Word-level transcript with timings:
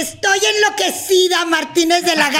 Estoy 0.00 0.38
enloquecida, 0.54 1.44
Martínez 1.46 2.04
de 2.04 2.14
la. 2.14 2.30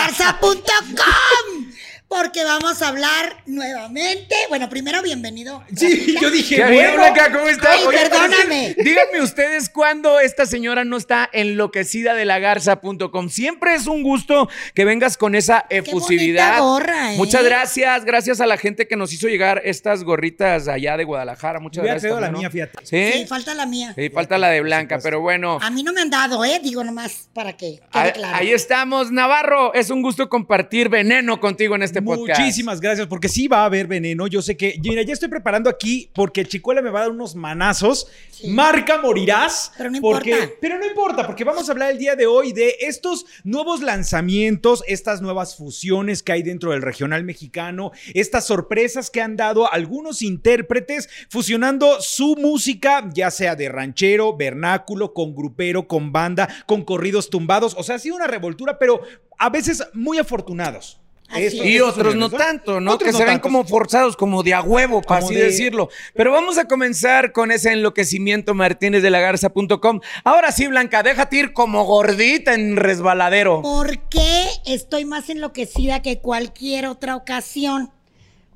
Porque 2.09 2.43
vamos 2.43 2.81
a 2.81 2.89
hablar 2.89 3.37
nuevamente. 3.45 4.35
Bueno, 4.49 4.71
primero, 4.71 5.03
bienvenido. 5.03 5.63
Sí, 5.77 6.17
yo 6.19 6.31
dije, 6.31 6.57
¿Qué 6.57 6.63
bueno, 6.63 6.79
bien, 6.79 6.95
Blanca? 6.97 7.31
¿Cómo 7.31 7.47
estás? 7.49 7.77
Ay, 7.79 7.85
perdóname. 7.87 8.35
parece- 8.75 8.83
díganme 8.83 9.21
ustedes 9.21 9.69
cuándo 9.69 10.19
esta 10.19 10.47
señora 10.47 10.87
no 10.87 10.97
está 10.97 11.29
enloquecida 11.35 12.15
de 12.15 12.25
lagarza.com. 12.25 13.29
Siempre 13.29 13.75
es 13.75 13.87
un 13.87 14.03
gusto 14.03 14.49
que 14.75 14.87
vengas 14.87 15.19
con 15.19 15.35
esa 15.35 15.67
efusividad. 15.69 16.61
bonita 16.61 16.61
gorra, 16.61 17.13
¿eh? 17.13 17.17
Muchas 17.19 17.45
gracias. 17.45 18.07
Gracias 18.07 18.41
a 18.41 18.47
la 18.47 18.57
gente 18.57 18.89
que 18.89 18.97
nos 18.97 19.13
hizo 19.13 19.29
llegar 19.29 19.61
estas 19.67 20.03
gorritas 20.03 20.67
allá 20.67 20.97
de 20.97 21.05
Guadalajara. 21.05 21.61
Muchas 21.61 21.85
gracias. 21.85 22.03
traído 22.11 22.21
la 22.21 22.31
mía, 22.31 22.49
fíjate. 22.51 22.87
¿Sí? 22.87 23.13
Sí, 23.13 23.27
falta 23.27 23.55
la 23.55 23.67
mía. 23.67 23.93
Sí, 23.95 24.09
falta 24.09 24.39
la 24.39 24.49
de 24.49 24.63
Blanca, 24.63 24.99
pero 25.03 25.21
bueno. 25.21 25.59
A 25.61 25.69
mí 25.71 25.83
no 25.83 25.93
me 25.93 26.01
han 26.01 26.09
dado, 26.11 26.43
¿eh? 26.43 26.59
Digo 26.63 26.83
nomás 26.83 27.29
para 27.35 27.53
que 27.53 27.59
quede 27.77 27.83
Ahí, 27.93 28.13
claro. 28.13 28.35
ahí 28.37 28.51
estamos, 28.53 29.11
Navarro. 29.13 29.75
Es 29.75 29.91
un 29.91 30.01
gusto 30.01 30.31
compartir 30.31 30.89
veneno 30.89 31.39
contigo 31.39 31.75
en 31.77 31.83
este 31.83 31.98
podcast. 32.03 32.41
Muchísimas 32.41 32.81
gracias, 32.81 33.07
porque 33.07 33.29
sí 33.29 33.49
va 33.49 33.63
a 33.63 33.65
haber 33.67 33.87
veneno. 33.87 34.27
Yo 34.27 34.43
sé 34.43 34.57
que, 34.57 34.79
mira, 34.83 35.03
ya 35.03 35.13
estoy 35.13 35.29
preparando 35.29 35.69
aquí 35.71 36.11
porque 36.15 36.41
el 36.43 36.49
Chicuela 36.49 36.83
me 36.83 36.91
va 36.91 37.01
a 37.01 37.03
dar 37.03 37.11
unos 37.11 37.35
manazos. 37.35 38.09
Sí. 38.31 38.49
Marca 38.49 38.99
morirás. 38.99 39.73
Pero 39.77 39.91
no 39.91 40.01
porque- 40.01 40.31
importa. 40.31 40.55
Pero 40.61 40.79
no 40.79 40.87
importa, 40.87 41.27
porque 41.27 41.45
vamos 41.45 41.69
a 41.69 41.73
hablar 41.73 41.91
el 41.91 41.99
día 41.99 42.17
de 42.17 42.27
hoy 42.27 42.53
de 42.53 42.77
estos 42.81 43.27
nuevos 43.45 43.83
lanzamientos, 43.83 44.83
estas 44.87 45.21
nuevas 45.23 45.57
fusiones 45.57 46.23
que 46.23 46.33
hay 46.33 46.43
dentro 46.43 46.71
del 46.73 46.83
regional 46.83 47.25
mexicano, 47.25 47.93
estas 48.15 48.47
sorpresas 48.47 49.11
que 49.11 49.21
han 49.21 49.37
dado 49.37 49.71
algunos 49.73 50.23
intérpretes 50.23 51.09
fusionando 51.31 52.01
su 52.01 52.37
música, 52.37 53.09
ya 53.15 53.31
sea 53.31 53.57
de 53.57 53.69
ranchero, 53.69 54.37
vernáculo, 54.37 55.13
con 55.15 55.35
grupero, 55.35 55.87
con 55.89 56.13
banda, 56.13 56.49
con 56.67 56.85
corridos 56.85 57.31
tumbados. 57.31 57.75
O 57.79 57.83
sea, 57.83 57.97
ha 57.97 57.99
sido 57.99 58.17
una 58.17 58.27
revoltura, 58.27 58.79
pero 58.79 59.01
a 59.39 59.51
veces 59.51 59.85
muy 59.95 60.19
afortunados. 60.19 61.01
Y 61.37 61.81
otros 61.81 62.15
no 62.15 62.31
tanto, 62.31 62.81
¿no? 62.81 62.93
Otros 62.95 63.09
que 63.09 63.13
no 63.13 63.19
se 63.19 63.25
ven 63.25 63.35
tantos. 63.35 63.43
como 63.53 63.65
forzados, 63.65 64.17
como 64.17 64.43
de 64.43 64.55
a 64.55 64.63
huevo, 64.63 65.03
para 65.03 65.21
Como 65.21 65.31
así 65.31 65.39
de- 65.39 65.45
decirlo. 65.47 65.91
Pero 66.15 66.33
vamos 66.33 66.57
a 66.57 66.65
comenzar 66.65 67.33
con 67.33 67.51
ese 67.51 67.73
enloquecimiento 67.73 68.55
martínez 68.55 69.03
de 69.03 69.11
lagarza.com. 69.11 70.01
Ahora 70.25 70.53
sí, 70.53 70.67
Blanca, 70.69 71.03
déjate 71.03 71.37
ir 71.37 71.53
como 71.53 71.85
gordita 71.85 72.55
en 72.55 72.77
resbaladero. 72.77 73.61
¿Por 73.63 74.09
qué 74.09 74.47
estoy 74.67 75.05
más 75.05 75.29
enloquecida 75.29 76.01
que 76.01 76.19
cualquier 76.21 76.87
otra 76.87 77.15
ocasión? 77.17 77.91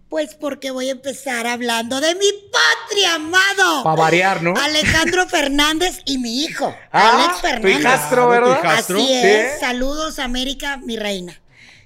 Pues 0.08 0.34
porque 0.34 0.70
voy 0.70 0.88
a 0.88 0.92
empezar 0.92 1.46
hablando 1.46 1.98
de 2.00 2.14
mi 2.14 2.26
patria 2.52 3.14
amado. 3.14 3.82
Para 3.82 3.96
variar, 3.96 4.42
¿no? 4.42 4.54
Alejandro 4.56 5.26
Fernández 5.28 6.00
y 6.04 6.18
mi 6.18 6.42
hijo, 6.44 6.74
Ah, 6.90 7.12
Alex 7.18 7.34
tu 7.40 7.46
Fernández. 7.46 7.80
hijastro, 7.80 8.24
tu 8.24 8.28
¿verdad? 8.30 8.60
Así 8.66 8.94
¿Sí? 8.94 9.08
es. 9.12 9.60
Saludos, 9.60 10.18
América, 10.18 10.76
mi 10.78 10.96
reina. 10.98 11.40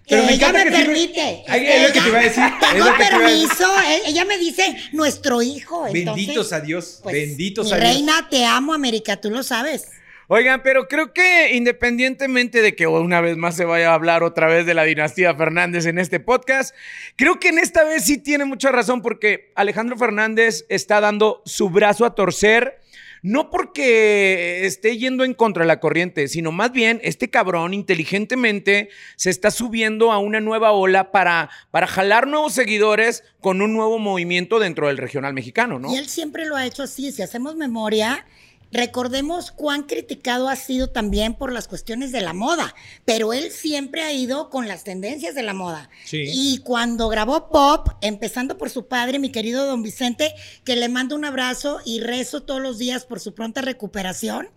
Pero 0.08 0.22
me 0.24 0.34
ella 0.34 0.52
me 0.52 0.62
que 0.64 0.70
siempre- 0.70 0.84
permite. 0.84 1.44
Ay, 1.48 1.66
es 1.66 1.82
lo 1.88 1.92
que 1.92 2.00
te 2.00 2.08
iba 2.08 2.18
a 2.18 2.22
decir, 2.22 2.44
Tengo 2.72 2.96
permiso. 2.96 3.74
Ella 4.06 4.24
me 4.24 4.38
dice 4.38 4.76
nuestro 4.92 5.42
hijo. 5.42 5.90
Benditos 5.92 6.52
a 6.52 6.60
Dios, 6.60 7.00
pues, 7.02 7.14
benditos 7.14 7.72
a 7.72 7.76
Dios. 7.76 7.88
reina, 7.90 8.28
te 8.30 8.44
amo, 8.44 8.72
América, 8.72 9.20
tú 9.20 9.30
lo 9.30 9.42
sabes. 9.42 9.88
Oigan, 10.28 10.62
pero 10.64 10.88
creo 10.88 11.12
que 11.12 11.54
independientemente 11.54 12.60
de 12.60 12.74
que 12.74 12.88
una 12.88 13.20
vez 13.20 13.36
más 13.36 13.54
se 13.54 13.64
vaya 13.64 13.90
a 13.90 13.94
hablar 13.94 14.24
otra 14.24 14.48
vez 14.48 14.66
de 14.66 14.74
la 14.74 14.82
dinastía 14.82 15.32
Fernández 15.36 15.86
en 15.86 15.98
este 15.98 16.18
podcast, 16.18 16.74
creo 17.14 17.38
que 17.38 17.48
en 17.50 17.60
esta 17.60 17.84
vez 17.84 18.04
sí 18.04 18.18
tiene 18.18 18.44
mucha 18.44 18.72
razón 18.72 19.02
porque 19.02 19.52
Alejandro 19.54 19.96
Fernández 19.96 20.66
está 20.68 21.00
dando 21.00 21.42
su 21.44 21.70
brazo 21.70 22.04
a 22.04 22.16
torcer. 22.16 22.80
No 23.26 23.50
porque 23.50 24.64
esté 24.66 24.98
yendo 24.98 25.24
en 25.24 25.34
contra 25.34 25.64
de 25.64 25.66
la 25.66 25.80
corriente, 25.80 26.28
sino 26.28 26.52
más 26.52 26.70
bien 26.70 27.00
este 27.02 27.28
cabrón 27.28 27.74
inteligentemente 27.74 28.88
se 29.16 29.30
está 29.30 29.50
subiendo 29.50 30.12
a 30.12 30.18
una 30.18 30.40
nueva 30.40 30.70
ola 30.70 31.10
para, 31.10 31.50
para 31.72 31.88
jalar 31.88 32.28
nuevos 32.28 32.52
seguidores 32.52 33.24
con 33.40 33.62
un 33.62 33.72
nuevo 33.72 33.98
movimiento 33.98 34.60
dentro 34.60 34.86
del 34.86 34.96
regional 34.96 35.34
mexicano, 35.34 35.80
¿no? 35.80 35.92
Y 35.92 35.96
él 35.96 36.06
siempre 36.06 36.46
lo 36.46 36.54
ha 36.54 36.66
hecho 36.66 36.84
así. 36.84 37.10
Si 37.10 37.20
hacemos 37.20 37.56
memoria, 37.56 38.24
recordemos 38.72 39.50
cuán 39.50 39.84
criticado 39.84 40.48
ha 40.48 40.56
sido 40.56 40.88
también 40.88 41.34
por 41.34 41.52
las 41.52 41.68
cuestiones 41.68 42.12
de 42.12 42.20
la 42.20 42.32
moda. 42.32 42.74
Pero 43.04 43.32
él 43.32 43.50
siempre 43.50 44.02
ha 44.02 44.12
ido 44.12 44.50
con 44.50 44.68
las 44.68 44.84
tendencias 44.84 45.34
de 45.34 45.42
la 45.42 45.54
moda. 45.54 45.90
Sí. 46.04 46.24
Y 46.26 46.58
cuando 46.58 47.08
grabó 47.08 47.48
Pop, 47.50 47.88
empezando 48.00 48.58
por 48.58 48.70
su 48.70 48.86
padre, 48.86 49.18
mi 49.18 49.30
querido 49.30 49.66
don 49.66 49.82
Vicente, 49.82 50.34
que 50.64 50.76
le 50.76 50.88
mando 50.88 51.16
un 51.16 51.24
abrazo 51.24 51.80
y 51.84 52.00
rezo 52.00 52.42
todos 52.42 52.60
los 52.60 52.78
días 52.78 53.04
por 53.04 53.20
su 53.20 53.34
pronta 53.34 53.60
recuperación. 53.62 54.48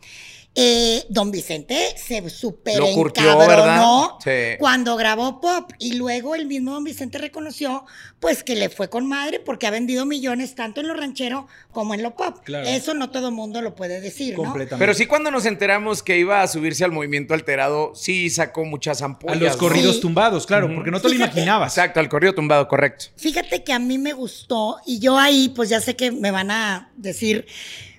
Eh, 0.62 1.06
don 1.08 1.31
Vicente 1.31 1.94
se 1.96 2.30
super 2.30 2.78
Lo 2.78 2.92
curtió, 2.92 3.24
encabronó 3.24 4.18
¿verdad? 4.25 4.53
Sí. 4.53 4.58
cuando 4.59 4.97
grabó 4.97 5.40
Pop 5.40 5.72
y 5.80 5.94
luego 5.94 6.36
el 6.36 6.47
mismo 6.47 6.74
Don 6.74 6.84
Vicente 6.84 7.18
reconoció 7.18 7.86
pues 8.20 8.44
que 8.44 8.56
le 8.56 8.68
fue 8.68 8.90
con 8.90 9.08
madre 9.08 9.40
porque 9.40 9.68
ha 9.68 9.72
vendido 9.72 10.06
millones 10.06 10.56
tanto 10.56 10.81
en 10.81 10.90
lo 10.90 10.94
ranchero 10.94 11.48
como 11.72 11.94
en 11.94 12.03
lo 12.03 12.16
pop. 12.18 12.40
Claro. 12.44 12.68
Eso 12.68 12.94
no 12.94 13.09
todo 13.09 13.31
mundo 13.31 13.62
lo 13.62 13.75
puede 13.75 14.02
decir, 14.02 14.38
¿no? 14.38 14.44
Completamente. 14.44 14.84
Pero 14.84 14.94
sí 14.94 15.06
cuando 15.06 15.31
nos 15.31 15.46
enteramos 15.46 16.03
que 16.03 16.18
iba 16.18 16.42
a 16.42 16.48
subirse 16.48 16.84
al 16.84 16.92
movimiento 16.92 17.34
alterado, 17.34 17.94
sí 17.96 18.30
sacó 18.30 18.66
muchas 18.66 19.02
a 19.02 19.06
ampollas. 19.06 19.40
los 19.40 19.53
¿no? 19.53 19.59
corridos 19.59 19.96
Sí. 19.96 20.02
tumbados, 20.02 20.46
claro, 20.46 20.69
porque 20.75 20.92
no 20.92 21.00
te 21.00 21.08
lo 21.08 21.16
imaginabas. 21.16 21.78
Exacto, 21.78 22.02
al 22.02 22.09
corrido 22.09 22.36
tumbado, 22.36 22.68
correcto. 22.68 23.06
Fíjate 23.16 23.64
que 23.64 23.72
a 23.72 23.80
mí 23.80 23.98
me 23.98 24.12
gustó 24.12 24.78
y 24.86 25.00
yo 25.00 25.18
ahí 25.18 25.50
pues 25.56 25.69
ya 25.69 25.80
sé 25.80 25.96
que 25.96 26.12
me 26.12 26.31
van 26.31 26.52
a 26.52 26.92
decir 26.98 27.46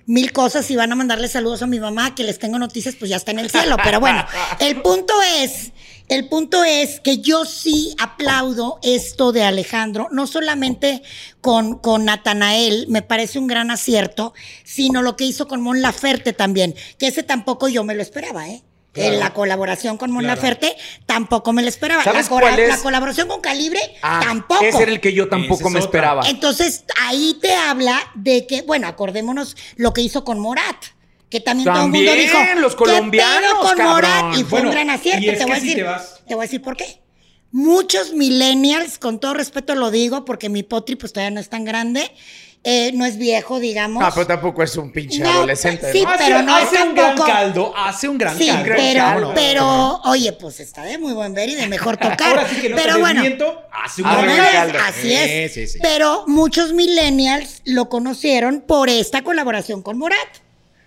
mil 0.05 0.31
cosas 0.31 0.69
y 0.71 0.75
van 0.75 0.91
a 0.91 0.95
mandarle 0.95 1.27
saludos 1.27 1.61
a 1.61 1.67
mi 1.67 1.79
mamá 1.79 2.15
que 2.15 2.23
les 2.23 2.39
tengo 2.39 2.59
noticias 2.59 2.95
pues 2.95 3.09
ya 3.09 3.17
está 3.17 3.31
en 3.31 3.39
el 3.39 3.49
cielo, 3.49 3.77
pero 3.83 3.99
bueno, 3.99 4.25
el 4.59 4.81
punto 4.81 5.13
es, 5.39 5.71
el 6.07 6.27
punto 6.27 6.63
es 6.63 6.99
que 6.99 7.19
yo 7.19 7.45
sí 7.45 7.95
aplaudo 7.99 8.79
esto 8.83 9.31
de 9.31 9.43
Alejandro, 9.43 10.07
no 10.11 10.27
solamente 10.27 11.01
con, 11.41 11.77
con 11.77 12.05
Natanael, 12.05 12.85
me 12.89 13.01
parece 13.01 13.39
un 13.39 13.47
gran 13.47 13.71
acierto, 13.71 14.33
sino 14.63 15.01
lo 15.01 15.15
que 15.15 15.25
hizo 15.25 15.47
con 15.47 15.61
Mon 15.61 15.81
Laferte 15.81 16.33
también, 16.33 16.75
que 16.97 17.07
ese 17.07 17.23
tampoco 17.23 17.69
yo 17.69 17.83
me 17.83 17.95
lo 17.95 18.01
esperaba, 18.01 18.49
¿eh? 18.49 18.63
Claro. 18.93 19.13
En 19.13 19.19
la 19.19 19.33
colaboración 19.33 19.97
con 19.97 20.11
Mon 20.11 20.23
Claro. 20.23 20.35
Laferte 20.35 20.75
tampoco 21.05 21.53
me 21.53 21.61
lo 21.61 21.69
esperaba. 21.69 22.03
¿Sabes 22.03 22.25
la, 22.25 22.29
cora- 22.29 22.47
cuál 22.49 22.59
es? 22.59 22.67
la 22.69 22.77
colaboración 22.79 23.27
con 23.29 23.39
Calibre 23.39 23.79
Ah, 24.01 24.19
tampoco. 24.21 24.63
Ese 24.65 24.83
era 24.83 24.91
el 24.91 24.99
que 24.99 25.13
yo 25.13 25.29
tampoco 25.29 25.55
es 25.67 25.73
me 25.73 25.79
otra. 25.79 25.79
esperaba. 25.79 26.27
Entonces, 26.29 26.83
ahí 27.01 27.37
te 27.41 27.53
habla 27.55 27.97
de 28.15 28.45
que, 28.47 28.63
bueno, 28.63 28.87
acordémonos 28.87 29.55
lo 29.77 29.93
que 29.93 30.01
hizo 30.01 30.23
con 30.25 30.39
Morat. 30.39 30.75
Que 31.29 31.39
también, 31.39 31.65
todo 31.71 31.85
el 31.85 31.89
mundo 31.89 31.97
También, 32.11 32.27
dijo. 32.27 32.59
los 32.59 32.73
"¿Qué 32.73 32.77
colombianos, 32.79 33.51
pedo 33.53 33.61
con 33.61 33.77
cabrón?" 33.77 34.11
Morat? 34.25 34.37
Y 34.37 34.43
fue 34.43 34.49
Bueno, 34.59 34.67
un 34.69 34.75
gran 34.75 34.89
acierto. 34.89 35.21
te, 35.37 35.45
voy 35.45 35.51
a 35.53 35.59
si 35.61 35.67
decir, 35.67 35.85
te 35.85 36.27
te 36.27 36.35
voy 36.35 36.41
a 36.43 36.45
decir 36.47 36.61
por 36.61 36.75
qué. 36.75 37.01
Muchos 37.53 38.11
millennials, 38.13 38.97
con 38.97 39.19
todo 39.21 39.33
respeto 39.33 39.73
lo 39.75 39.89
digo, 39.91 40.25
porque 40.25 40.49
mi 40.49 40.63
potri 40.63 40.95
pues 40.97 41.13
todavía 41.13 41.31
no 41.33 41.39
es 41.39 41.47
tan 41.47 41.63
grande, 41.63 42.11
eh, 42.63 42.91
no 42.93 43.05
es 43.05 43.17
viejo, 43.17 43.59
digamos. 43.59 44.03
Ah, 44.05 44.11
pero 44.13 44.27
tampoco 44.27 44.61
es 44.61 44.75
un 44.77 44.91
pinche 44.91 45.19
No, 45.19 45.29
adolescente. 45.31 45.91
sí, 45.91 46.03
¿no? 46.03 46.09
Hace, 46.09 46.23
pero 46.23 46.41
no 46.43 46.57
es 46.59 46.65
hace 46.65 46.83
un 46.83 46.93
gran 46.95 47.17
caldo, 47.17 47.73
hace 47.75 48.07
un 48.07 48.17
gran 48.19 48.37
Sí, 48.37 48.47
caldo. 48.47 48.73
pero, 48.75 49.31
pero, 49.33 50.01
oye, 50.05 50.31
pues 50.33 50.59
está 50.59 50.83
de 50.83 50.97
muy 50.99 51.13
buen 51.13 51.33
ver 51.33 51.49
y 51.49 51.55
de 51.55 51.67
mejor 51.67 51.97
tocar. 51.97 52.21
Ahora 52.37 52.47
sí 52.47 52.61
que 52.61 52.69
no 52.69 52.75
pero 52.75 52.99
bueno, 52.99 53.21
desmiento, 53.21 53.61
hace 53.71 54.03
un 54.03 54.09
no 54.09 54.21
gran 54.21 54.37
ves, 54.37 54.51
caldo. 54.51 54.79
así 54.87 55.13
es. 55.13 55.51
Sí, 55.53 55.65
sí, 55.65 55.73
sí. 55.73 55.79
Pero 55.81 56.23
muchos 56.27 56.73
millennials 56.73 57.61
lo 57.65 57.89
conocieron 57.89 58.61
por 58.61 58.89
esta 58.89 59.23
colaboración 59.23 59.81
con 59.81 59.97
Morat. 59.97 60.19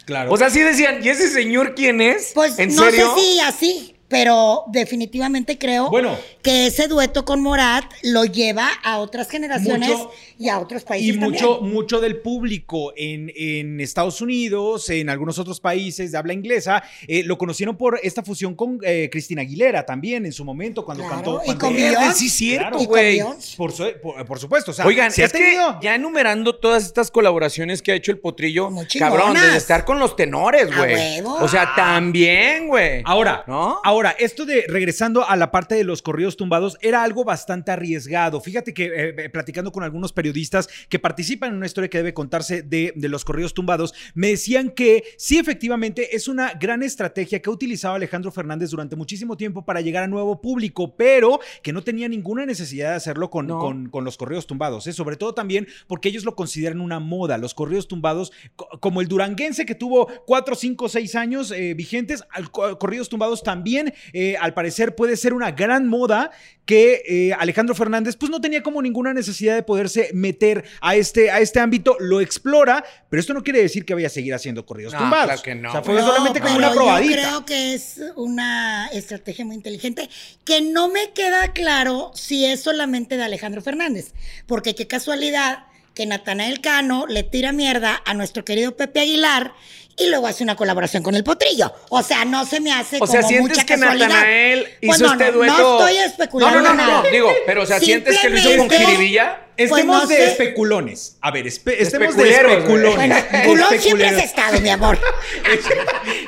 Claro. 0.04 0.30
O 0.32 0.36
sea, 0.36 0.50
sí 0.50 0.60
decían, 0.60 1.00
¿y 1.02 1.08
ese 1.08 1.28
señor 1.28 1.74
quién 1.74 2.00
es? 2.00 2.32
Pues 2.34 2.58
¿En 2.58 2.74
no 2.76 2.84
serio? 2.84 3.14
sé 3.16 3.20
si 3.20 3.40
así, 3.40 3.93
pero 4.08 4.64
definitivamente 4.68 5.58
creo 5.58 5.90
Bueno. 5.90 6.16
que 6.42 6.66
ese 6.66 6.88
dueto 6.88 7.24
con 7.24 7.40
Morat 7.40 7.84
lo 8.02 8.24
lleva 8.24 8.68
a 8.82 8.98
otras 8.98 9.28
generaciones 9.30 9.88
Mucho- 9.88 10.10
y 10.38 10.48
a 10.48 10.58
otros 10.58 10.84
países 10.84 11.14
y 11.16 11.18
mucho, 11.18 11.54
también. 11.56 11.74
mucho 11.74 12.00
del 12.00 12.18
público 12.18 12.92
en, 12.96 13.32
en 13.34 13.80
Estados 13.80 14.20
Unidos, 14.20 14.90
en 14.90 15.08
algunos 15.08 15.38
otros 15.38 15.58
países 15.60 16.12
de 16.12 16.18
habla 16.18 16.32
inglesa, 16.32 16.82
eh, 17.08 17.22
lo 17.24 17.38
conocieron 17.38 17.76
por 17.76 17.98
esta 18.02 18.22
fusión 18.22 18.54
con 18.54 18.78
eh, 18.84 19.08
Cristina 19.10 19.42
Aguilera 19.42 19.86
también 19.86 20.26
en 20.26 20.32
su 20.32 20.44
momento, 20.44 20.84
cuando 20.84 21.04
Claro, 21.04 21.16
cantó. 21.16 21.40
y 21.42 21.46
cuando- 21.46 21.64
con 21.66 21.74
Verde, 21.74 21.96
Beyoncé. 21.98 22.18
sí, 22.18 22.28
cierto, 22.28 22.76
Y 22.78 22.84
con 22.84 22.86
güey. 22.86 23.20
Por, 23.56 23.72
su- 23.72 23.92
por, 24.02 24.26
por 24.26 24.38
supuesto, 24.38 24.70
o 24.70 24.74
sea, 24.74 24.86
Oigan, 24.86 25.10
se 25.12 25.22
ha 25.22 25.26
es 25.26 25.32
que 25.32 25.38
tenido. 25.38 25.78
ya 25.80 25.94
enumerando 25.94 26.54
todas 26.56 26.84
estas 26.84 27.10
colaboraciones 27.10 27.80
que 27.82 27.92
ha 27.92 27.94
hecho 27.94 28.10
el 28.12 28.18
potrillo, 28.18 28.68
cabrón, 28.98 29.34
desde 29.34 29.56
estar 29.56 29.84
con 29.84 29.98
los 29.98 30.14
tenores, 30.14 30.68
güey. 30.76 31.20
O 31.22 31.48
sea, 31.48 31.72
también, 31.74 32.68
güey. 32.68 33.02
Ahora, 33.04 33.44
¿No? 33.46 33.80
ahora 33.82 33.93
Ahora, 33.94 34.10
esto 34.18 34.44
de 34.44 34.64
regresando 34.66 35.24
a 35.24 35.36
la 35.36 35.52
parte 35.52 35.76
de 35.76 35.84
los 35.84 36.02
corridos 36.02 36.36
tumbados 36.36 36.76
era 36.80 37.04
algo 37.04 37.22
bastante 37.24 37.70
arriesgado. 37.70 38.40
Fíjate 38.40 38.74
que 38.74 38.86
eh, 38.86 39.14
eh, 39.16 39.28
platicando 39.30 39.70
con 39.70 39.84
algunos 39.84 40.12
periodistas 40.12 40.68
que 40.88 40.98
participan 40.98 41.50
en 41.50 41.58
una 41.58 41.66
historia 41.66 41.88
que 41.88 41.98
debe 41.98 42.12
contarse 42.12 42.62
de, 42.62 42.92
de 42.96 43.08
los 43.08 43.24
corridos 43.24 43.54
tumbados, 43.54 43.94
me 44.14 44.30
decían 44.30 44.70
que 44.70 45.04
sí, 45.16 45.38
efectivamente, 45.38 46.16
es 46.16 46.26
una 46.26 46.54
gran 46.54 46.82
estrategia 46.82 47.40
que 47.40 47.48
ha 47.48 47.52
utilizado 47.52 47.94
Alejandro 47.94 48.32
Fernández 48.32 48.70
durante 48.70 48.96
muchísimo 48.96 49.36
tiempo 49.36 49.64
para 49.64 49.80
llegar 49.80 50.02
a 50.02 50.08
nuevo 50.08 50.40
público, 50.40 50.96
pero 50.96 51.38
que 51.62 51.72
no 51.72 51.84
tenía 51.84 52.08
ninguna 52.08 52.46
necesidad 52.46 52.90
de 52.90 52.96
hacerlo 52.96 53.30
con, 53.30 53.46
No. 53.46 53.60
con, 53.60 53.90
con 53.90 54.04
los 54.04 54.16
corridos 54.16 54.48
tumbados. 54.48 54.88
¿eh? 54.88 54.92
Sobre 54.92 55.14
todo 55.14 55.34
también 55.34 55.68
porque 55.86 56.08
ellos 56.08 56.24
lo 56.24 56.34
consideran 56.34 56.80
una 56.80 56.98
moda. 56.98 57.38
Los 57.38 57.54
corridos 57.54 57.86
tumbados, 57.86 58.32
co- 58.56 58.66
como 58.80 59.00
el 59.02 59.06
duranguense 59.06 59.64
que 59.64 59.76
tuvo 59.76 60.08
4, 60.26 60.56
5, 60.56 60.88
6 60.88 61.14
años 61.14 61.52
eh, 61.52 61.74
vigentes, 61.74 62.24
al, 62.32 62.50
co- 62.50 62.76
corridos 62.76 63.08
tumbados 63.08 63.44
también, 63.44 63.83
eh, 64.12 64.36
al 64.40 64.54
parecer, 64.54 64.94
puede 64.94 65.16
ser 65.16 65.34
una 65.34 65.50
gran 65.50 65.86
moda 65.88 66.30
que 66.64 67.02
eh, 67.06 67.32
Alejandro 67.38 67.74
Fernández 67.74 68.16
pues 68.16 68.30
no 68.30 68.40
tenía 68.40 68.62
como 68.62 68.80
ninguna 68.80 69.12
necesidad 69.12 69.54
de 69.54 69.62
poderse 69.62 70.10
meter 70.14 70.64
a 70.80 70.96
este, 70.96 71.30
a 71.30 71.40
este 71.40 71.60
ámbito, 71.60 71.96
lo 72.00 72.20
explora, 72.22 72.82
pero 73.10 73.20
esto 73.20 73.34
no 73.34 73.42
quiere 73.42 73.60
decir 73.60 73.84
que 73.84 73.92
vaya 73.92 74.06
a 74.06 74.10
seguir 74.10 74.32
haciendo 74.32 74.64
corridos 74.64 74.94
No, 74.94 75.00
tumbados. 75.00 75.26
claro 75.26 75.42
que 75.42 75.54
no. 75.54 75.68
O 75.68 75.72
sea, 75.72 75.82
fue 75.82 75.94
No, 75.94 76.06
solamente 76.06 76.40
como 76.40 76.56
una 76.56 76.72
probadita. 76.72 77.14
Yo 77.14 77.22
creo 77.28 77.44
que 77.44 77.74
es 77.74 78.00
una 78.16 78.86
estrategia 78.92 79.44
muy 79.44 79.56
inteligente 79.56 80.08
que 80.44 80.62
no 80.62 80.88
me 80.88 81.12
queda 81.12 81.52
claro 81.52 82.10
si 82.14 82.46
es 82.46 82.62
solamente 82.62 83.16
de 83.18 83.24
Alejandro 83.24 83.60
Fernández, 83.60 84.12
porque 84.46 84.74
qué 84.74 84.86
casualidad 84.86 85.66
que 85.94 86.06
Natanael 86.06 86.60
Cano 86.60 87.06
le 87.06 87.22
tira 87.22 87.52
mierda 87.52 88.02
a 88.04 88.14
nuestro 88.14 88.44
querido 88.44 88.76
Pepe 88.76 89.00
Aguilar 89.00 89.52
y 89.96 90.08
luego 90.08 90.26
hace 90.26 90.42
una 90.42 90.56
colaboración 90.56 91.02
con 91.02 91.14
el 91.14 91.22
Potrillo. 91.24 91.72
O 91.88 92.02
sea, 92.02 92.24
no 92.24 92.44
se 92.46 92.60
me 92.60 92.72
hace 92.72 92.98
O 93.00 93.06
sea, 93.06 93.22
sientes 93.22 93.48
mucha 93.56 93.64
que 93.66 93.74
casualidad. 93.74 94.08
Natanael 94.08 94.60
hizo 94.80 94.88
Pues 94.88 95.00
no, 95.00 95.12
este 95.12 95.24
no, 95.26 95.32
dueto. 95.32 95.56
No 95.56 95.86
estoy 95.88 96.04
especulando 96.04 96.60
No, 96.60 96.62
no, 96.68 96.74
no, 96.74 96.82
no, 96.86 96.96
nada. 97.02 97.10
digo, 97.10 97.32
pero 97.46 97.62
o 97.62 97.66
sea, 97.66 97.78
sientes 97.80 98.18
que 98.18 98.30
lo 98.30 98.38
hizo 98.38 98.56
con 98.56 98.70
jiribilla. 98.70 99.40
Pues 99.56 99.70
Estemos 99.70 100.02
no 100.02 100.06
de 100.08 100.16
sé. 100.16 100.24
especulones. 100.26 101.16
A 101.20 101.30
ver, 101.30 101.46
espe- 101.46 101.76
estemos 101.78 102.16
de 102.16 102.28
especulones. 102.28 102.96
Bueno, 102.96 103.16
culón 103.44 103.78
siempre 103.80 104.08
has 104.08 104.24
estado, 104.24 104.60
mi 104.60 104.68
amor. 104.70 104.98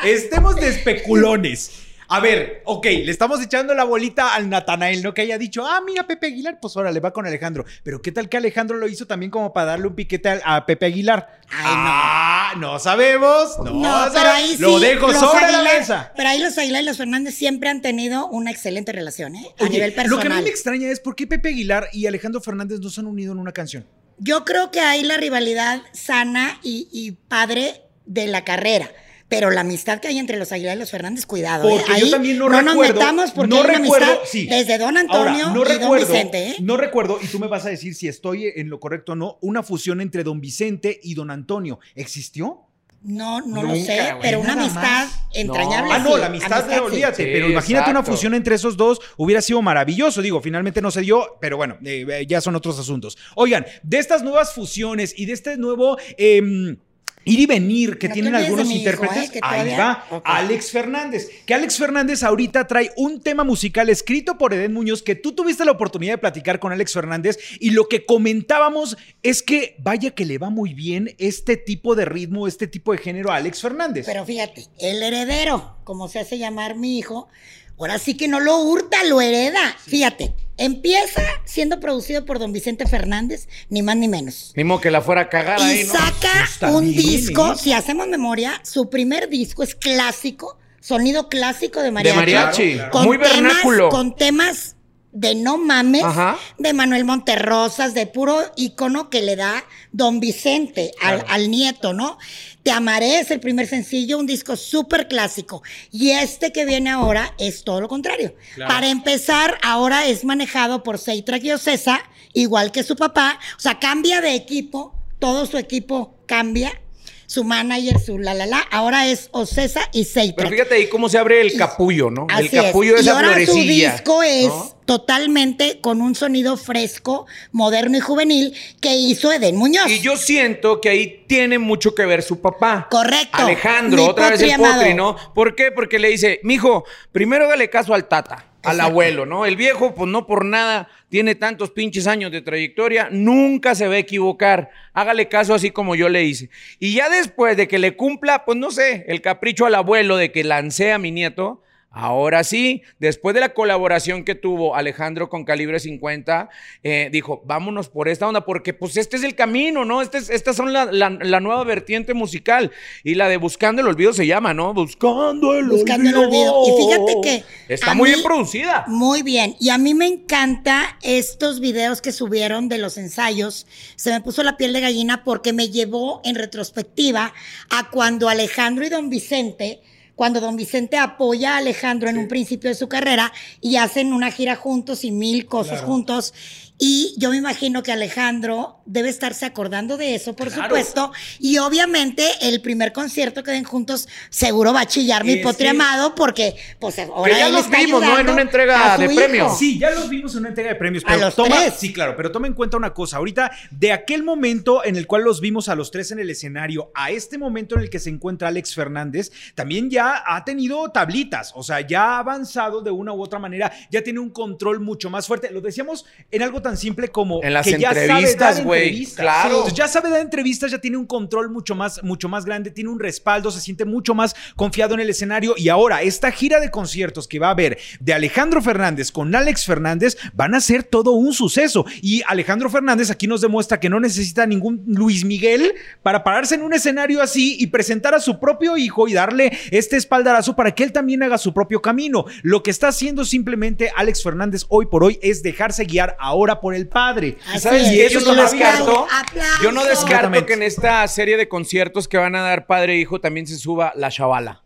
Estemos 0.04 0.56
de 0.56 0.68
especulones. 0.68 1.70
A 2.08 2.20
ver, 2.20 2.62
ok, 2.64 2.84
le 2.84 3.10
estamos 3.10 3.42
echando 3.42 3.74
la 3.74 3.84
bolita 3.84 4.34
al 4.34 4.48
Natanael, 4.48 5.02
¿no? 5.02 5.12
Que 5.12 5.22
haya 5.22 5.38
dicho, 5.38 5.66
ah, 5.66 5.80
mira, 5.84 6.06
Pepe 6.06 6.28
Aguilar, 6.28 6.58
pues 6.60 6.76
ahora 6.76 6.92
le 6.92 7.00
va 7.00 7.12
con 7.12 7.26
Alejandro. 7.26 7.64
Pero 7.82 8.00
¿qué 8.00 8.12
tal 8.12 8.28
que 8.28 8.36
Alejandro 8.36 8.76
lo 8.76 8.86
hizo 8.88 9.06
también 9.06 9.30
como 9.30 9.52
para 9.52 9.66
darle 9.72 9.88
un 9.88 9.94
piquete 9.94 10.28
a, 10.28 10.56
a 10.56 10.66
Pepe 10.66 10.86
Aguilar? 10.86 11.40
Ay, 11.50 11.74
no. 11.74 11.82
ah, 11.86 12.52
no 12.58 12.78
sabemos. 12.78 13.58
No, 13.58 13.72
No, 13.72 14.06
pero 14.12 14.30
ahí 14.30 14.56
sí. 14.56 14.62
Lo 14.62 14.78
dejo 14.78 15.12
sobre 15.12 15.50
la 15.50 15.62
mesa. 15.62 16.12
Pero 16.16 16.28
ahí 16.28 16.40
los 16.40 16.56
Aguilar 16.58 16.82
y 16.82 16.86
los 16.86 16.96
Fernández 16.96 17.34
siempre 17.34 17.68
han 17.70 17.82
tenido 17.82 18.26
una 18.28 18.50
excelente 18.50 18.92
relación, 18.92 19.34
¿eh? 19.36 19.46
A 19.58 19.64
Oye, 19.64 19.72
nivel 19.72 19.90
lo 19.90 19.96
personal. 19.96 20.22
que 20.26 20.32
a 20.32 20.36
mí 20.36 20.42
me 20.42 20.48
extraña 20.50 20.88
es 20.90 21.00
por 21.00 21.16
qué 21.16 21.26
Pepe 21.26 21.48
Aguilar 21.48 21.88
y 21.92 22.06
Alejandro 22.06 22.40
Fernández 22.40 22.80
no 22.80 22.88
se 22.90 23.00
han 23.00 23.06
unido 23.06 23.32
en 23.32 23.38
una 23.38 23.52
canción. 23.52 23.86
Yo 24.18 24.44
creo 24.44 24.70
que 24.70 24.80
hay 24.80 25.02
la 25.02 25.16
rivalidad 25.18 25.82
sana 25.92 26.58
y, 26.62 26.88
y 26.92 27.12
padre 27.12 27.82
de 28.06 28.26
la 28.28 28.44
carrera. 28.44 28.90
Pero 29.28 29.50
la 29.50 29.62
amistad 29.62 29.98
que 29.98 30.06
hay 30.08 30.18
entre 30.18 30.36
los 30.38 30.52
Aguilar 30.52 30.76
y 30.76 30.80
los 30.80 30.90
Fernández, 30.90 31.26
cuidado. 31.26 31.68
¿eh? 31.68 31.76
Porque 31.76 31.92
Ahí 31.92 32.02
yo 32.02 32.10
también 32.10 32.38
no, 32.38 32.48
nos 32.48 32.64
recuerdo. 32.64 32.94
metamos 32.94 33.32
porque 33.32 33.48
no 33.48 33.56
hay 33.56 33.62
una 33.64 33.72
recuerdo, 33.78 34.06
amistad 34.06 34.28
sí. 34.30 34.46
desde 34.46 34.78
Don 34.78 34.96
Antonio 34.96 35.46
Ahora, 35.46 35.52
no 35.54 35.62
y 35.62 35.64
Don 35.64 35.66
recuerdo, 35.80 36.06
Vicente. 36.06 36.48
¿eh? 36.50 36.56
No 36.60 36.76
recuerdo, 36.76 37.18
y 37.20 37.26
tú 37.26 37.38
me 37.40 37.48
vas 37.48 37.66
a 37.66 37.70
decir 37.70 37.94
si 37.96 38.06
estoy 38.06 38.52
en 38.54 38.70
lo 38.70 38.78
correcto 38.78 39.12
o 39.12 39.16
no, 39.16 39.38
una 39.40 39.64
fusión 39.64 40.00
entre 40.00 40.22
Don 40.22 40.40
Vicente 40.40 41.00
y 41.02 41.14
Don 41.14 41.32
Antonio. 41.32 41.80
¿Existió? 41.96 42.62
No, 43.02 43.40
no 43.40 43.62
lo 43.62 43.74
sé, 43.76 43.98
güey, 43.98 44.22
pero 44.22 44.40
una 44.40 44.54
amistad 44.54 44.82
más. 45.06 45.20
entrañable. 45.32 45.92
Ah, 45.92 45.98
no, 45.98 46.14
sí, 46.14 46.20
la 46.20 46.26
amistad, 46.26 46.82
olvídate. 46.82 47.24
Sí, 47.24 47.30
pero 47.32 47.48
imagínate 47.48 47.90
una 47.90 48.02
fusión 48.02 48.34
entre 48.34 48.54
esos 48.56 48.76
dos, 48.76 49.00
hubiera 49.16 49.40
sido 49.42 49.62
maravilloso. 49.62 50.22
Digo, 50.22 50.40
finalmente 50.40 50.80
no 50.82 50.90
se 50.90 51.02
dio, 51.02 51.36
pero 51.40 51.56
bueno, 51.56 51.78
eh, 51.84 52.04
eh, 52.08 52.26
ya 52.26 52.40
son 52.40 52.56
otros 52.56 52.78
asuntos. 52.78 53.16
Oigan, 53.36 53.64
de 53.82 53.98
estas 53.98 54.22
nuevas 54.24 54.54
fusiones 54.54 55.14
y 55.16 55.26
de 55.26 55.32
este 55.34 55.56
nuevo. 55.56 55.98
em, 56.16 56.78
Ir 57.26 57.40
y 57.40 57.46
venir 57.46 57.98
que 57.98 58.06
No 58.06 58.14
tienen 58.14 58.34
algunos 58.36 58.66
hijo, 58.68 58.78
intérpretes. 58.78 59.24
¿eh? 59.24 59.30
Que 59.32 59.40
Ahí 59.42 59.76
va. 59.76 60.06
Alex 60.24 60.70
Fernández. 60.70 61.28
Que 61.44 61.54
Alex 61.54 61.76
Fernández 61.76 62.22
ahorita 62.22 62.66
trae 62.68 62.92
un 62.96 63.20
tema 63.20 63.42
musical 63.42 63.88
escrito 63.88 64.38
por 64.38 64.54
Eden 64.54 64.72
Muñoz 64.72 65.02
que 65.02 65.16
tú 65.16 65.32
tuviste 65.32 65.64
la 65.64 65.72
oportunidad 65.72 66.14
de 66.14 66.18
platicar 66.18 66.60
con 66.60 66.72
Alex 66.72 66.92
Fernández 66.92 67.36
y 67.58 67.70
lo 67.70 67.88
que 67.88 68.06
comentábamos 68.06 68.96
es 69.24 69.42
que 69.42 69.74
vaya 69.80 70.12
que 70.12 70.24
le 70.24 70.38
va 70.38 70.50
muy 70.50 70.72
bien 70.72 71.16
este 71.18 71.56
tipo 71.56 71.96
de 71.96 72.04
ritmo, 72.04 72.46
este 72.46 72.68
tipo 72.68 72.92
de 72.92 72.98
género 72.98 73.32
a 73.32 73.36
Alex 73.36 73.60
Fernández. 73.60 74.06
Pero 74.06 74.24
fíjate, 74.24 74.64
el 74.78 75.02
heredero, 75.02 75.78
como 75.82 76.08
se 76.08 76.20
hace 76.20 76.38
llamar 76.38 76.76
mi 76.76 76.96
hijo, 76.96 77.28
ahora 77.78 77.98
sí 77.98 78.16
que 78.16 78.28
no 78.28 78.40
lo 78.40 78.58
hurta, 78.58 79.02
lo 79.04 79.20
hereda. 79.20 79.76
Fíjate, 79.86 80.34
empieza 80.56 81.22
siendo 81.44 81.80
producido 81.80 82.24
por 82.24 82.38
don 82.38 82.52
Vicente 82.52 82.86
Fernández, 82.86 83.48
ni 83.68 83.82
más 83.82 83.96
ni 83.96 84.08
menos. 84.08 84.52
Ni 84.56 84.64
modo 84.64 84.80
que 84.80 84.90
la 84.90 85.00
fuera 85.02 85.22
a 85.22 85.28
cagar 85.28 85.60
Y 85.60 85.62
ahí, 85.62 85.84
¿no? 85.84 85.92
saca 85.92 86.12
Pues 86.38 86.50
está 86.52 86.70
un 86.70 86.90
bien, 86.92 86.96
disco, 86.96 87.54
si 87.56 87.72
hacemos 87.72 88.08
memoria, 88.08 88.60
su 88.64 88.88
primer 88.90 89.28
disco 89.28 89.62
es 89.62 89.74
clásico, 89.74 90.58
sonido 90.80 91.28
clásico 91.28 91.82
de 91.82 91.90
mariachi. 91.90 92.14
De 92.14 92.20
mariachi. 92.20 92.74
Claro, 92.76 93.02
Muy 93.02 93.18
temas- 93.18 93.32
vernáculo. 93.32 93.88
con 93.88 94.14
temas 94.16 94.75
de 95.18 95.34
no 95.34 95.56
mames, 95.56 96.04
Ajá. 96.04 96.36
de 96.58 96.74
Manuel 96.74 97.06
Monterrosas, 97.06 97.94
de 97.94 98.06
puro 98.06 98.38
icono 98.56 99.08
que 99.08 99.22
le 99.22 99.34
da 99.34 99.64
don 99.92 100.20
Vicente 100.20 100.92
al, 101.00 101.20
Claro. 101.20 101.32
al 101.32 101.50
nieto, 101.50 101.92
¿no? 101.94 102.18
Te 102.62 102.70
amaré 102.70 103.20
es 103.20 103.30
el 103.30 103.40
primer 103.40 103.66
sencillo, 103.66 104.18
un 104.18 104.26
disco 104.26 104.56
súper 104.56 105.08
clásico. 105.08 105.62
Y 105.90 106.10
este 106.10 106.52
que 106.52 106.66
viene 106.66 106.90
ahora 106.90 107.34
es 107.38 107.64
todo 107.64 107.80
lo 107.80 107.88
contrario. 107.88 108.34
Claro. 108.56 108.68
Para 108.74 108.88
empezar, 108.88 109.58
ahora 109.62 110.06
es 110.06 110.22
manejado 110.24 110.82
por 110.82 110.98
Seitra 110.98 111.38
Ocesa, 111.54 112.00
igual 112.34 112.70
que 112.72 112.82
su 112.82 112.94
papá. 112.94 113.38
O 113.56 113.60
sea, 113.60 113.78
cambia 113.78 114.20
de 114.20 114.34
equipo, 114.34 114.94
todo 115.18 115.46
su 115.46 115.56
equipo 115.56 116.14
cambia. 116.26 116.78
Su 117.26 117.44
manager, 117.44 117.98
su 118.00 118.18
la 118.18 118.34
la 118.34 118.46
la, 118.46 118.60
ahora 118.70 119.06
es 119.06 119.28
Ocesa 119.32 119.88
y 119.92 120.04
Seitra. 120.04 120.36
Pero 120.36 120.50
fíjate 120.50 120.74
ahí 120.76 120.88
cómo 120.88 121.08
se 121.08 121.18
abre 121.18 121.40
el 121.40 121.56
capullo, 121.56 122.10
¿no? 122.10 122.26
el 122.38 122.50
capullo 122.50 122.96
es. 122.96 123.00
de 123.00 123.02
y 123.02 123.08
esa 123.08 123.16
ahora 123.16 123.28
florecilla. 123.28 123.90
su 123.90 123.96
disco 123.96 124.22
es 124.22 124.46
¿no? 124.46 124.76
totalmente 124.84 125.80
con 125.80 126.00
un 126.00 126.14
sonido 126.14 126.56
fresco, 126.56 127.26
moderno 127.52 127.96
y 127.96 128.00
juvenil 128.00 128.54
que 128.80 128.94
hizo 128.94 129.32
Eden 129.32 129.56
Muñoz. 129.56 129.90
Y 129.90 130.00
yo 130.00 130.16
siento 130.16 130.80
que 130.80 130.88
ahí 130.88 131.24
tiene 131.26 131.58
mucho 131.58 131.94
que 131.94 132.06
ver 132.06 132.22
su 132.22 132.40
papá. 132.40 132.86
Correcto. 132.90 133.38
Alejandro, 133.38 134.02
Mi 134.02 134.08
otra 134.08 134.30
vez 134.30 134.40
el 134.42 134.50
potri, 134.50 134.64
amado. 134.64 134.94
¿no? 134.94 135.34
¿Por 135.34 135.54
qué? 135.54 135.72
Porque 135.72 135.98
le 135.98 136.08
dice, 136.08 136.40
mijo, 136.44 136.84
primero 137.12 137.46
hágale 137.46 137.68
caso 137.68 137.92
al 137.92 138.06
tata, 138.08 138.44
al 138.66 138.80
abuelo, 138.80 139.26
¿no? 139.26 139.46
El 139.46 139.56
viejo, 139.56 139.94
pues 139.94 140.10
no 140.10 140.26
por 140.26 140.44
nada, 140.44 140.88
tiene 141.08 141.34
tantos 141.34 141.70
pinches 141.70 142.06
años 142.06 142.32
de 142.32 142.42
trayectoria, 142.42 143.08
nunca 143.10 143.74
se 143.74 143.88
va 143.88 143.94
a 143.94 143.98
equivocar. 143.98 144.70
Hágale 144.92 145.28
caso 145.28 145.54
así 145.54 145.70
como 145.70 145.94
yo 145.94 146.08
le 146.08 146.24
hice. 146.24 146.50
Y 146.78 146.94
ya 146.94 147.08
después 147.08 147.56
de 147.56 147.68
que 147.68 147.78
le 147.78 147.96
cumpla, 147.96 148.44
pues 148.44 148.58
no 148.58 148.70
sé, 148.70 149.04
el 149.08 149.22
capricho 149.22 149.66
al 149.66 149.74
abuelo 149.74 150.16
de 150.16 150.32
que 150.32 150.44
lancé 150.44 150.92
a 150.92 150.98
mi 150.98 151.12
nieto, 151.12 151.62
Ahora 151.98 152.44
sí, 152.44 152.82
después 152.98 153.32
de 153.32 153.40
la 153.40 153.54
colaboración 153.54 154.22
que 154.22 154.34
tuvo 154.34 154.76
Alejandro 154.76 155.30
con 155.30 155.44
Calibre 155.46 155.80
50, 155.80 156.50
eh, 156.82 157.08
dijo, 157.10 157.40
vámonos 157.46 157.88
por 157.88 158.08
esta 158.08 158.28
onda, 158.28 158.44
porque 158.44 158.74
pues 158.74 158.98
este 158.98 159.16
es 159.16 159.22
el 159.24 159.34
camino, 159.34 159.86
¿no? 159.86 160.02
Este 160.02 160.18
es- 160.18 160.28
estas 160.28 160.56
son 160.56 160.74
la, 160.74 160.84
la- 160.92 161.08
la 161.08 161.40
nueva 161.40 161.64
vertiente 161.64 162.12
musical. 162.12 162.70
Y 163.02 163.14
la 163.14 163.28
de 163.30 163.38
Buscando 163.38 163.80
el 163.80 163.88
Olvido 163.88 164.12
se 164.12 164.26
llama, 164.26 164.52
¿no? 164.52 164.74
Buscando 164.74 165.54
el 165.54 165.68
Buscando 165.68 166.10
el 166.10 166.16
Olvido. 166.16 166.54
Olvido. 166.54 166.78
Y 166.84 166.86
fíjate 166.86 167.20
que 167.22 167.44
Está 167.74 167.94
muy 167.94 168.10
mí- 168.10 168.14
bien 168.16 168.24
producida. 168.26 168.84
Muy 168.88 169.22
bien. 169.22 169.56
Y 169.58 169.70
a 169.70 169.78
mí 169.78 169.94
me 169.94 170.06
encanta 170.06 170.98
estos 171.02 171.60
videos 171.60 172.02
que 172.02 172.12
subieron 172.12 172.68
de 172.68 172.76
los 172.76 172.98
ensayos. 172.98 173.66
Se 173.96 174.10
me 174.10 174.20
puso 174.20 174.42
la 174.42 174.58
piel 174.58 174.74
de 174.74 174.82
gallina 174.82 175.24
porque 175.24 175.54
me 175.54 175.70
llevó 175.70 176.20
en 176.24 176.34
retrospectiva 176.34 177.32
a 177.70 177.88
cuando 177.90 178.28
Alejandro 178.28 178.84
y 178.84 178.90
don 178.90 179.08
Vicente, 179.08 179.80
cuando 180.16 180.40
don 180.40 180.56
Vicente 180.56 180.96
apoya 180.96 181.54
a 181.54 181.58
Alejandro 181.58 182.08
en 182.08 182.18
un 182.18 182.26
principio 182.26 182.70
de 182.70 182.74
su 182.74 182.88
carrera 182.88 183.32
y 183.60 183.76
hacen 183.76 184.12
una 184.12 184.32
gira 184.32 184.56
juntos 184.56 185.04
y 185.04 185.12
mil 185.12 185.46
cosas 185.46 185.82
juntos. 185.82 186.34
Y 186.78 187.14
yo 187.16 187.30
me 187.30 187.38
imagino 187.38 187.82
que 187.82 187.90
Alejandro 187.92 188.80
debe 188.84 189.08
estarse 189.08 189.46
acordando 189.46 189.96
de 189.96 190.14
eso, 190.14 190.36
por 190.36 190.48
Claro. 190.48 190.64
supuesto. 190.64 191.10
Y 191.40 191.56
obviamente 191.58 192.28
el 192.42 192.60
primer 192.60 192.92
concierto 192.92 193.42
que 193.42 193.50
den 193.50 193.64
juntos 193.64 194.08
seguro 194.28 194.74
va 194.74 194.80
a 194.82 194.86
chillar 194.86 195.24
mi 195.24 195.34
Es 195.34 195.42
potri 195.42 195.64
que- 195.64 195.70
amado 195.70 196.14
porque 196.14 196.54
pues 196.78 196.98
ahora 196.98 197.32
Que 197.32 197.38
ya 197.40 197.46
él 197.46 197.52
los 197.54 197.64
está 197.64 197.78
vimos, 197.78 198.02
¿no? 198.02 198.18
En 198.18 198.28
una 198.28 198.42
entrega 198.42 198.98
de 198.98 199.06
hijo. 199.06 199.14
premios. 199.16 199.58
Sí, 199.58 199.78
ya 199.78 199.90
los 199.90 200.08
vimos 200.10 200.32
en 200.34 200.40
una 200.40 200.48
entrega 200.50 200.68
de 200.70 200.76
premios. 200.76 201.02
A 201.04 201.08
Pero 201.08 201.20
los 201.20 201.34
toma, 201.34 201.56
tres. 201.56 201.74
Sí, 201.78 201.92
claro, 201.92 202.14
pero 202.14 202.30
toma 202.30 202.46
en 202.46 202.52
cuenta 202.54 202.76
una 202.76 202.92
cosa. 202.92 203.16
Ahorita, 203.16 203.50
de 203.70 203.92
aquel 203.92 204.22
momento 204.22 204.84
en 204.84 204.96
el 204.96 205.06
cual 205.06 205.22
los 205.22 205.40
vimos 205.40 205.68
a 205.70 205.74
los 205.74 205.90
tres 205.90 206.10
en 206.10 206.18
el 206.18 206.28
escenario, 206.28 206.90
a 206.94 207.10
este 207.10 207.38
momento 207.38 207.76
en 207.76 207.82
el 207.82 207.90
que 207.90 207.98
se 207.98 208.10
encuentra 208.10 208.48
Alex 208.48 208.74
Fernández, 208.74 209.32
también 209.54 209.88
ya 209.90 210.22
ha 210.26 210.44
tenido 210.44 210.90
tablitas. 210.90 211.52
O 211.54 211.62
sea, 211.62 211.80
ya 211.80 212.16
ha 212.16 212.18
avanzado 212.18 212.82
de 212.82 212.90
una 212.90 213.12
u 213.14 213.22
otra 213.22 213.38
manera, 213.38 213.72
ya 213.90 214.02
tiene 214.02 214.20
un 214.20 214.30
control 214.30 214.80
mucho 214.80 215.08
más 215.10 215.26
fuerte. 215.26 215.50
Lo 215.50 215.60
decíamos 215.62 216.04
en 216.30 216.42
algo 216.42 216.60
tan 216.66 216.76
simple 216.76 217.08
como 217.08 217.40
En 217.44 217.54
las 217.54 217.64
que 217.64 217.78
ya 217.78 217.90
sabe 217.90 218.02
entrevistas, 218.06 218.56
dar 218.56 218.64
güey. 218.64 218.82
entrevistas. 218.88 219.24
Claro. 219.24 219.50
Entonces, 219.50 219.74
ya 219.74 219.86
sabe 219.86 220.10
dar 220.10 220.20
entrevistas, 220.20 220.70
ya 220.72 220.78
tiene 220.78 220.96
un 220.96 221.06
control 221.06 221.50
mucho 221.50 221.76
más, 221.76 222.02
mucho 222.02 222.28
más 222.28 222.44
grande, 222.44 222.72
tiene 222.72 222.90
un 222.90 222.98
respaldo, 222.98 223.52
se 223.52 223.60
siente 223.60 223.84
mucho 223.84 224.14
más 224.14 224.34
confiado 224.56 224.94
en 224.94 225.00
el 225.00 225.10
escenario. 225.10 225.54
Y 225.56 225.68
ahora, 225.68 226.02
esta 226.02 226.32
gira 226.32 226.58
de 226.58 226.70
conciertos 226.70 227.28
que 227.28 227.38
va 227.38 227.48
a 227.48 227.50
haber 227.50 227.78
de 228.00 228.12
Alejandro 228.12 228.60
Fernández 228.60 229.12
con 229.12 229.32
Alex 229.34 229.64
Fernández 229.64 230.16
van 230.34 230.54
a 230.54 230.60
ser 230.60 230.82
todo 230.82 231.12
un 231.12 231.32
suceso. 231.32 231.86
Y 232.02 232.22
Alejandro 232.26 232.68
Fernández 232.68 233.10
aquí 233.10 233.28
nos 233.28 233.40
demuestra 233.40 233.78
que 233.78 233.88
no 233.88 234.00
necesita 234.00 234.44
ningún 234.46 234.82
Luis 234.86 235.24
Miguel 235.24 235.72
para 236.02 236.24
pararse 236.24 236.56
en 236.56 236.62
un 236.62 236.72
escenario 236.72 237.22
así 237.22 237.56
y 237.60 237.68
presentar 237.68 238.14
a 238.14 238.20
su 238.20 238.40
propio 238.40 238.76
hijo 238.76 239.06
y 239.06 239.12
darle 239.12 239.56
este 239.70 239.96
espaldarazo 239.96 240.56
para 240.56 240.74
que 240.74 240.82
él 240.82 240.92
también 240.92 241.22
haga 241.22 241.38
su 241.38 241.54
propio 241.54 241.80
camino. 241.80 242.24
Lo 242.42 242.62
que 242.62 242.70
está 242.70 242.88
haciendo 242.88 243.24
simplemente 243.24 243.92
Alex 243.94 244.22
Fernández 244.22 244.64
hoy 244.68 244.86
por 244.86 245.04
hoy 245.04 245.18
es 245.22 245.42
dejarse 245.42 245.84
guiar 245.84 246.16
ahora 246.18 246.55
por 246.60 246.74
el 246.74 246.88
padre. 246.88 247.38
Así 247.48 247.60
¿Sabes? 247.60 247.82
es. 247.82 247.92
Y 247.92 248.00
eso 248.00 248.20
yo 248.20 248.34
no 248.34 248.42
descarto. 248.42 249.06
Aplausos. 249.10 249.62
Yo 249.62 249.72
no 249.72 249.84
descarto 249.84 250.46
que 250.46 250.54
en 250.54 250.62
esta 250.62 251.06
serie 251.08 251.36
de 251.36 251.48
conciertos 251.48 252.08
que 252.08 252.18
van 252.18 252.34
a 252.34 252.42
dar 252.42 252.66
padre 252.66 252.94
e 252.94 252.96
hijo 252.96 253.20
también 253.20 253.46
se 253.46 253.56
suba 253.56 253.92
la 253.96 254.10
chavala. 254.10 254.65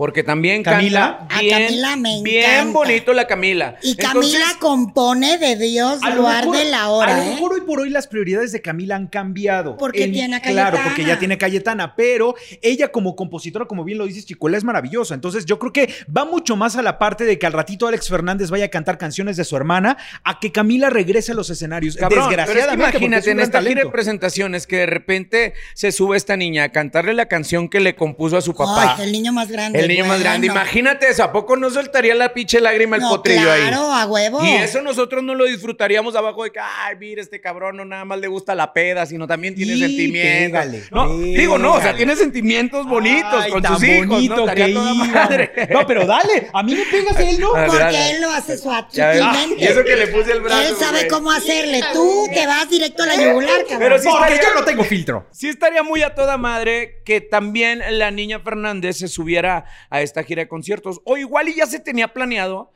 Porque 0.00 0.24
también 0.24 0.62
Camila. 0.62 1.18
canta 1.18 1.36
A 1.36 1.40
bien, 1.42 1.62
Camila 1.66 1.96
me 1.96 2.22
bien 2.22 2.44
encanta. 2.50 2.72
bonito 2.72 3.12
la 3.12 3.26
Camila. 3.26 3.76
Y 3.82 3.96
Camila 3.96 4.24
Entonces, 4.38 4.56
compone 4.58 5.36
de 5.36 5.56
Dios, 5.56 5.98
A 6.02 6.08
lo 6.08 6.16
lugar 6.22 6.46
mejor- 6.46 6.56
de 6.56 6.64
la 6.70 6.82
A 6.84 6.88
hora, 6.88 7.16
lo 7.18 7.22
¿eh? 7.22 7.26
mejor 7.34 7.52
hoy 7.52 7.60
por 7.66 7.80
hoy 7.80 7.90
las 7.90 8.06
prioridades 8.06 8.50
de 8.52 8.62
Camila 8.62 8.96
han 8.96 9.08
cambiado. 9.08 9.76
Porque 9.76 10.04
En- 10.04 10.12
tiene 10.12 10.36
a 10.36 10.40
Claro, 10.40 10.54
Cayetana. 10.78 10.84
porque 10.84 11.04
ya 11.04 11.18
tiene 11.18 11.34
a 11.34 11.36
Cayetana, 11.36 11.94
pero 11.96 12.34
ella 12.62 12.88
como 12.90 13.14
compositora, 13.14 13.66
como 13.66 13.84
bien 13.84 13.98
lo 13.98 14.06
dices, 14.06 14.24
Chicuela, 14.24 14.56
es 14.56 14.64
maravillosa. 14.64 15.12
Entonces 15.12 15.44
yo 15.44 15.58
creo 15.58 15.70
que 15.74 15.92
va 16.16 16.24
mucho 16.24 16.56
más 16.56 16.76
a 16.76 16.80
la 16.82 16.98
parte 16.98 17.26
de 17.26 17.38
que 17.38 17.44
al 17.44 17.52
ratito 17.52 17.86
Alex 17.86 18.08
Fernández 18.08 18.48
vaya 18.48 18.64
a 18.64 18.68
cantar 18.68 18.96
canciones 18.96 19.36
de 19.36 19.44
su 19.44 19.54
hermana, 19.54 19.98
a 20.24 20.40
que 20.40 20.50
Camila 20.50 20.88
regrese 20.88 21.32
a 21.32 21.34
los 21.34 21.50
escenarios. 21.50 21.96
Cabrón, 21.96 22.08
pero 22.10 22.22
es 22.22 22.28
que 22.30 22.36
Desgraciadamente, 22.54 22.96
es 22.96 23.02
imagínate 23.02 23.30
en 23.32 23.40
esta 23.40 23.60
gira 23.60 23.84
de 23.84 23.90
presentaciones 23.90 24.66
que 24.66 24.76
de 24.78 24.86
repente 24.86 25.52
se 25.74 25.92
sube 25.92 26.16
esta 26.16 26.38
niña 26.38 26.64
a 26.64 26.68
cantarle 26.70 27.12
la 27.12 27.26
canción 27.26 27.68
que 27.68 27.80
le 27.80 27.94
compuso 27.94 28.38
a 28.38 28.40
su 28.40 28.54
papá. 28.54 28.94
Ay, 28.96 29.04
el 29.04 29.12
niño 29.12 29.32
más 29.34 29.50
grande. 29.50 29.78
el 29.80 29.89
niño 29.90 30.04
más 30.06 30.20
grande. 30.20 30.46
Imagínate 30.46 31.08
eso. 31.08 31.22
¿A 31.24 31.32
poco 31.32 31.56
no 31.56 31.70
soltaría 31.70 32.14
la 32.14 32.32
pinche 32.32 32.60
lágrima 32.60 32.96
el 32.96 33.02
No, 33.02 33.08
potrillo 33.10 33.50
ahí? 33.50 33.60
claro, 33.62 33.92
a 33.92 34.06
huevo. 34.06 34.44
Y 34.44 34.50
eso 34.50 34.82
nosotros 34.82 35.22
no 35.22 35.34
lo 35.34 35.44
disfrutaríamos 35.44 36.14
abajo 36.16 36.44
de 36.44 36.52
que, 36.52 36.60
ay, 36.60 36.96
mira, 36.98 37.22
este 37.22 37.40
cabrón 37.40 37.76
no 37.76 37.84
nada 37.84 38.04
más 38.04 38.18
le 38.18 38.26
gusta 38.28 38.54
la 38.54 38.72
peda, 38.72 39.06
sino 39.06 39.26
también 39.26 39.54
tiene 39.54 39.76
sentimientos. 39.76 40.60
pégale, 40.60 40.82
no, 40.90 41.18
digo, 41.18 41.58
no, 41.58 41.74
o 41.74 41.80
sea, 41.80 41.94
tiene 41.94 42.16
sentimientos 42.16 42.86
bonitos 42.86 43.44
Ay, 43.44 43.50
con 43.50 43.64
sus 43.64 43.82
hijos, 43.84 44.06
bonito 44.08 44.36
¿no? 44.36 44.42
Estaría 44.42 44.66
que 44.66 44.72
toda 44.72 44.94
madre. 44.94 45.52
No, 45.70 45.86
pero 45.86 46.06
dale, 46.06 46.48
a 46.52 46.62
mí 46.62 46.74
me 46.74 46.84
pegas 46.86 47.18
él, 47.20 47.40
¿no? 47.40 47.50
Porque 47.66 47.76
dale. 47.78 48.10
él 48.12 48.20
lo 48.22 48.30
hace 48.30 48.52
ves. 48.52 48.60
sutilmente. 48.62 49.56
Y 49.58 49.64
eso 49.64 49.84
que 49.84 49.96
le 49.96 50.06
puse 50.08 50.32
el 50.32 50.40
brazo. 50.40 50.68
Él 50.68 50.76
sabe 50.76 51.08
cómo 51.08 51.30
hacerle. 51.30 51.80
Tú 51.92 52.26
te 52.32 52.46
vas 52.46 52.68
directo 52.68 53.02
a 53.02 53.06
la 53.06 53.16
yugular, 53.16 53.58
cabrón. 53.68 53.78
Pero 53.78 53.98
sí 53.98 54.08
Porque 54.10 54.34
estaría- 54.34 54.54
yo 54.54 54.60
no 54.60 54.64
tengo 54.64 54.84
filtro. 54.84 55.26
Sí 55.32 55.48
estaría 55.48 55.82
muy 55.82 56.02
a 56.02 56.14
toda 56.14 56.36
madre 56.36 57.02
que 57.04 57.20
también 57.20 57.82
la 57.98 58.10
niña 58.10 58.40
Fernández 58.40 58.98
se 58.98 59.08
subiera 59.08 59.64
a 59.90 60.00
esta 60.02 60.22
gira 60.22 60.42
de 60.42 60.48
conciertos. 60.48 61.00
O 61.04 61.16
igual 61.16 61.48
y 61.48 61.54
ya 61.54 61.66
se 61.66 61.80
tenía 61.80 62.08
planeado, 62.08 62.72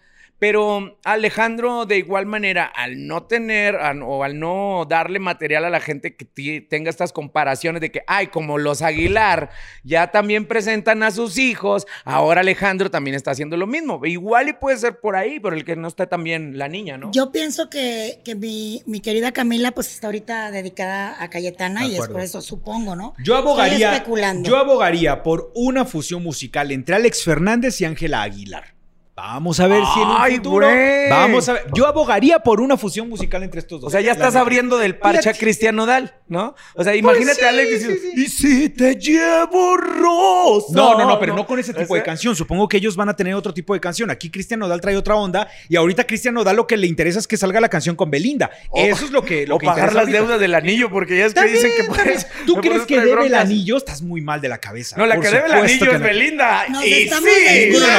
pero 0.46 0.98
Alejandro 1.04 1.86
de 1.86 1.96
igual 1.96 2.26
manera, 2.26 2.66
al 2.66 3.06
no 3.06 3.22
tener 3.22 3.76
al- 3.76 4.02
o 4.02 4.24
al 4.24 4.38
no 4.38 4.84
darle 4.86 5.18
material 5.18 5.64
a 5.64 5.70
la 5.70 5.80
gente 5.80 6.16
que 6.16 6.60
tenga 6.60 6.90
estas 6.90 7.14
comparaciones 7.14 7.80
de 7.80 7.90
que, 7.90 8.02
ay, 8.06 8.26
como 8.26 8.58
los 8.58 8.82
Aguilar 8.82 9.48
ya 9.84 10.08
también 10.10 10.44
presentan 10.44 11.02
a 11.02 11.10
sus 11.12 11.38
hijos, 11.38 11.86
ahora 12.04 12.42
Alejandro 12.42 12.90
también 12.90 13.14
está 13.16 13.30
haciendo 13.30 13.56
lo 13.56 13.66
mismo. 13.66 14.04
Igual 14.04 14.50
y 14.50 14.52
puede 14.52 14.76
ser 14.76 15.00
por 15.00 15.16
ahí, 15.16 15.40
pero 15.40 15.56
el 15.56 15.64
que 15.64 15.76
no 15.76 15.88
está 15.88 16.08
también 16.08 16.58
la 16.58 16.68
niña, 16.68 16.98
¿no? 16.98 17.10
Yo 17.10 17.32
pienso 17.32 17.70
que, 17.70 18.20
que 18.22 18.34
mi, 18.34 18.82
mi 18.84 19.00
querida 19.00 19.32
Camila 19.32 19.70
pues 19.72 19.90
está 19.94 20.08
ahorita 20.08 20.50
dedicada 20.50 21.16
a 21.22 21.30
Cayetana 21.30 21.86
y 21.86 21.94
es 21.96 22.06
por 22.06 22.20
eso, 22.20 22.42
supongo, 22.42 22.94
¿no? 22.94 23.14
Yo 23.24 23.34
abogaría, 23.36 24.04
yo 24.42 24.58
abogaría 24.58 25.22
por 25.22 25.50
una 25.54 25.86
fusión 25.86 26.22
musical 26.22 26.70
entre 26.70 26.96
Alex 26.96 27.24
Fernández 27.24 27.80
y 27.80 27.86
Ángela 27.86 28.20
Aguilar. 28.22 28.73
Vamos 29.16 29.60
a 29.60 29.68
ver 29.68 29.80
si 29.94 30.00
en 30.00 30.08
un 30.08 30.16
futuro. 30.36 30.66
güey. 30.68 31.08
Vamos 31.08 31.48
a 31.48 31.52
ver. 31.52 31.66
Yo 31.72 31.86
abogaría 31.86 32.40
por 32.40 32.60
una 32.60 32.76
fusión 32.76 33.08
musical 33.08 33.44
entre 33.44 33.60
estos 33.60 33.80
dos. 33.80 33.88
O 33.88 33.90
sea, 33.90 34.00
ya 34.00 34.10
estás 34.10 34.34
abriendo 34.34 34.76
del 34.76 34.96
parche 34.96 35.30
a. 35.30 35.32
Cristian 35.34 35.76
Nodal, 35.76 36.16
¿no? 36.26 36.56
O 36.74 36.82
sea, 36.82 36.96
imagínate 36.96 37.38
sí, 37.38 37.44
a 37.44 37.48
Alex 37.50 37.70
diciendo, 37.70 38.00
sí. 38.02 38.20
y 38.22 38.26
si 38.26 38.68
te 38.70 38.96
llevo 38.96 39.76
rosa. 39.76 40.66
No, 40.72 40.98
no, 40.98 41.06
no, 41.08 41.20
pero 41.20 41.34
no 41.36 41.46
con 41.46 41.60
ese 41.60 41.72
tipo 41.72 41.94
de 41.94 42.02
canción. 42.02 42.34
Supongo 42.34 42.68
que 42.68 42.78
ellos 42.78 42.96
van 42.96 43.08
a 43.08 43.14
tener 43.14 43.34
otro 43.34 43.54
tipo 43.54 43.72
de 43.72 43.78
canción. 43.80 44.10
Aquí 44.10 44.30
Cristian 44.30 44.58
Nodal 44.58 44.80
trae 44.80 44.96
otra 44.96 45.14
onda 45.14 45.46
y 45.68 45.76
ahorita 45.76 46.04
Cristian 46.08 46.34
Nodal 46.34 46.56
lo 46.56 46.66
que 46.66 46.76
le 46.76 46.88
interesa 46.88 47.20
es 47.20 47.28
que 47.28 47.36
salga 47.36 47.60
la 47.60 47.68
canción 47.68 47.94
con 47.94 48.10
Belinda. 48.10 48.50
O- 48.70 48.80
Eso 48.80 49.04
es 49.04 49.12
lo 49.12 49.22
que 49.24 49.46
lo 49.46 49.56
o 49.56 49.58
que 49.58 49.66
pagar 49.66 49.90
interesa 49.90 49.94
las 49.94 50.06
ahorita. 50.06 50.18
deudas 50.18 50.40
del 50.40 50.54
anillo, 50.56 50.90
porque 50.90 51.16
ya 51.18 51.26
es 51.26 51.34
que 51.34 51.44
dicen 51.44 51.70
que 51.76 51.84
puedes. 51.84 52.26
¿Tú 52.46 52.56
crees 52.56 52.82
que 52.82 53.00
debe 53.00 53.26
el 53.26 53.34
anillo? 53.36 53.76
Estás 53.76 54.02
muy 54.02 54.20
mal 54.22 54.40
de 54.40 54.48
la 54.48 54.58
cabeza. 54.58 54.96
No, 54.96 55.06
la 55.06 55.20
que 55.20 55.28
debe 55.28 55.46
el 55.46 55.52
anillo 55.52 55.92
es. 55.92 56.00
Belinda. 56.00 56.66
Y 56.84 57.04
sí, 57.08 57.10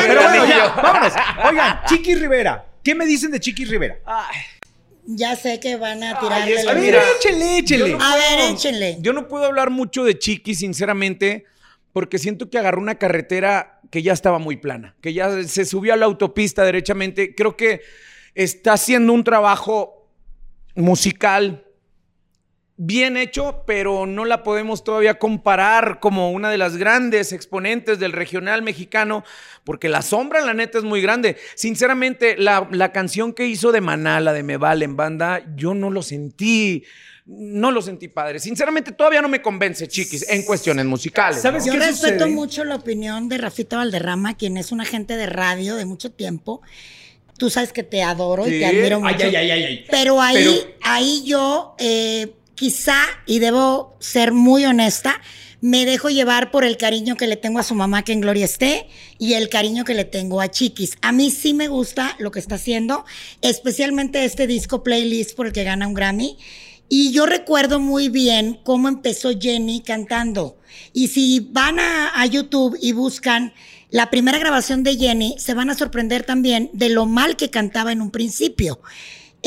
Pero 0.08 0.22
bueno, 0.22 0.46
ya, 0.46 0.76
vámonos. 1.14 1.50
Oigan, 1.52 1.80
Chiquis 1.88 2.20
Rivera. 2.20 2.66
¿Qué 2.84 2.96
me 2.96 3.06
dicen 3.06 3.32
de 3.32 3.40
Chiquis 3.40 3.70
Rivera? 3.70 3.98
Ay, 4.06 4.36
Ya 5.08 5.36
sé 5.36 5.60
que 5.60 5.76
van 5.76 6.02
a 6.04 6.12
Ay, 6.12 6.18
tirarle. 6.22 6.56
que 6.64 6.70
A 6.70 6.74
ver, 6.74 6.84
mira, 6.84 7.02
échele, 7.20 7.58
échele. 7.60 7.90
yo 7.92 7.98
no 7.98 8.04
A 8.04 8.16
ver, 8.16 8.52
échenle. 8.54 8.98
Yo 9.02 9.14
no 9.14 9.28
puedo 9.28 9.46
hablar 9.46 9.70
mucho 9.70 10.04
de 10.04 10.18
Chiqui, 10.18 10.56
sinceramente, 10.56 11.46
porque 11.94 12.18
siento 12.18 12.50
que 12.50 12.58
agarró 12.58 12.82
una 12.82 12.96
carretera 12.96 13.80
que 13.92 14.02
ya 14.02 14.14
estaba 14.14 14.40
muy 14.40 14.58
plana, 14.58 14.96
que 15.02 15.14
ya 15.14 15.44
se 15.44 15.64
subió 15.66 15.94
a 15.94 15.98
la 15.98 16.06
autopista 16.06 16.64
derechamente. 16.64 17.36
Creo 17.36 17.56
que 17.56 17.82
está 18.34 18.74
haciendo 18.74 19.14
un 19.14 19.24
trabajo 19.24 20.10
musical 20.76 21.65
bien 22.78 23.16
hecho, 23.16 23.64
pero 23.66 24.06
no 24.06 24.26
la 24.26 24.44
podemos 24.44 24.84
todavía 24.84 25.18
comparar 25.18 26.00
como 26.00 26.32
una 26.32 26.50
de 26.50 26.58
las 26.58 26.76
grandes 26.78 27.32
exponentes 27.32 28.00
del 28.00 28.12
regional 28.12 28.62
mexicano, 28.62 29.24
porque 29.64 29.88
la 29.88 30.02
sombra, 30.02 30.42
la 30.46 30.54
neta, 30.54 30.78
es 30.78 30.84
muy 30.84 31.02
grande. 31.02 31.38
Sinceramente, 31.56 32.36
la, 32.38 32.68
la 32.72 32.92
canción 32.92 33.34
que 33.34 33.46
hizo 33.48 33.72
de 33.72 33.82
Maná, 33.82 34.20
la 34.20 34.34
de 34.34 34.44
Me 34.44 34.58
Vale 34.58 34.86
en 34.86 34.96
banda, 34.98 35.44
yo 35.56 35.74
no 35.74 35.90
lo 35.90 36.02
sentí. 36.02 36.84
No 37.28 37.72
lo 37.72 37.82
sentí 37.82 38.08
padre. 38.08 38.38
Sinceramente, 38.38 38.92
todavía 38.92 39.20
no 39.20 39.28
me 39.28 39.42
convence, 39.42 39.88
chiquis, 39.88 40.30
en 40.30 40.44
cuestiones 40.44 40.86
musicales. 40.86 41.42
¿Sabes 41.42 41.66
¿no? 41.66 41.74
Yo 41.74 41.80
qué 41.80 41.88
respeto 41.88 42.20
sucede? 42.20 42.36
mucho 42.36 42.64
la 42.66 42.76
opinión 42.76 43.30
de 43.30 43.40
Rafita 43.40 43.78
Valderrama, 43.78 44.38
quien 44.38 44.58
es 44.58 44.72
un 44.72 44.80
agente 44.80 45.18
de 45.18 45.26
radio 45.26 45.76
de 45.76 45.86
mucho 45.86 46.12
tiempo. 46.12 46.62
Tú 47.40 47.50
sabes 47.50 47.74
que 47.74 47.82
te 47.82 48.04
adoro 48.04 48.48
y 48.48 48.60
te 48.60 48.66
admiro 48.68 49.00
mucho. 49.00 49.16
Ay, 49.26 49.36
ay, 49.36 49.36
ay, 49.38 49.52
ay, 49.52 49.64
ay. 49.64 49.86
Pero 49.90 50.22
ahí, 50.22 50.36
Pero- 50.36 50.76
ahí 50.84 51.24
yo 51.26 51.76
eh, 51.80 52.32
quizá, 52.56 52.98
y 53.26 53.40
debo 53.40 53.96
ser 54.00 54.32
muy 54.32 54.66
honesta, 54.66 55.22
me 55.62 55.86
dejo 55.86 56.10
llevar 56.10 56.52
por 56.52 56.64
el 56.64 56.78
cariño 56.78 57.16
que 57.16 57.28
le 57.28 57.38
tengo 57.38 57.60
a 57.60 57.64
su 57.64 57.76
mamá, 57.76 58.04
que 58.04 58.14
en 58.14 58.22
gloria 58.22 58.46
esté, 58.46 58.88
y 59.18 59.34
el 59.34 59.50
cariño 59.50 59.84
que 59.84 59.94
le 59.94 60.06
tengo 60.06 60.42
a 60.42 60.50
Chiquis. 60.50 60.98
A 61.02 61.12
mí 61.12 61.32
sí 61.32 61.54
me 61.54 61.68
gusta 61.68 62.16
lo 62.20 62.32
que 62.32 62.40
está 62.40 62.56
haciendo, 62.56 63.06
especialmente 63.42 64.26
este 64.26 64.48
disco 64.48 64.84
playlist 64.84 65.36
por 65.36 65.48
el 65.48 65.54
que 65.54 65.64
gana 65.64 65.88
un 65.88 65.94
Grammy. 65.94 66.38
Y 66.88 67.12
yo 67.12 67.26
recuerdo 67.26 67.80
muy 67.80 68.10
bien 68.10 68.60
cómo 68.64 68.88
empezó 68.88 69.32
Jenny 69.40 69.82
cantando. 69.82 70.58
Y 70.94 71.08
si 71.08 71.40
van 71.40 71.80
a, 71.80 72.22
a 72.22 72.26
YouTube 72.28 72.78
y 72.80 72.92
buscan 72.92 73.54
la 73.90 74.12
primera 74.12 74.38
grabación 74.38 74.84
de 74.84 74.98
Jenny, 74.98 75.36
se 75.40 75.56
van 75.56 75.72
a 75.72 75.76
sorprender 75.76 76.24
también 76.24 76.70
de 76.74 76.90
lo 76.90 77.08
mal 77.08 77.38
que 77.38 77.50
cantaba 77.50 77.92
en 77.92 78.02
un 78.02 78.12
principio. 78.12 78.80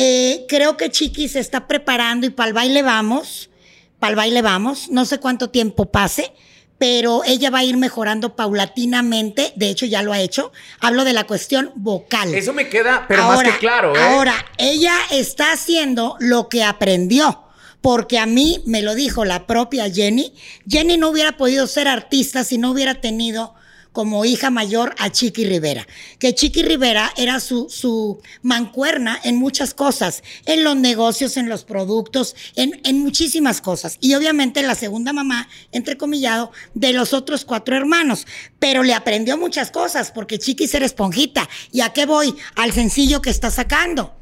Eh, 0.01 0.47
creo 0.49 0.77
que 0.77 0.91
Chiqui 0.91 1.27
se 1.27 1.41
está 1.41 1.67
preparando 1.67 2.25
y 2.25 2.31
para 2.31 2.47
el 2.47 2.55
baile 2.55 2.83
vamos, 2.83 3.51
para 3.99 4.11
el 4.11 4.17
baile 4.17 4.43
vamos, 4.43 4.89
no 4.91 5.05
sé 5.05 5.19
cuánto 5.19 5.51
tiempo 5.51 5.87
pase, 5.87 6.33
pero 6.79 7.25
ella 7.25 7.51
va 7.51 7.59
a 7.59 7.65
ir 7.65 7.77
mejorando 7.77 8.37
paulatinamente, 8.37 9.53
de 9.57 9.71
hecho 9.71 9.87
ya 9.87 10.05
lo 10.05 10.13
ha 10.13 10.21
hecho, 10.21 10.53
hablo 10.79 11.05
de 11.05 11.15
la 11.15 11.27
cuestión 11.27 11.73
vocal. 11.75 12.33
Eso 12.33 12.53
me 12.53 12.69
queda, 12.69 13.07
pero 13.09 13.25
más 13.25 13.43
que 13.43 13.59
claro, 13.59 13.97
¿eh? 13.97 14.01
Ahora, 14.01 14.37
ella 14.57 14.95
está 15.11 15.51
haciendo 15.51 16.15
lo 16.21 16.49
que 16.49 16.63
aprendió. 16.63 17.43
Porque 17.81 18.19
a 18.19 18.27
mí 18.27 18.61
me 18.67 18.83
lo 18.83 18.97
dijo 18.97 19.25
la 19.25 19.47
propia 19.47 19.89
Jenny. 19.89 20.35
Jenny 20.69 20.97
no 20.97 21.11
hubiera 21.11 21.37
podido 21.37 21.69
ser 21.69 21.87
artista 21.87 22.43
si 22.43 22.59
no 22.59 22.73
hubiera 22.73 23.01
tenido 23.01 23.55
como 23.93 24.25
hija 24.25 24.51
mayor 24.51 24.95
a 24.99 25.11
Chiqui 25.11 25.45
Rivera. 25.45 25.87
Que 26.19 26.35
Chiqui 26.35 26.63
Rivera 26.63 27.13
era 27.17 27.41
su, 27.41 27.69
su 27.69 28.21
mancuerna 28.43 29.19
en 29.25 29.37
muchas 29.37 29.75
cosas, 29.75 30.23
en 30.47 30.65
los 30.65 30.77
negocios, 30.77 31.37
en 31.37 31.49
los 31.49 31.65
productos, 31.65 32.37
en, 32.55 32.81
en 32.85 33.01
muchísimas 33.01 33.61
cosas. 33.61 33.97
Y 34.01 34.15
obviamente 34.15 34.63
la 34.63 34.75
segunda 34.75 35.13
mamá, 35.13 35.49
entrecomillado, 35.73 36.53
de 36.75 36.93
los 36.93 37.13
otros 37.13 37.45
cuatro 37.45 37.77
hermanos. 37.77 38.27
Pero 38.59 38.83
le 38.83 38.95
aprendió 38.95 39.37
muchas 39.37 39.71
cosas 39.71 40.11
porque 40.11 40.39
Chiqui 40.39 40.69
era 40.73 40.87
esponjita. 40.87 41.49
¿Y 41.73 41.81
a 41.81 41.93
qué 41.93 42.07
voy? 42.07 42.35
Al 42.57 42.73
sencillo 42.73 43.23
que 43.23 43.31
está 43.31 43.51
sacando. 43.51 44.15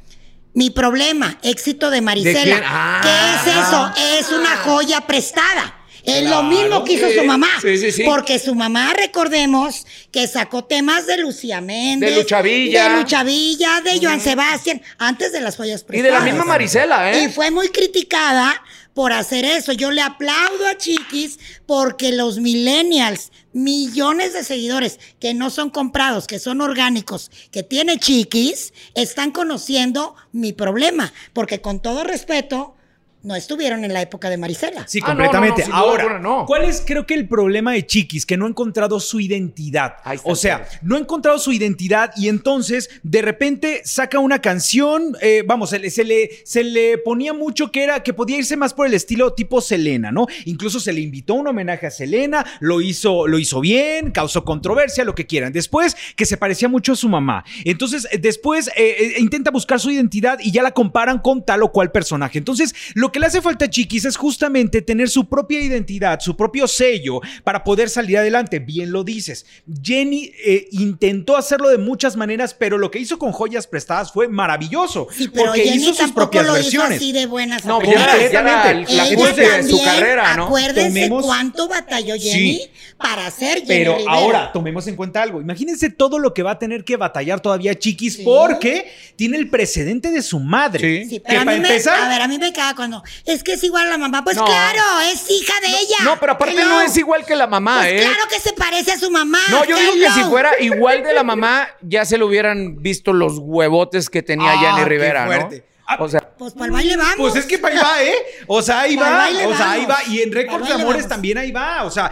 Mi 0.55 0.71
problema, 0.71 1.39
éxito 1.43 1.91
de 1.91 2.01
Marisela. 2.01 2.63
Ah. 2.65 3.01
¿Qué 3.03 3.51
es 3.51 3.57
eso? 3.59 3.93
Es 4.19 4.39
una 4.39 4.57
joya 4.57 5.03
prestada. 5.03 5.86
Es 6.07 6.21
Claro, 6.23 6.43
lo 6.43 6.49
mismo 6.49 6.85
que 6.85 6.93
hizo 6.95 7.09
sí. 7.09 7.17
su 7.19 7.25
mamá. 7.25 7.49
Sí, 7.61 7.77
sí, 7.79 7.91
sí. 7.93 8.05
Porque 8.05 8.39
su 8.39 8.55
mamá, 8.55 8.95
recordemos, 8.95 9.85
que 10.13 10.27
sacó 10.29 10.65
temas 10.65 11.07
de 11.07 11.19
Lucía 11.19 11.61
Méndez. 11.61 12.11
De 12.15 12.17
Lucha 12.23 12.41
Villa. 12.43 12.89
De 12.91 12.97
Lucha 13.01 13.25
Villa, 13.25 13.81
de 13.83 13.99
Joan 14.01 14.21
Sebastián, 14.21 14.81
antes 14.99 15.33
de 15.33 15.41
las 15.41 15.57
joyas 15.57 15.85
Y 15.89 15.97
de 15.97 16.03
la 16.03 16.03
prestadas. 16.19 16.25
misma 16.25 16.45
Marisela, 16.45 17.13
¿eh? 17.13 17.25
Y 17.25 17.29
fue 17.29 17.51
muy 17.51 17.69
criticada 17.71 18.63
por 18.95 19.13
hacer 19.13 19.45
eso. 19.45 19.73
Yo 19.73 19.91
le 19.91 20.01
aplaudo 20.01 20.67
a 20.69 20.79
Chiquis 20.79 21.41
porque 21.67 22.13
los 22.13 22.39
millennials, 22.39 23.33
millones 23.53 24.33
de 24.33 24.45
seguidores 24.45 25.01
que 25.19 25.35
no 25.35 25.51
son 25.51 25.71
comprados, 25.71 26.29
que 26.29 26.39
son 26.39 26.61
orgánicos, 26.61 27.33
que 27.51 27.65
tiene 27.65 27.99
Chiquis, 27.99 28.73
están 28.95 29.33
conociendo 29.33 30.15
mi 30.31 30.53
problema. 30.53 31.13
Porque 31.33 31.61
con 31.61 31.83
todo 31.83 32.05
respeto, 32.05 32.76
no 33.23 33.35
estuvieron 33.35 33.85
en 33.85 33.93
la 33.93 34.03
época 34.03 34.31
de 34.31 34.37
Marisela. 34.37 34.87
Sí, 34.87 35.01
Ah, 35.03 35.07
completamente. 35.07 35.63
no, 35.63 35.69
no, 35.71 35.75
Ahora, 35.75 36.03
alguna, 36.05 36.19
no. 36.21 36.47
¿cuál 36.47 36.65
es 36.65 36.83
creo 36.87 37.07
que 37.07 37.15
el 37.15 37.27
problema 37.29 37.73
de 37.73 37.85
Chiquis? 37.85 38.25
Que 38.25 38.37
no 38.37 38.47
ha 38.47 38.49
encontrado 38.49 39.01
su 39.01 39.19
identidad. 39.19 39.95
O 40.25 40.37
sea, 40.37 40.69
no 40.83 40.95
ha 40.97 40.99
encontrado 40.99 41.39
su 41.39 41.53
identidad 41.53 42.13
y 42.17 42.29
entonces 42.29 42.89
de 43.03 43.23
repente 43.23 43.83
saca 43.85 44.19
una 44.21 44.41
canción, 44.41 45.17
eh, 45.21 45.43
vamos, 45.47 45.71
se 45.71 45.79
le, 45.81 45.91
se, 45.91 46.05
le, 46.05 46.31
se 46.45 46.63
le 46.63 46.99
ponía 46.99 47.33
mucho 47.33 47.73
que 47.73 47.83
era 47.83 48.03
que 48.03 48.13
podía 48.15 48.39
irse 48.39 48.57
más 48.57 48.73
por 48.75 48.87
el 48.87 48.95
estilo 48.95 49.33
tipo 49.33 49.61
Selena, 49.61 50.13
¿no? 50.13 50.27
Incluso 50.45 50.79
se 50.79 50.93
le 50.93 51.01
invitó 51.01 51.35
un 51.35 51.49
homenaje 51.49 51.87
a 51.87 51.91
Selena, 51.91 52.45
lo 52.61 52.81
hizo, 52.81 53.27
lo 53.27 53.39
hizo 53.41 53.61
bien, 53.61 54.13
causó 54.13 54.45
controversia, 54.45 55.05
lo 55.05 55.15
que 55.17 55.27
quieran. 55.27 55.53
Después, 55.53 55.97
que 56.15 56.27
se 56.27 56.37
parecía 56.37 56.69
mucho 56.69 56.93
a 56.93 56.97
su 56.97 57.09
mamá. 57.09 57.45
Entonces, 57.65 58.07
eh, 58.13 58.19
después 58.19 58.69
eh, 58.69 58.73
eh, 58.77 59.15
intenta 59.19 59.51
buscar 59.51 59.81
su 59.81 59.91
identidad 59.91 60.39
y 60.41 60.53
ya 60.53 60.63
la 60.63 60.71
comparan 60.71 61.19
con 61.19 61.45
tal 61.45 61.63
o 61.65 61.73
cual 61.73 61.91
personaje. 61.91 62.39
Entonces, 62.39 62.75
lo 62.95 63.11
que 63.13 63.16
le 63.19 63.27
hace 63.27 63.41
falta 63.43 63.65
a 63.67 63.71
Chiquis 63.71 64.05
es 64.05 64.17
justamente 64.17 64.83
tener 64.83 65.09
su 65.09 65.29
propia 65.29 65.61
identidad, 65.61 66.21
su 66.21 66.37
propio 66.37 66.67
sello 66.69 67.21
para 67.45 67.63
poder 67.65 67.89
salir 67.91 68.19
adelante. 68.19 68.59
Bien 68.59 68.91
lo 68.93 69.05
dices. 69.05 69.47
Jenny 69.83 70.33
eh, 70.45 70.69
intentó 70.73 71.37
hacerlo 71.37 71.69
de 71.69 71.79
muchas 71.79 72.17
maneras, 72.17 72.55
pero 72.55 72.79
lo 72.79 72.91
que 72.91 72.99
hizo 72.99 73.19
con 73.19 73.33
joyas 73.33 73.67
prestadas 73.67 74.13
fue 74.13 74.29
maravilloso. 74.29 75.09
Sí, 75.11 75.29
pero 75.29 75.47
porque 75.47 75.63
Jenny 75.65 75.83
hizo 75.83 75.95
sus 75.95 76.13
propias 76.13 76.47
lo 76.47 76.53
versiones. 76.55 76.91
hizo 77.01 77.05
así 77.05 77.13
de 77.13 77.27
buenas 77.27 77.65
No, 77.65 77.81
ya, 77.81 77.87
primeras. 77.89 78.33
ya 78.33 78.43
la, 78.43 78.75
la 78.75 78.81
Ella 78.81 79.05
de 79.05 79.63
su 79.63 79.77
también, 79.77 79.85
carrera, 79.85 80.37
¿no? 80.37 80.45
Acuérdense 80.47 81.09
Tomemos- 81.09 81.25
cuánto 81.25 81.69
batalló 81.69 82.15
Jenny 82.19 82.57
Sí. 82.59 82.71
para 82.99 83.31
ser 83.31 83.55
Jenny 83.59 83.67
Pero 83.67 83.93
Rivera. 83.99 84.13
ahora, 84.13 84.53
tomemos 84.53 84.87
en 84.87 84.97
cuenta 84.97 85.23
algo. 85.23 85.41
Imagínense 85.41 85.91
todo 85.91 86.19
lo 86.19 86.35
que 86.35 86.43
va 86.43 86.53
a 86.53 86.59
tener 86.59 86.85
que 86.85 86.97
batallar 86.97 87.41
todavía 87.41 87.75
Chiquis 87.79 88.17
Sí. 88.17 88.23
porque 88.25 88.87
tiene 89.17 89.37
el 89.37 89.51
precedente 89.51 90.11
de 90.11 90.23
su 90.23 90.39
madre. 90.41 91.05
Sí. 91.05 91.11
Sí, 91.11 91.17
que 91.17 91.21
pero 91.27 91.41
a 91.41 91.45
para 91.45 91.57
mí, 91.57 91.63
me, 91.63 91.69
empezar, 91.69 92.01
a 92.03 92.09
ver, 92.09 92.21
a 92.23 92.29
mí 92.29 92.39
me 92.39 92.53
caga 92.53 92.75
cuando 92.75 92.96
es 93.25 93.43
que 93.43 93.53
es 93.55 93.65
igual 93.65 93.87
a 93.87 93.91
la 93.91 93.99
mamá. 93.99 94.23
Pues 94.25 94.37
No. 94.37 94.45
claro, 94.45 94.83
es 95.13 95.31
hija 95.31 95.55
de 95.61 95.69
ella. 95.69 95.97
No, 96.05 96.19
pero 96.21 96.33
aparte 96.33 96.55
Hello. 96.55 96.69
no 96.69 96.81
es 96.81 96.97
igual 96.97 97.25
que 97.25 97.37
la 97.37 97.47
mamá, 97.47 97.79
Pues 97.81 97.93
¿eh? 97.93 98.05
claro 98.07 98.29
que 98.29 98.41
se 98.41 98.53
parece 98.53 98.93
a 98.93 98.99
su 98.99 99.11
mamá. 99.11 99.39
No, 99.51 99.65
yo 99.65 99.77
digo 99.79 99.93
que 99.95 100.11
si 100.11 100.23
fuera 100.25 100.53
igual 100.61 101.03
de 101.03 101.13
la 101.15 101.23
mamá, 101.25 101.69
ya 101.83 102.05
se 102.05 102.19
le 102.19 102.25
hubieran 102.25 102.83
visto 102.83 103.13
los 103.13 103.35
huevotes 103.39 104.11
que 104.11 104.23
tenía 104.23 104.53
Ah, 104.53 104.59
Jenny 104.59 104.79
qué 104.79 104.85
Rivera, 104.85 105.27
¿no? 105.27 105.49
Ah, 105.87 105.97
O 106.01 106.09
sea, 106.09 106.26
Pues 106.39 106.53
para 106.53 106.67
el 106.67 106.73
baile 106.73 106.97
vamos. 106.97 107.17
Pues 107.17 107.37
es 107.37 107.47
que 107.47 107.59
para 107.59 107.75
ahí 107.77 107.83
va, 107.83 108.03
¿eh? 108.05 108.15
O 108.47 108.63
sea, 108.63 108.81
ahí 108.83 108.97
va, 108.97 109.11
baile 109.11 109.47
o 109.47 109.57
sea, 109.57 109.71
ahí 109.73 109.87
va. 109.87 109.99
Y 110.09 110.21
en 110.21 110.33
Récords 110.33 110.67
de 110.69 110.75
Amores 110.75 111.03
vamos. 111.03 111.09
también 111.09 111.39
ahí 111.39 111.51
va. 111.53 111.85
O 111.85 111.91
sea, 111.91 112.11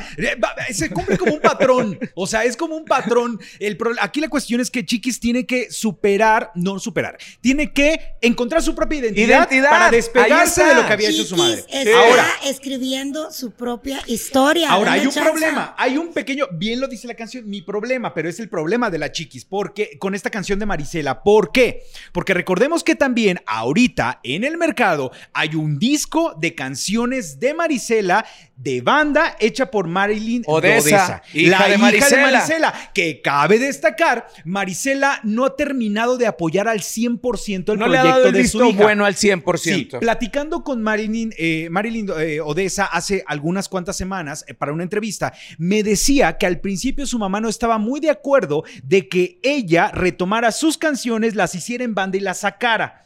se 0.72 0.90
cumple 0.90 1.18
como 1.18 1.34
un 1.34 1.40
patrón. 1.40 1.98
O 2.14 2.26
sea, 2.26 2.44
es 2.44 2.56
como 2.56 2.74
un 2.76 2.84
patrón. 2.84 3.38
El 3.58 3.76
pro- 3.76 3.92
aquí 4.00 4.20
la 4.20 4.28
cuestión 4.28 4.60
es 4.60 4.70
que 4.70 4.84
Chiquis 4.84 5.20
tiene 5.20 5.46
que 5.46 5.70
superar, 5.70 6.50
no 6.54 6.78
superar, 6.78 7.18
tiene 7.40 7.72
que 7.72 8.16
encontrar 8.20 8.62
su 8.62 8.74
propia 8.74 8.98
identidad, 9.00 9.38
Identidad, 9.48 9.70
para 9.70 9.90
despegarse 9.90 10.64
de 10.64 10.74
lo 10.74 10.86
que 10.86 10.92
había 10.92 11.10
hecho 11.10 11.24
su 11.24 11.36
madre. 11.36 11.64
Está 11.68 11.98
Ahora, 11.98 12.26
escribiendo 12.44 13.30
su 13.32 13.50
propia 13.52 14.00
historia. 14.06 14.70
Ahora, 14.70 14.92
hay 14.92 15.06
un 15.06 15.12
chance. 15.12 15.28
problema, 15.28 15.74
hay 15.76 15.96
un 15.98 16.12
pequeño, 16.12 16.46
bien 16.52 16.80
lo 16.80 16.88
dice 16.88 17.06
la 17.06 17.14
canción, 17.14 17.48
mi 17.48 17.62
problema, 17.62 18.14
pero 18.14 18.28
es 18.28 18.40
el 18.40 18.48
problema 18.48 18.90
de 18.90 18.98
la 18.98 19.12
chiquis, 19.12 19.44
porque 19.44 19.98
con 19.98 20.14
esta 20.14 20.30
canción 20.30 20.58
de 20.58 20.66
Marisela, 20.66 21.22
¿por 21.22 21.52
qué? 21.52 21.82
Porque 22.12 22.34
recordemos 22.34 22.82
que 22.84 22.94
también 22.94 23.40
ahorita 23.46 24.13
en 24.22 24.44
el 24.44 24.56
mercado 24.56 25.10
hay 25.32 25.54
un 25.54 25.78
disco 25.78 26.34
de 26.38 26.54
canciones 26.54 27.40
de 27.40 27.54
Marisela 27.54 28.24
de 28.56 28.80
banda 28.80 29.36
hecha 29.40 29.70
por 29.70 29.88
Marilyn 29.88 30.44
Odessa, 30.46 31.22
hija 31.32 31.58
la 31.58 31.68
de 31.68 31.74
hija 31.74 31.78
Marisela. 31.78 32.16
de 32.16 32.32
Marisela, 32.32 32.74
que 32.94 33.20
cabe 33.20 33.58
destacar, 33.58 34.28
Marisela 34.44 35.20
no 35.24 35.44
ha 35.44 35.56
terminado 35.56 36.16
de 36.16 36.26
apoyar 36.26 36.68
al 36.68 36.80
100% 36.80 37.72
el 37.72 37.78
no 37.78 37.88
le 37.88 37.98
proyecto 37.98 37.98
ha 37.98 38.04
dado 38.04 38.26
el 38.26 38.32
de 38.32 38.42
visto 38.42 38.58
su 38.58 38.66
hija. 38.66 38.82
bueno 38.82 39.04
al 39.04 39.14
100%. 39.14 39.58
Sí, 39.58 39.88
platicando 39.98 40.62
con 40.62 40.82
Marilyn, 40.82 41.34
eh, 41.36 41.68
Marilyn 41.70 42.10
eh, 42.16 42.40
Odessa 42.40 42.84
hace 42.84 43.24
algunas 43.26 43.68
cuantas 43.68 43.96
semanas 43.96 44.44
eh, 44.46 44.54
para 44.54 44.72
una 44.72 44.84
entrevista, 44.84 45.32
me 45.58 45.82
decía 45.82 46.38
que 46.38 46.46
al 46.46 46.60
principio 46.60 47.06
su 47.06 47.18
mamá 47.18 47.40
no 47.40 47.48
estaba 47.48 47.78
muy 47.78 48.00
de 48.00 48.10
acuerdo 48.10 48.64
de 48.84 49.08
que 49.08 49.40
ella 49.42 49.90
retomara 49.90 50.52
sus 50.52 50.78
canciones, 50.78 51.34
las 51.34 51.54
hiciera 51.54 51.84
en 51.84 51.94
banda 51.94 52.16
y 52.16 52.20
las 52.20 52.38
sacara. 52.38 53.03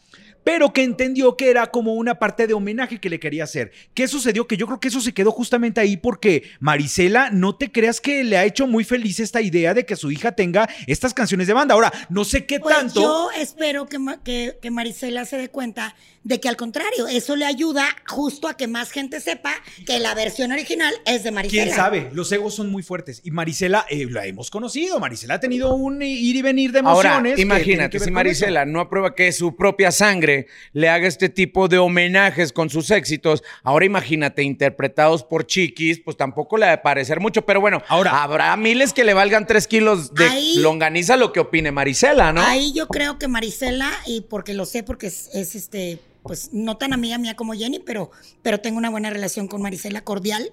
Pero 0.49 0.73
que 0.73 0.83
entendió 0.83 1.37
que 1.37 1.51
era 1.51 1.67
como 1.67 1.93
una 1.93 2.19
parte 2.19 2.47
de 2.47 2.55
homenaje 2.55 2.99
que 2.99 3.11
le 3.11 3.21
quería 3.21 3.45
hacer. 3.45 3.71
¿Qué 3.93 4.09
sucedió? 4.09 4.47
Que 4.47 4.57
yo 4.57 4.65
creo 4.65 4.81
que 4.81 4.89
eso 4.89 5.03
se 5.03 5.13
quedó 5.13 5.31
justamente 5.31 5.79
ahí 5.79 5.99
porque 5.99 6.45
Marisela, 6.59 7.29
no 7.29 7.55
te 7.55 7.71
creas 7.71 8.01
que 8.01 8.25
le 8.25 8.39
ha 8.39 8.47
hecho 8.47 8.67
muy 8.67 8.83
feliz 8.83 9.21
esta 9.21 9.43
idea 9.43 9.75
de 9.75 9.85
que 9.85 9.95
su 9.95 10.11
hija 10.11 10.33
tenga 10.33 10.67
estas 10.87 11.13
canciones 11.13 11.49
de 11.49 11.53
banda. 11.53 11.75
Ahora, 11.75 11.93
no 12.09 12.25
sé 12.25 12.47
qué 12.47 12.61
Pues 12.61 12.75
tanto. 12.75 12.99
yo 12.99 13.29
espero 13.37 13.91
que, 13.91 13.99
que, 14.25 14.57
que 14.63 14.71
Marisela 14.71 15.27
se 15.27 15.37
dé 15.37 15.51
cuenta 15.51 15.95
de 16.25 16.41
que 16.41 16.49
al 16.49 16.57
contrario, 16.57 17.07
eso 17.09 17.37
le 17.37 17.47
ayuda 17.47 17.87
justo 18.07 18.49
a 18.49 18.57
que 18.57 18.67
más 18.67 18.91
gente 18.91 19.21
sepa 19.21 19.55
que 19.87 19.99
la 19.99 20.15
versión 20.15 20.53
original 20.53 20.93
es 21.07 21.25
de 21.25 21.31
Marisela. 21.31 21.63
¿Quién 21.65 21.75
sabe? 21.75 22.11
Los 22.13 22.31
egos 22.33 22.55
son 22.55 22.71
muy 22.71 22.83
fuertes. 22.83 23.23
Y 23.25 23.31
Marisela, 23.31 23.87
eh, 23.89 24.07
la 24.11 24.27
hemos 24.27 24.51
conocido. 24.51 25.01
Marisela 25.01 25.35
ha 25.35 25.41
tenido 25.41 25.75
un 25.75 26.03
ir 26.03 26.37
y 26.37 26.43
venir 26.43 26.73
de 26.73 26.81
emociones. 26.81 27.33
Ahora, 27.33 27.41
imagínate, 27.41 27.99
que 27.99 28.05
si 28.05 28.11
Marisela 28.11 28.67
no 28.67 28.81
aprueba 28.81 29.15
que 29.15 29.33
su 29.33 29.57
propia 29.57 29.91
sangre 29.91 30.38
le 30.73 30.89
haga 30.89 31.07
este 31.09 31.29
tipo 31.29 31.69
de 31.69 31.79
homenajes 31.79 32.53
con 32.53 32.71
sus 32.71 32.91
éxitos, 32.91 33.43
ahora 33.63 33.85
imagínate, 33.85 34.43
interpretados 34.43 35.25
por 35.25 35.47
chiquis, 35.47 36.01
pues 36.05 36.17
tampoco 36.17 36.57
le 36.57 36.67
ha 36.67 36.71
de 36.71 36.79
parecer 36.79 37.21
mucho, 37.21 37.45
pero 37.45 37.61
bueno, 37.61 37.83
Ahora- 37.89 38.23
habrá 38.23 38.57
miles 38.57 38.93
que 38.93 39.05
le 39.05 39.15
valgan 39.15 39.47
tres 39.47 39.67
kilos 39.67 40.15
de 40.15 40.25
Ahí- 40.25 40.57
longaniza 40.59 41.17
lo 41.17 41.33
que 41.33 41.41
opine 41.41 41.73
Marisela, 41.73 42.33
¿no? 42.33 42.41
Ahí 42.43 42.73
yo 42.73 42.87
creo 42.89 43.19
que 43.19 43.29
Marisela, 43.29 43.91
y 44.07 44.23
porque 44.23 44.55
lo 44.55 44.65
sé, 44.67 44.83
porque 44.83 45.09
es, 45.09 45.31
es, 45.35 45.55
este, 45.55 45.99
pues 46.23 46.51
no 46.53 46.77
tan 46.77 46.93
amiga 46.93 47.17
mía 47.19 47.35
como 47.37 47.55
Jenny, 47.55 47.79
pero, 47.79 48.11
pero 48.43 48.61
tengo 48.61 48.77
una 48.79 48.91
buena 48.91 49.11
relación 49.11 49.49
con 49.49 49.63
Marisela 49.63 50.03
cordial. 50.03 50.51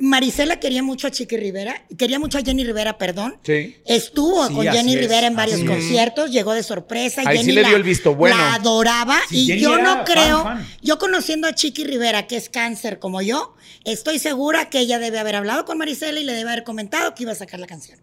Marisela 0.00 0.60
quería 0.60 0.82
mucho 0.82 1.06
a 1.06 1.10
Chiqui 1.10 1.36
Rivera, 1.36 1.84
quería 1.96 2.18
mucho 2.18 2.38
a 2.38 2.42
Jenny 2.42 2.64
Rivera, 2.64 2.98
perdón. 2.98 3.36
Sí. 3.42 3.74
Sí, 3.76 3.82
Estuvo 3.86 4.48
con 4.50 4.66
Jenny 4.66 4.94
es, 4.94 5.00
Rivera 5.00 5.26
en 5.26 5.36
varios 5.36 5.56
así 5.56 5.64
es. 5.64 5.70
conciertos, 5.70 6.30
llegó 6.30 6.52
de 6.54 6.62
sorpresa. 6.62 7.22
Ahí 7.26 7.38
Jenny 7.38 7.50
sí 7.50 7.52
le 7.52 7.62
la- 7.62 7.68
dio 7.68 7.76
el 7.76 7.82
visto 7.82 8.14
bueno. 8.14 8.36
La 8.36 8.54
adoraba. 8.54 9.18
Sí, 9.28 9.38
y 9.42 9.46
Jenny 9.46 9.60
yo 9.62 9.78
no 9.78 9.94
fan, 9.96 10.04
creo, 10.04 10.42
fan. 10.44 10.66
yo 10.82 10.98
conociendo 10.98 11.48
a 11.48 11.54
Chiqui 11.54 11.84
Rivera, 11.84 12.26
que 12.26 12.36
es 12.36 12.48
cáncer 12.48 12.98
como 12.98 13.22
yo, 13.22 13.54
estoy 13.84 14.18
segura 14.18 14.70
que 14.70 14.80
ella 14.80 14.98
debe 14.98 15.18
haber 15.18 15.36
hablado 15.36 15.64
con 15.64 15.78
Marisela 15.78 16.20
y 16.20 16.24
le 16.24 16.32
debe 16.34 16.50
haber 16.50 16.64
comentado 16.64 17.14
que 17.14 17.24
iba 17.24 17.32
a 17.32 17.36
sacar 17.36 17.58
la 17.60 17.66
canción. 17.66 17.98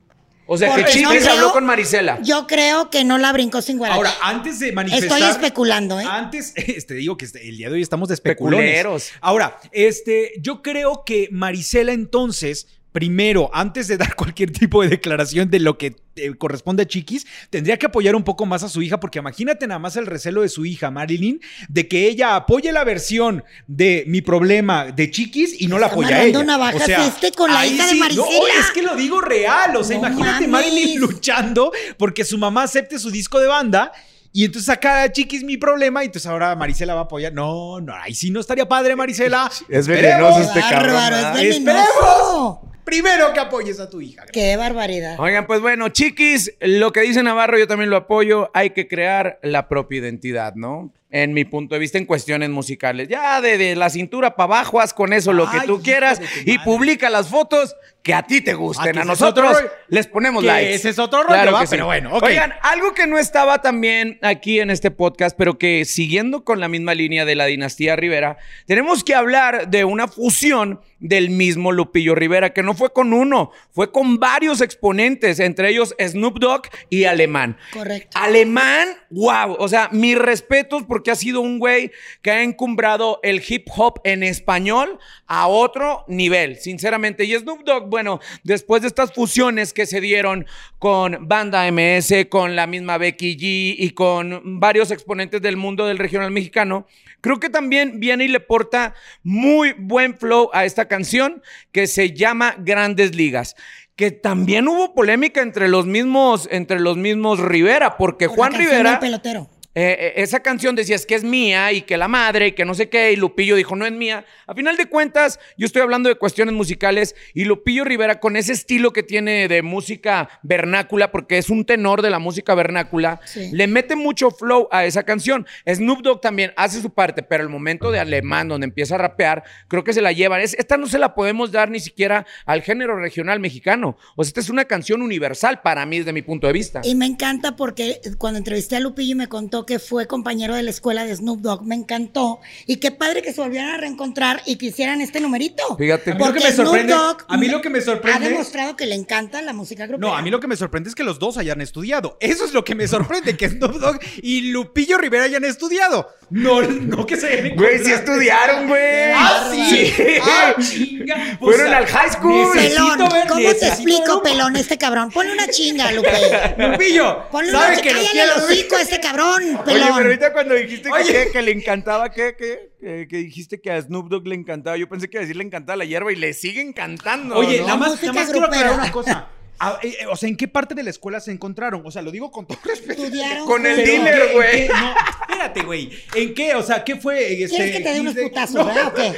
O 0.48 0.58
sea, 0.58 0.76
que 0.76 0.84
Porque 0.84 1.02
no 1.02 1.10
habló 1.10 1.52
con 1.52 1.66
Marisela. 1.66 2.20
Yo 2.22 2.46
creo 2.46 2.90
que 2.90 3.04
no 3.04 3.18
la 3.18 3.32
brincó 3.34 3.62
sin 3.62 3.78
guarache. 3.78 3.98
Ahora, 3.98 4.14
antes 4.22 4.60
de 4.60 4.72
manifestar. 4.72 5.20
Estoy 5.20 5.32
especulando, 5.32 6.00
¿eh? 6.00 6.06
Antes, 6.08 6.54
este, 6.56 6.94
digo 6.94 7.18
que 7.18 7.26
este- 7.26 7.48
el 7.48 7.58
día 7.58 7.70
de 7.70 7.76
hoy 7.76 7.82
estamos 7.82 8.10
de 8.10 8.14
especulones. 8.16 8.60
Especuleros. 8.60 9.12
Ahora, 9.22 9.60
este, 9.72 10.34
yo 10.40 10.62
creo 10.62 11.04
que 11.06 11.30
Marisela 11.32 11.94
entonces. 11.94 12.68
Primero, 12.96 13.50
antes 13.54 13.90
de 13.90 13.98
dar 13.98 14.16
cualquier 14.16 14.52
tipo 14.52 14.82
de 14.82 14.88
declaración 14.88 15.50
de 15.50 15.60
lo 15.60 15.78
que 15.78 15.98
eh, 16.16 16.34
corresponde 16.38 16.84
a 16.84 16.86
Chiquis, 16.86 17.28
tendría 17.50 17.78
que 17.78 17.88
apoyar 17.88 18.16
un 18.16 18.24
poco 18.24 18.46
más 18.46 18.64
a 18.64 18.70
su 18.70 18.82
hija, 18.82 19.02
porque 19.02 19.20
imagínate 19.20 19.68
nada 19.68 19.80
más 19.80 19.98
el 19.98 20.06
recelo 20.06 20.44
de 20.44 20.48
su 20.48 20.66
hija, 20.66 20.92
Marilyn, 20.92 21.42
de 21.68 21.90
que 21.90 22.08
ella 22.08 22.38
apoye 22.38 22.72
la 22.72 22.86
versión 22.86 23.44
de 23.68 24.06
mi 24.08 24.22
problema 24.22 24.86
de 24.94 25.12
Chiquis 25.12 25.60
y 25.62 25.68
no 25.68 25.78
la 25.78 25.88
apoya 25.88 26.24
ella. 26.24 26.42
navajas 26.46 26.88
este 26.88 27.34
con 27.34 27.52
la 27.52 27.68
hija 27.68 27.86
de 27.86 27.96
Marisela. 27.96 28.28
No, 28.28 28.48
es 28.62 28.72
que 28.74 28.82
lo 28.82 28.96
digo 28.96 29.20
real. 29.20 29.76
O 29.76 29.84
sea, 29.84 29.98
No 30.00 30.08
imagínate 30.08 30.48
mames. 30.48 30.72
Marilyn 30.72 30.98
luchando 31.02 31.74
porque 31.98 32.24
su 32.24 32.38
mamá 32.38 32.64
acepte 32.64 32.98
su 32.98 33.12
disco 33.12 33.42
de 33.42 33.48
banda. 33.48 33.92
Y 34.32 34.46
entonces 34.46 34.70
acá 34.70 35.12
Chiquis 35.12 35.44
mi 35.44 35.58
problema 35.58 36.02
y 36.04 36.06
entonces 36.06 36.32
ahora 36.32 36.56
Marisela 36.56 36.94
va 36.94 37.02
a 37.02 37.04
apoyar. 37.04 37.34
No, 37.34 37.82
no, 37.82 37.94
ahí 37.94 38.16
sí 38.16 38.32
no 38.32 38.40
estaría 38.40 38.66
padre 38.70 38.96
Marisela. 38.96 39.52
Es 39.68 39.80
Esperemos. 39.80 40.30
venenoso 40.30 40.42
este 40.42 40.60
cabrón, 40.62 41.14
es 41.40 41.64
venenoso. 41.66 42.62
Primero 42.86 43.34
que 43.34 43.40
apoyes 43.40 43.80
a 43.80 43.90
tu 43.90 44.00
hija. 44.00 44.26
Qué 44.32 44.56
barbaridad. 44.58 45.20
Oigan, 45.20 45.48
pues 45.48 45.60
bueno, 45.60 45.90
chiquis, 45.90 46.54
lo 46.62 46.92
que 46.92 47.02
dice 47.02 47.24
Navarro 47.24 47.58
yo 47.58 47.68
también 47.68 47.90
lo 47.90 47.98
apoyo, 47.98 48.52
hay 48.54 48.70
que 48.70 48.88
crear 48.88 49.40
la 49.42 49.68
propia 49.68 50.00
identidad, 50.00 50.54
¿no? 50.56 50.94
En 51.10 51.34
mi 51.34 51.46
punto 51.46 51.76
de 51.76 51.80
vista 51.80 51.98
en 51.98 52.06
cuestiones 52.06 52.50
musicales. 52.50 53.08
Ya 53.08 53.42
de, 53.42 53.58
de 53.58 53.76
la 53.76 53.90
cintura 53.90 54.36
para 54.36 54.46
abajo, 54.46 54.80
haz 54.80 54.94
con 54.94 55.14
eso 55.14 55.34
lo 55.34 55.50
que 55.50 55.62
tú 55.66 55.82
quieras 55.82 56.22
y 56.46 56.60
publica 56.60 57.10
las 57.10 57.30
fotos 57.30 57.76
que 58.06 58.14
a 58.14 58.22
ti 58.22 58.40
te 58.40 58.54
gusten. 58.54 58.94
Que 58.94 59.00
a 59.00 59.04
nosotros 59.04 59.58
otro 59.58 59.72
les 59.88 60.06
ponemos 60.06 60.44
Que 60.44 60.48
likes. 60.48 60.76
ese 60.76 60.90
es 60.90 61.00
otro 61.00 61.24
rollo, 61.24 61.52
¿va? 61.52 61.64
Pero 61.68 61.88
bueno. 61.88 62.12
Oigan, 62.22 62.54
algo 62.62 62.94
que 62.94 63.08
no 63.08 63.18
estaba 63.18 63.64
también 63.64 64.20
aquí 64.22 64.60
en 64.60 64.70
este 64.70 64.92
podcast, 64.92 65.36
pero 65.36 65.58
que 65.58 65.86
siguiendo 65.86 66.44
con 66.44 66.60
la 66.60 66.68
misma 66.68 66.94
línea 66.94 67.26
de 67.26 67.34
la 67.34 67.48
dinastía 67.48 67.96
Rivera, 67.96 68.38
tenemos 68.68 69.04
que 69.04 69.16
hablar 69.16 69.70
de 69.70 69.86
una 69.86 70.08
fusión 70.08 70.82
del 71.00 71.32
mismo 71.32 71.72
Lupillo 71.72 72.16
Rivera, 72.16 72.54
que 72.54 72.64
no 72.64 72.74
fue 72.74 72.94
con 72.94 73.12
uno, 73.12 73.52
fue 73.72 73.92
con 73.92 74.20
varios 74.20 74.62
exponentes, 74.62 75.40
entre 75.40 75.70
ellos 75.70 75.96
Snoop 76.00 76.40
Dogg 76.40 76.64
y 76.90 77.06
Alemán. 77.06 77.58
Correcto. 77.74 78.18
Alemán, 78.20 78.90
wow, 79.10 79.56
o 79.58 79.68
sea, 79.68 79.90
mis 79.92 80.18
respetos 80.18 80.84
porque 80.88 81.12
ha 81.12 81.16
sido 81.16 81.42
un 81.42 81.60
güey 81.60 81.92
que 82.22 82.32
ha 82.32 82.44
encumbrado 82.44 83.20
el 83.24 83.44
hip 83.48 83.68
hop 83.76 84.00
en 84.04 84.24
español 84.24 85.00
a 85.28 85.48
otro 85.48 86.06
nivel, 86.08 86.58
sinceramente. 86.58 87.26
Y 87.26 87.36
Snoop 87.36 87.64
Dogg, 87.64 87.90
bueno, 87.96 88.20
después 88.44 88.82
de 88.82 88.90
estas 88.90 89.14
fusiones 89.14 89.72
que 89.72 89.86
se 89.86 90.02
dieron 90.02 90.46
con 90.80 91.30
Banda 91.30 91.72
MS, 91.72 92.28
con 92.28 92.54
la 92.54 92.68
misma 92.68 92.98
Becky 92.98 93.38
G 93.38 93.76
y 93.78 93.92
con 93.92 94.60
varios 94.60 94.92
exponentes 94.92 95.42
del 95.42 95.56
mundo 95.56 95.86
del 95.86 95.98
regional 95.98 96.30
mexicano, 96.30 96.88
creo 97.22 97.40
que 97.40 97.50
también 97.50 98.02
viene 98.02 98.26
y 98.26 98.28
le 98.28 98.42
porta 98.42 98.96
muy 99.24 99.72
buen 99.78 100.18
flow 100.18 100.50
a 100.52 100.66
esta 100.66 100.90
canción 100.90 101.42
que 101.72 101.88
se 101.88 102.12
llama 102.12 102.58
Grandes 102.60 103.16
Ligas 103.16 103.56
que 103.96 104.12
también 104.12 104.68
hubo 104.68 104.94
polémica 104.94 105.42
entre 105.42 105.70
los 105.70 105.86
mismos, 105.86 106.50
entre 106.52 106.82
los 106.82 106.98
mismos 106.98 107.40
Rivera, 107.40 107.96
porque 107.96 108.28
Por 108.28 108.36
Juan 108.36 108.54
Rivera, 108.54 108.92
del 108.92 109.00
pelotero. 109.00 109.50
Eh, 109.76 109.98
eh, 110.00 110.14
esa 110.18 110.40
canción 110.42 110.76
decía 110.76 110.96
es 110.96 111.06
que 111.06 111.16
es 111.16 111.24
mía 111.24 111.72
y 111.74 111.82
que 111.82 111.98
la 111.98 112.08
madre 112.08 112.48
y 112.48 112.52
que 112.54 112.66
no 112.66 112.74
sé 112.74 112.90
qué, 112.90 113.12
y 113.12 113.16
Lupillo 113.18 113.56
dijo 113.56 113.76
no 113.76 113.86
es 113.86 113.92
mía. 113.92 114.26
A 114.48 114.54
final 114.56 114.78
de 114.78 114.86
cuentas, 114.88 115.40
yo 115.58 115.66
estoy 115.66 115.82
hablando 115.82 116.10
de 116.10 116.16
cuestiones 116.16 116.54
musicales 116.56 117.16
y 117.34 117.46
Lupillo 117.46 117.84
Rivera 117.84 118.20
con 118.20 118.36
ese 118.38 118.54
estilo 118.54 118.92
que 118.94 119.04
tiene 119.04 119.48
de 119.48 119.62
música 119.62 120.30
vernácula, 120.44 121.12
porque 121.12 121.38
es 121.38 121.50
un 121.50 121.66
tenor 121.66 122.02
de 122.02 122.10
la 122.10 122.20
música 122.20 122.56
vernácula, 122.56 123.20
Sí. 123.26 123.50
le 123.52 123.68
mete 123.68 123.96
mucho 123.96 124.32
flow 124.32 124.68
a 124.72 124.86
esa 124.86 125.04
canción. 125.04 125.46
Snoop 125.68 126.02
Dogg 126.02 126.22
también 126.22 126.54
hace 126.56 126.82
su 126.82 126.92
parte, 126.94 127.22
pero 127.24 127.44
el 127.44 127.50
momento 127.50 127.92
de 127.92 128.00
Alemán, 128.00 128.48
donde 128.48 128.66
empieza 128.66 128.96
a 128.96 129.00
rapear, 129.00 129.44
creo 129.68 129.84
que 129.84 129.94
se 129.94 130.02
la 130.02 130.12
llevan. 130.12 130.42
Es- 130.42 130.54
esta 130.58 130.78
no 130.78 130.88
se 130.88 130.98
la 131.00 131.14
podemos 131.16 131.52
dar 131.52 131.70
ni 131.70 131.80
siquiera 131.80 132.26
al 132.46 132.62
género 132.62 132.96
regional 132.98 133.40
mexicano. 133.40 133.98
O 134.16 134.24
sea, 134.24 134.30
esta 134.30 134.40
es 134.40 134.50
una 134.50 134.66
canción 134.66 135.02
universal 135.02 135.62
para 135.62 135.86
mí, 135.86 136.00
desde 136.00 136.14
mi 136.14 136.22
punto 136.22 136.48
de 136.48 136.54
vista. 136.54 136.82
Y 136.84 136.96
me 136.96 137.06
encanta 137.06 137.56
porque 137.56 138.00
cuando 138.18 138.38
entrevisté 138.38 138.76
a 138.78 138.80
Lupillo 138.80 139.12
y 139.14 139.16
me 139.16 139.28
contó 139.28 139.65
que 139.66 139.80
fue 139.80 140.08
compañero 140.08 140.56
de 140.56 140.64
la 140.64 140.70
escuela 140.70 141.06
de 141.06 141.16
Snoop 141.16 141.42
Dogg, 141.42 141.64
me 141.64 141.76
encantó. 141.76 142.40
Y 142.66 142.78
qué 142.78 142.92
padre 142.92 143.22
que 143.22 143.34
se 143.34 143.42
volvieran 143.42 143.72
a 143.72 143.78
reencontrar 143.78 144.42
y 144.46 144.58
que 144.58 144.68
hicieran 144.68 145.02
este 145.02 145.20
numerito. 145.20 145.76
Fíjate. 145.78 146.12
A 146.12 146.14
mí 146.14 146.20
lo 146.20 146.26
Porque 146.26 146.40
que 146.40 146.46
me 146.46 146.52
Snoop 146.54 146.68
sorprende- 146.68 146.94
Dogg 146.94 147.18
a 147.28 147.38
mí 147.38 147.48
lo 147.48 147.62
que 147.62 147.70
me 147.70 147.82
sorprende- 147.82 148.26
Ha 148.26 148.30
demostrado 148.30 148.76
que 148.76 148.86
le 148.86 148.96
encanta 148.96 149.42
la 149.42 149.54
música 149.54 149.86
grupera. 149.88 150.10
No, 150.12 150.16
a 150.18 150.22
mí 150.22 150.30
lo 150.30 150.40
que 150.40 150.48
me 150.48 150.56
sorprende 150.56 150.90
es 150.90 150.96
que 150.96 151.04
los 151.04 151.20
dos 151.20 151.38
hayan 151.38 151.62
estudiado. 151.62 152.18
Eso 152.20 152.46
es 152.46 152.54
lo 152.54 152.64
que 152.64 152.76
me 152.76 152.88
sorprende, 152.88 153.36
que 153.38 153.50
Snoop 153.50 153.74
Dogg 153.76 154.00
y 154.22 154.52
Lupillo 154.52 154.98
Rivera 154.98 155.24
hayan 155.26 155.44
estudiado. 155.46 156.10
No, 156.30 156.62
no 156.62 157.06
que 157.06 157.18
se 157.18 157.28
hayan 157.28 157.56
Güey, 157.56 157.84
sí 157.84 157.92
estudiaron, 157.92 158.68
güey. 158.68 159.12
Ah, 159.14 159.50
sí. 159.52 159.66
Sí. 159.96 160.04
Ah, 160.24 160.56
chinga. 160.60 161.38
Fueron 161.40 161.74
al 161.74 161.86
high 161.86 162.10
school. 162.12 162.52
necesito 162.56 162.84
Pelón, 162.96 163.10
ver- 163.10 163.28
¿cómo 163.28 163.54
te 163.54 163.68
explico, 163.68 164.22
pelón, 164.24 164.56
este 164.56 164.78
cabrón? 164.78 165.12
Ponle 165.12 165.34
una 165.34 165.48
chinga, 165.48 165.92
Lupe. 165.92 166.10
Lupillo, 166.58 167.30
Ponle 167.32 167.50
una 167.52 167.60
¿sabe 167.62 167.76
chinga. 167.78 167.90
que 167.90 167.96
Cállale 167.96 168.24
el 168.24 168.32
hocico 168.32 168.76
a 168.76 168.82
este 168.82 169.00
cabrón, 169.00 169.55
Oye, 169.56 169.74
pelón. 169.74 169.90
pero 169.96 170.08
ahorita 170.08 170.34
cuando 170.34 170.54
dijiste 170.56 170.90
que, 170.90 171.12
que- 171.26 171.32
que 171.32 171.42
le 171.42 171.52
encantaba, 171.52 172.10
¿qué? 172.12 172.36
¿Qué? 172.38 172.70
Que, 172.80 173.08
que 173.10 173.18
dijiste 173.18 173.60
que 173.62 173.72
a 173.72 173.82
Snoop 173.82 174.10
Dogg 174.10 174.28
le 174.28 174.36
encantaba. 174.36 174.78
Yo 174.78 174.88
pensé 174.90 175.10
que 175.10 175.18
a 175.18 175.22
decir 175.22 175.36
le 175.36 175.44
encantaba 175.44 175.78
la 175.78 175.86
hierba 175.86 176.12
y 176.12 176.16
le 176.16 176.34
sigue 176.34 176.62
encantando. 176.62 177.36
Oye, 177.36 177.60
¿no? 177.62 177.68
nada 177.68 177.78
más, 177.78 178.02
nada 178.02 178.14
más 178.14 178.30
quiero 178.32 178.46
aclarar 178.48 178.74
una 178.76 178.92
cosa. 178.92 179.28
Ah, 179.60 179.80
eh, 179.84 179.96
eh, 180.02 180.06
o 180.08 180.16
sea, 180.16 180.28
¿en 180.30 180.36
qué 180.38 180.48
parte 180.48 180.76
de 180.76 180.84
la 180.84 180.90
escuela 180.90 181.20
se 181.20 181.32
encontraron? 181.32 181.82
O 181.86 181.92
sea, 181.92 182.02
lo 182.02 182.12
digo 182.12 182.32
con 182.32 182.46
todo 182.46 182.58
respeto. 182.66 183.04
Estudiaron 183.04 183.46
Con 183.48 183.66
el 183.66 183.78
dealer, 183.78 184.14
¿en 184.14 184.20
qué- 184.20 184.28
en 184.28 184.34
güey. 184.34 184.52
qué? 184.68 184.74
No, 184.74 184.96
espérate, 185.22 185.62
güey. 185.64 185.92
¿En 186.16 186.34
qué? 186.34 186.56
O 186.56 186.64
sea, 186.64 186.84
¿qué 186.84 186.96
fue? 186.98 187.44
Este, 187.44 187.56
¿Quieres 187.56 187.78
que 187.78 187.84
te 187.84 187.94
dé 187.94 188.00
unos 188.02 188.16
putazos, 188.16 188.56
No. 188.56 188.66
verdad, 188.66 188.88
o 188.88 188.94
qué? 188.94 189.14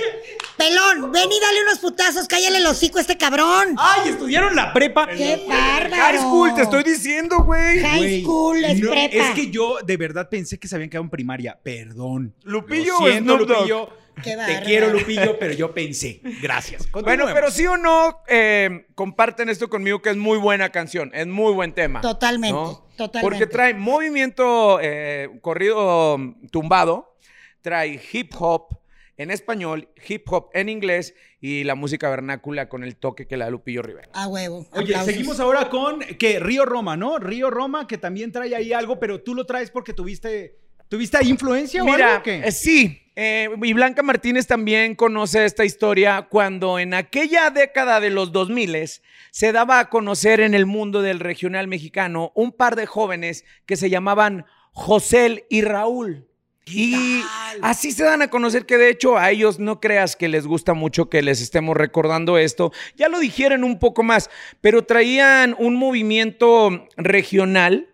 Pelón, 0.58 1.12
ven 1.12 1.32
y 1.32 1.40
dale 1.40 1.62
unos 1.64 1.80
putazos, 1.80 2.28
cállale 2.28 2.58
el 2.58 2.66
hocico 2.66 2.98
a 2.98 3.02
este 3.02 3.16
cabrón. 3.18 3.76
¡Ay, 3.78 4.10
estudiaron 4.10 4.56
la 4.56 4.74
prepa! 4.74 5.08
¡Qué 5.08 5.46
bárbaro! 5.48 5.96
High 6.04 6.18
school, 6.20 6.56
te 6.56 6.62
estoy 6.64 6.84
diciendo, 6.84 7.40
güey. 7.44 7.80
High 7.80 7.98
Güey, 7.98 8.24
school 8.24 8.66
es 8.66 8.80
no, 8.80 8.90
prepa. 8.90 9.16
Es 9.30 9.36
que 9.36 9.52
yo 9.52 9.78
de 9.86 9.98
verdad 9.98 10.30
pensé 10.30 10.58
que 10.60 10.68
se 10.68 10.76
habían 10.76 10.90
quedado 10.90 11.04
en 11.04 11.10
primaria. 11.12 11.60
Perdón. 11.62 12.34
¿Lupillo 12.44 12.94
Lo 13.00 13.06
o 13.06 13.08
siento, 13.08 13.36
Snoop 13.36 13.48
Dogg? 13.48 13.58
Lupillo. 13.60 13.90
Qué 14.24 14.36
Te 14.36 14.62
quiero, 14.64 14.90
Lupillo, 14.90 15.38
pero 15.40 15.54
yo 15.54 15.74
pensé. 15.74 16.22
Gracias. 16.42 16.90
Bueno, 16.92 17.26
pero 17.34 17.52
sí 17.52 17.66
o 17.68 17.78
no, 17.78 18.22
eh, 18.28 18.88
comparten 18.96 19.50
esto 19.50 19.70
conmigo 19.70 20.02
que 20.02 20.10
es 20.10 20.18
muy 20.18 20.38
buena 20.38 20.72
canción, 20.72 21.12
es 21.14 21.28
muy 21.28 21.54
buen 21.54 21.74
tema. 21.74 22.02
Totalmente, 22.02 22.58
totalmente. 22.96 23.22
Porque 23.22 23.48
trae 23.48 23.74
movimiento 23.74 24.80
eh, 24.82 25.30
corrido 25.42 26.16
um, 26.16 26.48
tumbado, 26.50 27.18
trae 27.62 28.00
hip 28.12 28.34
hop 28.40 28.80
en 29.18 29.32
español, 29.32 29.90
hip 30.08 30.32
hop 30.32 30.50
en 30.54 30.70
inglés 30.70 31.16
y 31.42 31.64
la 31.64 31.76
música 31.76 32.10
vernácula 32.10 32.70
con 32.70 32.84
el 32.84 32.96
toque 32.96 33.28
que 33.28 33.36
le 33.38 33.46
da 33.46 33.50
Lupillo 33.50 33.82
Rivera. 33.82 34.10
A 34.14 34.28
huevo. 34.28 34.68
Oye, 34.72 34.94
aplausos. 34.94 35.06
seguimos 35.06 35.40
ahora 35.40 35.70
con 35.70 36.00
que 36.00 36.40
Río 36.40 36.66
Roma, 36.66 36.96
¿no? 36.98 37.18
Río 37.18 37.50
Roma, 37.50 37.88
que 37.88 37.98
también 37.98 38.32
trae 38.32 38.56
ahí 38.56 38.74
algo, 38.74 39.00
pero 39.00 39.22
tú 39.22 39.34
lo 39.34 39.46
traes 39.46 39.72
porque 39.72 39.94
tuviste, 39.94 40.58
¿tuviste 40.88 41.18
influencia 41.26 41.82
o 41.82 41.86
Mira, 41.86 42.08
algo? 42.08 42.20
o 42.20 42.24
qué? 42.24 42.42
eh, 42.46 42.52
sí. 42.52 43.04
Eh, 43.20 43.50
y 43.64 43.74
Blanca 43.74 44.04
Martínez 44.04 44.46
también 44.46 44.94
conoce 44.94 45.44
esta 45.44 45.66
historia 45.66 46.28
cuando 46.30 46.78
en 46.78 46.94
aquella 46.94 47.50
década 47.50 48.00
de 48.00 48.12
los 48.12 48.32
2000 48.32 48.78
se 49.32 49.52
daba 49.52 49.80
a 49.80 49.90
conocer 49.90 50.40
en 50.40 50.54
el 50.54 50.68
mundo 50.68 51.02
del 51.02 51.20
regional 51.20 51.68
mexicano 51.68 52.32
un 52.36 52.52
par 52.52 52.76
de 52.76 52.86
jóvenes 52.86 53.44
que 53.66 53.76
se 53.76 53.90
llamaban 53.90 54.46
José 54.72 55.48
y 55.50 55.64
Raúl. 55.64 56.28
Y 56.68 57.24
así 57.64 57.92
se 57.92 58.04
dan 58.04 58.22
a 58.22 58.30
conocer 58.30 58.68
que 58.68 58.78
de 58.78 58.92
hecho 58.92 59.18
a 59.18 59.32
ellos 59.32 59.58
no 59.58 59.80
creas 59.80 60.16
que 60.16 60.28
les 60.28 60.46
gusta 60.46 60.76
mucho 60.76 61.10
que 61.10 61.24
les 61.24 61.42
estemos 61.42 61.76
recordando 61.76 62.38
esto. 62.38 62.72
Ya 62.98 63.10
lo 63.10 63.18
dijeron 63.18 63.64
un 63.64 63.80
poco 63.80 64.04
más, 64.04 64.30
pero 64.62 64.84
traían 64.84 65.56
un 65.58 65.76
movimiento 65.76 66.88
regional 66.98 67.90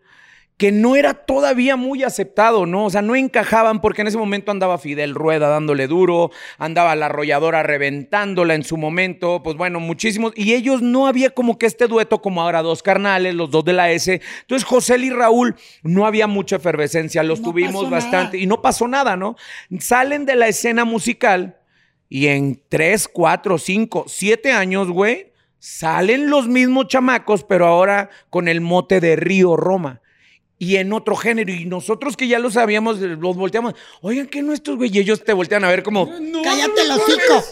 que 0.64 0.72
no 0.72 0.96
era 0.96 1.14
todavía 1.14 1.76
muy 1.76 2.04
aceptado, 2.04 2.66
¿no? 2.66 2.86
O 2.86 2.90
sea, 2.90 3.02
no 3.02 3.18
encajaban 3.18 3.82
porque 3.82 4.00
en 4.00 4.08
ese 4.08 4.18
momento 4.18 4.50
andaba 4.50 4.78
Fidel 4.78 5.14
Rueda 5.14 5.50
dándole 5.50 5.88
duro, 5.88 6.32
andaba 6.58 6.96
la 6.96 7.08
arrolladora 7.08 7.64
reventándola 7.64 8.56
en 8.56 8.64
su 8.64 8.78
momento, 8.78 9.44
pues 9.44 9.58
bueno, 9.58 9.82
muchísimos, 9.82 10.32
y 10.38 10.54
ellos 10.54 10.82
no 10.82 11.06
había 11.06 11.32
como 11.32 11.58
que 11.58 11.66
este 11.66 11.88
dueto 11.88 12.22
como 12.22 12.42
ahora 12.42 12.62
dos 12.62 12.82
carnales, 12.82 13.36
los 13.36 13.52
dos 13.52 13.66
de 13.66 13.74
la 13.74 13.92
S. 13.92 14.22
Entonces, 14.40 14.66
José 14.66 14.98
y 15.00 15.10
Raúl 15.10 15.58
no 15.82 16.06
había 16.06 16.28
mucha 16.28 16.56
efervescencia, 16.56 17.24
los 17.24 17.42
No 17.42 17.50
tuvimos 17.50 17.90
bastante 17.90 18.38
nada. 18.38 18.44
y 18.46 18.48
no 18.48 18.62
pasó 18.62 18.88
nada, 18.88 19.18
¿no? 19.18 19.36
Salen 19.80 20.26
de 20.26 20.36
la 20.38 20.48
escena 20.48 20.86
musical 20.86 21.58
y 22.08 22.28
en 22.28 22.62
tres, 22.70 23.10
cuatro, 23.10 23.58
cinco, 23.58 24.06
siete 24.08 24.54
años, 24.54 24.90
güey, 24.90 25.34
salen 25.60 26.30
los 26.30 26.48
mismos 26.48 26.88
chamacos, 26.88 27.44
pero 27.44 27.68
ahora 27.68 28.10
con 28.30 28.48
el 28.48 28.62
mote 28.62 29.02
de 29.02 29.18
Río 29.18 29.58
Roma. 29.58 30.00
Y 30.60 30.78
en 30.78 30.94
otro 30.94 31.16
género. 31.16 31.52
Y 31.52 31.66
nosotros 31.66 32.16
que 32.16 32.28
ya 32.28 32.40
lo 32.40 32.50
sabíamos, 32.50 33.00
los 33.00 33.36
volteamos. 33.36 33.74
Oigan, 34.02 34.28
¿qué 34.28 34.42
nuestros 34.42 34.78
güey? 34.78 34.90
Y 34.96 35.00
ellos 35.00 35.24
te 35.24 35.34
voltean 35.34 35.64
a 35.66 35.70
ver 35.70 35.84
como. 35.84 36.08
Cállate 36.10 36.82
el 36.84 36.92
hocico. 36.92 37.44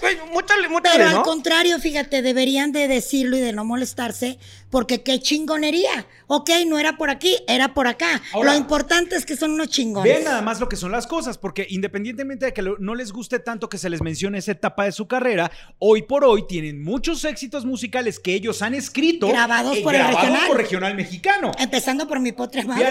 Pero 0.94 1.06
al 1.10 1.14
¿no? 1.16 1.24
contrario, 1.24 1.78
fíjate, 1.80 2.22
deberían 2.22 2.72
de 2.72 2.88
decirlo 2.88 3.38
y 3.38 3.42
de 3.42 3.52
no 3.54 3.66
molestarse, 3.66 4.38
porque 4.70 5.02
qué 5.04 5.20
chingonería. 5.20 6.06
Ok, 6.28 6.50
no 6.68 6.80
era 6.80 6.96
por 6.98 7.10
aquí, 7.10 7.38
era 7.48 7.74
por 7.74 7.88
acá. 7.88 8.22
Ahora- 8.34 8.54
Lo 8.54 8.58
importante 8.58 9.16
es 9.16 9.26
que 9.26 9.36
son 9.36 9.52
unos 9.52 9.68
chingones. 9.70 10.12
Vean 10.12 10.24
nada 10.24 10.42
más 10.42 10.60
lo 10.62 10.70
que 10.70 10.78
son 10.78 10.92
las 10.92 11.06
cosas, 11.08 11.38
porque 11.38 11.68
independientemente 11.70 12.46
de 12.46 12.54
que 12.54 12.62
lo- 12.62 12.78
no 12.80 12.96
les 12.96 13.12
guste 13.12 13.40
tanto 13.40 13.68
que 13.68 13.78
se 13.78 13.90
les 13.90 14.02
mencione 14.02 14.38
esa 14.38 14.54
etapa 14.54 14.86
de 14.86 14.92
su 14.94 15.08
carrera, 15.08 15.52
hoy 15.80 16.04
por 16.04 16.24
hoy 16.24 16.46
tienen 16.48 16.82
muchos 16.82 17.26
éxitos 17.26 17.66
musicales 17.66 18.20
que 18.20 18.34
ellos 18.34 18.62
han 18.62 18.74
escrito. 18.74 19.28
Grabados 19.28 19.78
por 19.80 19.96
el 19.96 20.08
regional. 20.08 20.48
por 20.48 20.58
regional 20.58 20.96
mexicano. 20.96 21.52
Empezando 21.60 22.08
por 22.08 22.20
mi 22.22 22.32
potre 22.32 22.62
amado. 22.62 22.82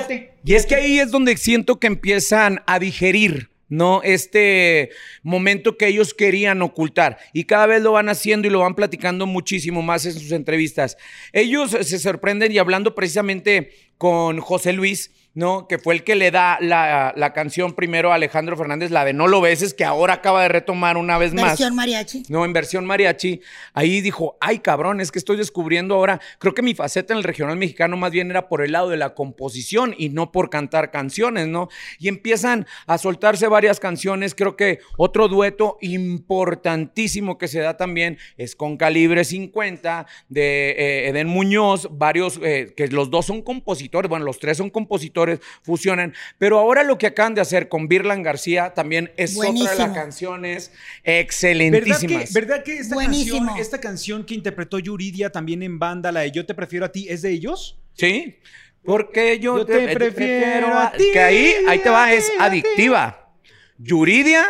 Y 0.44 0.54
es 0.54 0.66
que 0.66 0.74
ahí 0.74 0.98
es 0.98 1.10
donde 1.10 1.36
siento 1.36 1.78
que 1.78 1.86
empiezan 1.86 2.62
a 2.66 2.78
digerir, 2.78 3.50
¿no? 3.68 4.02
Este 4.02 4.90
momento 5.22 5.76
que 5.76 5.86
ellos 5.86 6.14
querían 6.14 6.62
ocultar. 6.62 7.18
Y 7.32 7.44
cada 7.44 7.66
vez 7.66 7.82
lo 7.82 7.92
van 7.92 8.08
haciendo 8.08 8.48
y 8.48 8.50
lo 8.50 8.60
van 8.60 8.74
platicando 8.74 9.26
muchísimo 9.26 9.82
más 9.82 10.06
en 10.06 10.12
sus 10.12 10.32
entrevistas. 10.32 10.96
Ellos 11.32 11.70
se 11.70 11.98
sorprenden 11.98 12.52
y 12.52 12.58
hablando 12.58 12.94
precisamente 12.94 13.70
con 13.98 14.40
José 14.40 14.72
Luis, 14.72 15.12
¿no? 15.34 15.68
Que 15.68 15.78
fue 15.78 15.94
el 15.94 16.04
que 16.04 16.14
le 16.14 16.30
da 16.30 16.58
la, 16.60 17.12
la 17.16 17.32
canción 17.32 17.74
primero 17.74 18.12
a 18.12 18.16
Alejandro 18.16 18.56
Fernández, 18.56 18.90
la 18.90 19.04
de 19.04 19.12
No 19.12 19.28
lo 19.28 19.40
beses, 19.40 19.74
que 19.74 19.84
ahora 19.84 20.14
acaba 20.14 20.42
de 20.42 20.48
retomar 20.48 20.96
una 20.96 21.18
vez 21.18 21.32
más. 21.32 21.50
Versión 21.50 21.74
mariachi. 21.74 22.24
No, 22.28 22.44
en 22.44 22.52
versión 22.52 22.84
mariachi. 22.84 23.40
Ahí 23.72 24.00
dijo, 24.00 24.36
ay 24.40 24.58
cabrón, 24.58 25.00
es 25.00 25.12
que 25.12 25.18
estoy 25.18 25.36
descubriendo 25.36 25.94
ahora, 25.94 26.20
creo 26.38 26.54
que 26.54 26.62
mi 26.62 26.74
faceta 26.74 27.14
en 27.14 27.18
el 27.18 27.24
regional 27.24 27.56
mexicano 27.56 27.96
más 27.96 28.10
bien 28.10 28.30
era 28.30 28.48
por 28.48 28.62
el 28.62 28.72
lado 28.72 28.88
de 28.88 28.96
la 28.96 29.14
composición 29.14 29.94
y 29.96 30.08
no 30.08 30.32
por 30.32 30.50
cantar 30.50 30.90
canciones, 30.90 31.46
¿no? 31.46 31.68
Y 31.98 32.08
empiezan 32.08 32.66
a 32.86 32.98
soltarse 32.98 33.46
varias 33.46 33.78
canciones. 33.78 34.34
Creo 34.34 34.56
que 34.56 34.80
otro 34.96 35.28
dueto 35.28 35.78
importantísimo 35.80 37.38
que 37.38 37.48
se 37.48 37.60
da 37.60 37.76
también 37.76 38.18
es 38.36 38.56
con 38.56 38.76
Calibre 38.76 39.24
50 39.24 40.06
de 40.28 40.70
eh, 40.70 41.08
Eden 41.08 41.28
Muñoz, 41.28 41.88
varios, 41.92 42.40
eh, 42.42 42.74
que 42.76 42.88
los 42.88 43.10
dos 43.10 43.26
son 43.26 43.42
compositores, 43.42 44.08
bueno, 44.08 44.24
los 44.24 44.38
tres 44.38 44.56
son 44.56 44.70
compositores 44.70 45.19
fusionan. 45.62 46.14
Pero 46.38 46.58
ahora 46.58 46.82
lo 46.82 46.98
que 46.98 47.06
acaban 47.06 47.34
de 47.34 47.40
hacer 47.40 47.68
con 47.68 47.88
Birlan 47.88 48.22
García 48.22 48.74
también 48.74 49.12
es 49.16 49.36
otra 49.36 49.52
de 49.52 49.78
las 49.78 49.90
canciones 49.90 50.70
¿Verdad 50.70 51.02
que, 51.04 51.20
excelentísimas. 51.20 52.32
¿Verdad 52.32 52.62
que 52.62 52.78
esta 52.78 52.94
Buenísimo. 52.94 53.38
canción, 53.38 53.58
esta 53.58 53.80
canción 53.80 54.24
que 54.24 54.34
interpretó 54.34 54.78
Yuridia 54.78 55.30
también 55.30 55.62
en 55.62 55.78
banda, 55.78 56.12
la 56.12 56.20
de 56.20 56.30
Yo 56.30 56.46
te 56.46 56.54
prefiero 56.54 56.86
a 56.86 56.92
ti, 56.92 57.06
es 57.08 57.22
de 57.22 57.30
ellos? 57.30 57.78
Sí. 57.94 58.38
Porque 58.84 59.38
yo, 59.38 59.58
Yo 59.58 59.66
te 59.66 59.88
prefiero 59.94 60.78
a 60.78 60.92
ti. 60.92 61.04
Que 61.12 61.20
ahí, 61.20 61.54
ahí 61.68 61.78
te 61.80 61.90
va, 61.90 62.12
es 62.12 62.30
adictiva. 62.38 63.34
Yuridia 63.78 64.46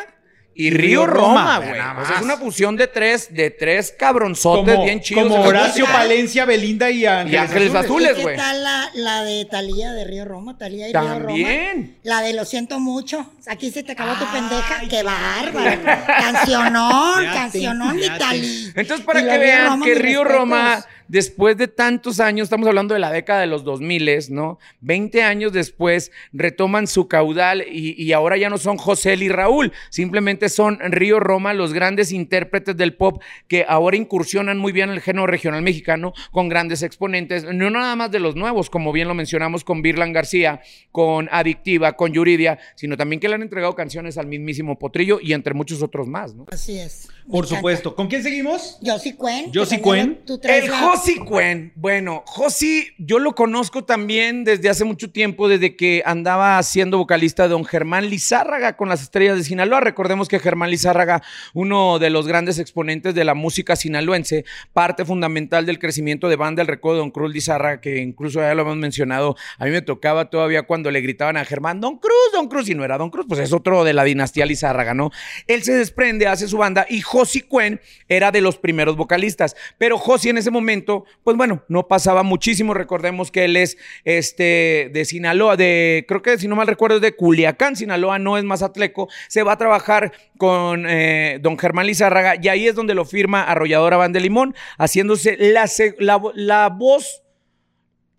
y 0.67 0.71
Río 0.71 1.07
Río 1.07 1.07
Roma, 1.07 1.59
güey. 1.59 1.71
nada 1.79 2.03
O 2.03 2.07
sea, 2.07 2.17
es 2.17 2.23
una 2.23 2.37
fusión 2.37 2.77
de 2.77 2.87
tres, 2.87 3.29
de 3.33 3.51
tres 3.51 3.95
cabronzotes 3.99 4.75
Como, 4.75 4.85
bien 4.85 5.01
chidos. 5.01 5.23
como 5.29 5.43
Horacio. 5.43 5.87
Palencia, 5.87 6.45
Belinda 6.45 6.91
y 6.91 7.07
Ángeles, 7.07 7.41
Ángeles 7.41 7.75
Azules. 7.75 7.85
Azules. 7.85 8.13
¿Y 8.13 8.17
qué 8.17 8.23
güey. 8.23 8.37
tal 8.37 8.63
la, 8.63 8.91
la 8.95 9.23
de 9.25 9.45
Talía 9.47 9.93
de 9.93 10.05
Río 10.05 10.25
Roma? 10.25 10.57
Talía 10.59 10.89
y 10.89 10.93
Río 10.93 11.01
Roma. 11.01 11.19
También. 11.27 11.97
La 12.03 12.21
de 12.23 12.33
Lo 12.35 12.45
siento 12.45 12.79
mucho. 12.81 13.27
Aquí 13.47 13.71
se 13.71 13.83
te 13.83 13.93
acabó 13.93 14.13
tu 14.15 14.25
pendeja. 14.33 14.81
¡Qué 14.89 15.03
bárbaro! 15.03 15.81
Cancionón, 16.07 17.25
cancionón, 17.33 17.97
mi 17.97 18.03
ya 18.03 18.13
te- 18.15 18.19
Talí. 18.19 18.73
Entonces, 18.75 19.05
para 19.07 19.21
Y 19.21 19.25
que 19.25 19.39
vean 19.39 19.67
Roma, 19.71 19.87
que 19.87 19.95
Río 19.95 20.25
respetos. 20.25 20.39
Roma, 20.41 20.87
después 21.11 21.57
de 21.57 21.67
tantos 21.67 22.21
años, 22.21 22.45
estamos 22.45 22.69
hablando 22.69 22.95
de 22.95 23.01
la 23.01 23.11
década 23.11 23.41
de 23.41 23.49
los 23.49 23.65
2000, 23.65 24.01
¿no? 24.31 24.59
20 24.81 25.23
años 25.23 25.53
después, 25.53 26.13
retoman 26.33 26.87
su 26.87 27.09
caudal 27.09 27.65
y, 27.71 28.01
y 28.01 28.13
ahora 28.13 28.37
ya 28.37 28.49
no 28.49 28.59
son 28.59 28.77
José 28.77 29.15
y 29.15 29.29
Raúl, 29.29 29.73
simplemente 29.91 30.49
son 30.49 30.79
Río 30.81 31.19
Roma, 31.19 31.53
los 31.53 31.73
grandes 31.73 32.13
intérpretes 32.13 32.77
del 32.77 32.95
pop 32.95 33.21
que 33.49 33.65
ahora 33.69 33.97
incursionan 33.97 34.59
muy 34.59 34.71
bien 34.73 34.91
en 34.91 34.95
el 34.95 35.01
género 35.03 35.27
regional 35.27 35.63
mexicano 35.63 36.13
con 36.31 36.49
grandes 36.49 36.83
exponentes, 36.83 37.45
no 37.45 37.71
nada 37.71 37.97
más 37.97 38.11
de 38.13 38.21
los 38.21 38.37
nuevos, 38.37 38.71
como 38.71 38.93
bien 38.93 39.09
lo 39.09 39.15
mencionamos 39.15 39.65
con 39.65 39.83
Birlan 39.83 40.13
García, 40.13 40.61
con 40.93 41.29
Adictiva, 41.33 41.95
con 41.97 42.13
Yuridia, 42.13 42.59
sino 42.77 42.97
también 42.97 43.19
que 43.19 43.29
le 43.29 43.35
han 43.35 43.43
entregado 43.43 43.75
canciones 43.75 44.17
al 44.17 44.29
mismísimo 44.29 44.79
Potrillo 44.79 45.19
y 45.21 45.33
entre 45.33 45.55
muchos 45.55 45.83
otros 45.83 46.07
más, 46.07 46.35
¿no? 46.35 46.47
Así 46.53 46.79
es. 46.79 47.09
Por 47.31 47.45
encanta. 47.45 47.57
supuesto. 47.57 47.95
¿Con 47.95 48.09
quién 48.09 48.23
seguimos? 48.23 48.79
Josie 48.85 49.15
Cuen. 49.17 49.51
Josie 49.55 49.79
que 49.79 49.83
también 49.85 50.07
Cuen. 50.15 50.25
Tú 50.27 50.39
traes 50.39 50.65
El 50.65 50.71
la- 50.71 50.81
Josi 51.01 51.17
Cuen. 51.17 51.73
Bueno, 51.77 52.25
Josi, 52.27 52.89
yo 52.99 53.21
lo 53.21 53.35
conozco 53.35 53.85
también 53.85 54.45
desde 54.45 54.69
hace 54.69 54.85
mucho 54.85 55.11
tiempo, 55.11 55.49
desde 55.49 55.75
que 55.75 56.03
andaba 56.05 56.63
siendo 56.63 56.99
vocalista 56.99 57.45
de 57.45 57.49
don 57.49 57.65
Germán 57.65 58.11
Lizárraga 58.11 58.77
con 58.77 58.91
las 58.91 59.01
estrellas 59.01 59.39
de 59.39 59.45
Sinaloa. 59.45 59.81
Recordemos 59.81 60.29
que 60.29 60.39
Germán 60.39 60.69
Lizárraga, 60.69 61.23
uno 61.55 61.99
de 61.99 62.11
los 62.11 62.29
grandes 62.29 62.59
exponentes 62.59 63.15
de 63.15 63.25
la 63.25 63.33
música 63.33 63.77
sinaloense, 63.77 64.45
parte 64.75 65.07
fundamental 65.07 65.65
del 65.65 65.79
crecimiento 65.79 66.29
de 66.29 66.37
banda 66.37 66.61
El 66.61 66.69
Recodo 66.69 66.97
de 66.97 66.99
Don 66.99 67.13
Cruz 67.13 67.33
Lizárraga, 67.33 67.81
que 67.81 67.97
incluso 68.03 68.41
ya 68.41 68.55
lo 68.55 68.61
hemos 68.61 68.77
mencionado. 68.77 69.37
A 69.57 69.65
mí 69.65 69.71
me 69.71 69.81
tocaba 69.81 70.29
todavía 70.29 70.65
cuando 70.65 70.91
le 70.91 71.01
gritaban 71.01 71.39
a 71.39 71.47
Germán, 71.47 71.81
Don 71.81 71.97
Cruz, 71.97 72.13
Don 72.35 72.47
Cruz, 72.47 72.69
y 72.69 72.75
no 72.75 72.85
era 72.85 72.99
Don 72.99 73.09
Cruz, 73.09 73.25
pues 73.27 73.41
es 73.41 73.55
otro 73.55 73.85
de 73.85 73.95
la 73.95 74.05
dinastía 74.05 74.45
Lizárraga, 74.45 74.93
¿no? 74.93 75.11
Él 75.47 75.63
se 75.63 75.73
desprende, 75.73 76.27
hace 76.27 76.47
su 76.47 76.59
banda 76.59 76.85
y 76.91 77.01
Josi 77.01 77.41
Cuen 77.41 77.81
era 78.07 78.31
de 78.31 78.43
los 78.43 78.59
primeros 78.59 78.97
vocalistas. 78.97 79.57
Pero 79.79 79.97
Josi 79.97 80.29
en 80.29 80.37
ese 80.37 80.51
momento, 80.51 80.90
pues 81.25 81.37
bueno, 81.37 81.63
no 81.69 81.87
pasaba 81.89 82.23
muchísimo. 82.23 82.75
Recordemos 82.75 83.31
que 83.31 83.45
él 83.45 83.57
es 83.57 83.77
este, 84.05 84.91
de 84.93 85.05
Sinaloa, 85.05 85.57
de, 85.57 86.05
creo 86.09 86.23
que 86.23 86.39
si 86.39 86.49
no 86.49 86.57
mal 86.57 86.67
recuerdo, 86.67 86.97
es 86.97 87.03
de 87.03 87.17
Culiacán, 87.17 87.77
Sinaloa, 87.77 88.19
no 88.19 88.39
es 88.39 88.45
Mazatleco. 88.45 89.09
Se 89.29 89.43
va 89.43 89.53
a 89.53 89.59
trabajar 89.59 90.13
con 90.39 90.87
eh, 90.89 91.39
don 91.41 91.59
Germán 91.59 91.87
Lizárraga 91.87 92.35
y 92.41 92.49
ahí 92.49 92.67
es 92.67 92.75
donde 92.75 92.95
lo 92.95 93.05
firma 93.05 93.43
Arrolladora 93.43 93.97
Van 93.97 94.13
de 94.13 94.21
Limón, 94.21 94.55
haciéndose 94.79 95.37
la, 95.39 95.69
la, 95.99 96.21
la 96.35 96.69
voz 96.69 97.23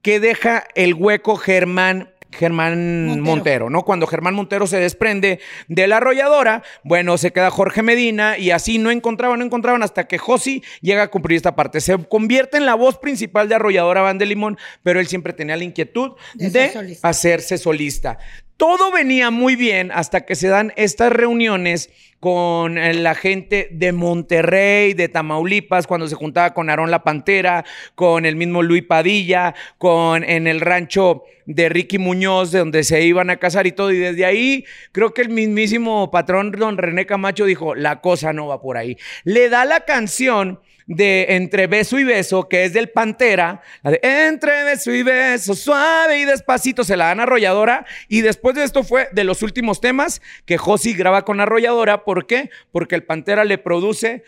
que 0.01 0.19
deja 0.19 0.65
el 0.75 0.93
hueco 0.93 1.35
Germán. 1.35 2.13
Germán 2.31 3.05
Montero. 3.07 3.25
Montero. 3.25 3.69
¿no? 3.69 3.83
Cuando 3.83 4.07
Germán 4.07 4.33
Montero 4.35 4.67
se 4.67 4.79
desprende 4.79 5.39
de 5.67 5.87
la 5.87 5.97
arrolladora, 5.97 6.63
bueno, 6.83 7.17
se 7.17 7.31
queda 7.31 7.49
Jorge 7.51 7.83
Medina 7.83 8.37
y 8.37 8.51
así 8.51 8.77
no 8.77 8.91
encontraban, 8.91 9.39
no 9.39 9.45
encontraban 9.45 9.83
hasta 9.83 10.07
que 10.07 10.17
Josi 10.17 10.63
llega 10.81 11.03
a 11.03 11.07
cumplir 11.09 11.37
esta 11.37 11.55
parte. 11.55 11.81
Se 11.81 11.97
convierte 12.07 12.57
en 12.57 12.65
la 12.65 12.75
voz 12.75 12.97
principal 12.97 13.49
de 13.49 13.55
arrolladora 13.55 14.01
Van 14.01 14.17
de 14.17 14.25
Limón, 14.25 14.57
pero 14.83 14.99
él 14.99 15.07
siempre 15.07 15.33
tenía 15.33 15.55
la 15.57 15.63
inquietud 15.63 16.11
De 16.33 16.49
de, 16.49 16.51
ser 16.51 16.73
solista. 16.73 17.07
hacerse 17.09 17.57
solista. 17.57 18.17
Todo 18.61 18.91
venía 18.91 19.31
muy 19.31 19.55
bien 19.55 19.91
hasta 19.91 20.21
que 20.21 20.35
se 20.35 20.47
dan 20.47 20.71
estas 20.75 21.11
reuniones 21.11 21.89
con 22.19 22.77
eh, 22.77 22.93
la 22.93 23.15
gente 23.15 23.69
de 23.71 23.91
Monterrey, 23.91 24.93
de 24.93 25.09
Tamaulipas, 25.09 25.87
cuando 25.87 26.07
se 26.07 26.13
juntaba 26.13 26.53
con 26.53 26.69
Aarón 26.69 26.91
La 26.91 27.03
Pantera, 27.03 27.65
con 27.95 28.23
el 28.23 28.35
mismo 28.35 28.61
Luis 28.61 28.83
Padilla, 28.83 29.55
con 29.79 30.23
en 30.23 30.45
el 30.45 30.61
rancho 30.61 31.23
de 31.47 31.69
Ricky 31.69 31.97
Muñoz, 31.97 32.51
de 32.51 32.59
donde 32.59 32.83
se 32.83 33.03
iban 33.03 33.31
a 33.31 33.37
casar 33.37 33.65
y 33.65 33.71
todo. 33.71 33.91
Y 33.91 33.97
desde 33.97 34.25
ahí, 34.25 34.63
creo 34.91 35.11
que 35.11 35.23
el 35.23 35.29
mismísimo 35.29 36.11
patrón 36.11 36.51
don 36.51 36.77
René 36.77 37.07
Camacho 37.07 37.45
dijo, 37.45 37.73
la 37.73 37.99
cosa 37.99 38.31
no 38.31 38.45
va 38.45 38.61
por 38.61 38.77
ahí. 38.77 38.95
Le 39.23 39.49
da 39.49 39.65
la 39.65 39.85
canción 39.85 40.59
de 40.95 41.25
Entre 41.29 41.67
beso 41.67 41.99
y 41.99 42.03
beso, 42.03 42.49
que 42.49 42.65
es 42.65 42.73
del 42.73 42.89
Pantera, 42.89 43.61
la 43.81 43.91
de 43.91 43.99
Entre 44.03 44.63
beso 44.63 44.91
y 44.91 45.03
beso, 45.03 45.55
suave 45.55 46.19
y 46.19 46.25
despacito, 46.25 46.83
se 46.83 46.97
la 46.97 47.05
dan 47.05 47.21
Arrolladora, 47.21 47.85
y 48.09 48.21
después 48.21 48.55
de 48.55 48.63
esto 48.63 48.83
fue 48.83 49.07
de 49.13 49.23
los 49.23 49.41
últimos 49.41 49.79
temas 49.79 50.21
que 50.45 50.57
Josi 50.57 50.93
graba 50.93 51.23
con 51.23 51.39
Arrolladora, 51.39 52.03
¿por 52.03 52.27
qué? 52.27 52.49
Porque 52.71 52.95
el 52.95 53.03
Pantera 53.03 53.45
le 53.45 53.57
produce 53.57 54.23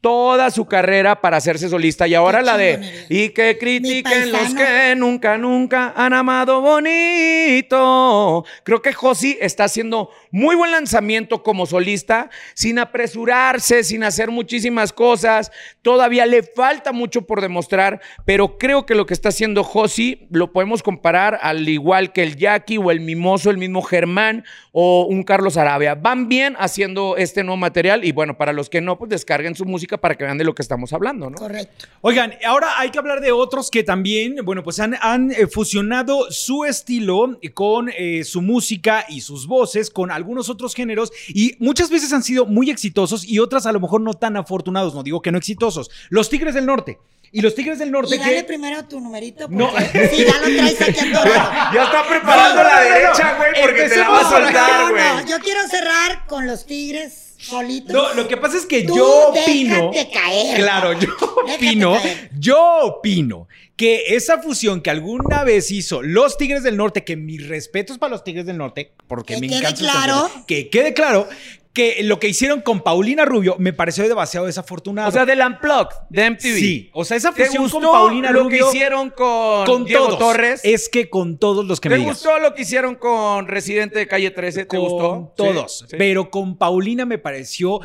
toda 0.00 0.50
su 0.50 0.66
carrera 0.66 1.20
para 1.20 1.36
hacerse 1.36 1.68
solista, 1.68 2.08
y 2.08 2.14
ahora 2.14 2.42
la 2.42 2.56
de. 2.56 3.06
Y 3.08 3.30
que 3.30 3.58
critiquen 3.58 4.32
los 4.32 4.54
que 4.54 4.94
nunca, 4.96 5.36
nunca 5.36 5.92
han 5.96 6.14
amado 6.14 6.60
bonito. 6.60 8.44
Creo 8.64 8.82
que 8.82 8.92
Josi 8.92 9.36
está 9.40 9.64
haciendo 9.64 10.10
muy 10.30 10.56
buen 10.56 10.70
lanzamiento 10.70 11.42
como 11.42 11.66
solista, 11.66 12.30
sin 12.54 12.78
apresurarse, 12.78 13.84
sin 13.84 14.04
hacer 14.04 14.30
muchísimas 14.30 14.92
cosas. 14.92 15.50
Todavía 15.82 16.24
le 16.26 16.42
falta 16.42 16.92
mucho 16.92 17.22
por 17.22 17.40
demostrar, 17.40 18.00
pero 18.24 18.58
creo 18.58 18.86
que 18.86 18.94
lo 18.94 19.06
que 19.06 19.14
está 19.14 19.28
haciendo 19.28 19.64
Josi 19.64 20.26
lo 20.30 20.52
podemos 20.52 20.82
comparar 20.82 21.38
al 21.42 21.68
igual 21.68 22.12
que 22.12 22.22
el 22.22 22.36
Jackie 22.36 22.78
o 22.78 22.90
el 22.90 23.00
Mimoso, 23.00 23.50
el 23.50 23.58
mismo 23.58 23.82
Germán 23.82 24.44
o 24.72 25.06
un 25.08 25.24
Carlos 25.24 25.56
Arabia. 25.56 25.94
Van 25.94 26.28
bien 26.28 26.56
haciendo 26.58 27.16
este 27.16 27.42
nuevo 27.42 27.58
material 27.58 28.04
y 28.04 28.12
bueno, 28.12 28.36
para 28.38 28.52
los 28.52 28.70
que 28.70 28.80
no, 28.80 28.98
pues 28.98 29.10
descarguen 29.10 29.54
su 29.54 29.64
música 29.64 29.89
para 29.98 30.16
que 30.16 30.24
vean 30.24 30.38
de 30.38 30.44
lo 30.44 30.54
que 30.54 30.62
estamos 30.62 30.92
hablando, 30.92 31.30
¿no? 31.30 31.36
Correcto. 31.36 31.86
Oigan, 32.00 32.34
ahora 32.46 32.78
hay 32.78 32.90
que 32.90 32.98
hablar 32.98 33.20
de 33.20 33.32
otros 33.32 33.70
que 33.70 33.82
también, 33.82 34.36
bueno, 34.44 34.62
pues 34.62 34.80
han, 34.80 34.96
han, 35.00 35.30
eh, 35.30 35.46
fusionado 35.46 36.30
su 36.30 36.64
estilo 36.64 37.38
con 37.54 37.90
eh, 37.96 38.24
su 38.24 38.42
música 38.42 39.04
y 39.08 39.20
sus 39.20 39.46
voces 39.46 39.90
con 39.90 40.10
algunos 40.10 40.48
otros 40.48 40.74
géneros 40.74 41.12
y 41.28 41.54
muchas 41.58 41.90
veces 41.90 42.12
han 42.12 42.22
sido 42.22 42.46
muy 42.46 42.70
exitosos 42.70 43.24
y 43.24 43.38
otras 43.38 43.66
a 43.66 43.72
lo 43.72 43.80
mejor 43.80 44.00
no 44.00 44.14
tan 44.14 44.36
afortunados, 44.36 44.94
no 44.94 45.02
digo 45.02 45.22
que 45.22 45.32
no 45.32 45.38
exitosos. 45.38 45.90
Los 46.08 46.28
Tigres 46.30 46.54
del 46.54 46.66
Norte. 46.66 46.98
Y 47.32 47.42
los 47.42 47.54
Tigres 47.54 47.78
del 47.78 47.92
Norte 47.92 48.16
Y 48.16 48.18
dale 48.18 48.36
que... 48.38 48.44
primero 48.44 48.84
tu 48.86 48.98
numerito. 49.00 49.48
Porque 49.48 49.56
No. 49.56 49.70
Sí, 50.10 50.24
ya 50.24 50.38
lo 50.38 50.56
traes 50.56 50.82
aquí 50.82 51.14
atorado. 51.14 51.50
Ya 51.74 51.84
está 51.84 52.08
preparando 52.08 52.62
la 52.64 52.80
derecha, 52.80 53.36
güey, 53.36 53.50
porque 53.60 53.88
te 53.88 53.96
la 53.96 54.08
va 54.08 54.20
a 54.20 54.30
soltar, 54.30 54.80
No, 54.84 54.90
güey. 54.90 55.02
no, 55.04 55.28
yo 55.28 55.38
quiero 55.38 55.60
cerrar 55.68 56.26
con 56.26 56.46
los 56.48 56.66
tigres 56.66 57.29
No, 57.88 58.14
lo 58.14 58.28
que 58.28 58.36
pasa 58.36 58.56
es 58.56 58.66
que 58.66 58.82
Tú 58.82 58.96
yo 58.96 59.28
opino. 59.30 59.90
caer. 60.12 60.56
Claro, 60.56 60.92
yo 60.92 61.08
Déjate 61.46 61.66
opino. 61.68 61.94
caer. 61.94 62.30
Yo 62.38 62.78
opino 62.82 63.48
que 63.76 64.14
esa 64.14 64.42
fusión 64.42 64.82
que 64.82 64.90
alguna 64.90 65.42
vez 65.42 65.70
hizo 65.70 66.02
los 66.02 66.36
Tigres 66.36 66.62
del 66.62 66.76
Norte, 66.76 67.02
que 67.02 67.16
mis 67.16 67.48
respetos 67.48 67.96
para 67.98 68.10
los 68.10 68.24
Tigres 68.24 68.44
del 68.44 68.58
Norte, 68.58 68.92
porque 69.08 69.34
Que 69.36 69.40
me 69.40 69.46
encanta. 69.46 69.74
claro. 69.78 70.30
Que 70.46 70.68
quede 70.68 70.92
claro 70.92 71.26
que 71.72 72.02
lo 72.02 72.18
que 72.18 72.28
hicieron 72.28 72.62
con 72.62 72.80
Paulina 72.80 73.24
Rubio 73.24 73.54
me 73.58 73.72
pareció 73.72 74.08
demasiado 74.08 74.46
desafortunado. 74.46 75.08
O 75.08 75.12
sea, 75.12 75.24
del 75.24 75.40
Unplugged, 75.40 75.94
de 76.08 76.30
MTV. 76.30 76.40
sí, 76.40 76.90
o 76.92 77.04
sea, 77.04 77.16
esa 77.16 77.32
¿Te 77.32 77.44
fusión 77.44 77.62
gustó 77.62 77.80
con 77.80 77.92
Paulina 77.92 78.32
lo 78.32 78.42
Rubio 78.44 78.64
que 78.64 78.76
hicieron 78.76 79.10
con, 79.10 79.66
con 79.66 79.84
Diego 79.84 80.06
todos. 80.06 80.18
Torres? 80.18 80.60
Es 80.64 80.88
que 80.88 81.08
con 81.08 81.38
todos 81.38 81.64
los 81.64 81.80
que 81.80 81.88
¿Te 81.88 81.94
me 81.94 82.00
digas. 82.00 82.16
gustó 82.16 82.38
lo 82.40 82.54
que 82.54 82.62
hicieron 82.62 82.96
con 82.96 83.46
Residente 83.46 84.00
de 84.00 84.08
Calle 84.08 84.30
13? 84.32 84.62
¿Te 84.62 84.66
con 84.66 84.80
gustó? 84.80 85.32
todos. 85.36 85.78
Sí, 85.78 85.84
sí. 85.90 85.96
Pero 85.96 86.28
con 86.30 86.58
Paulina 86.58 87.06
me 87.06 87.18
pareció 87.18 87.80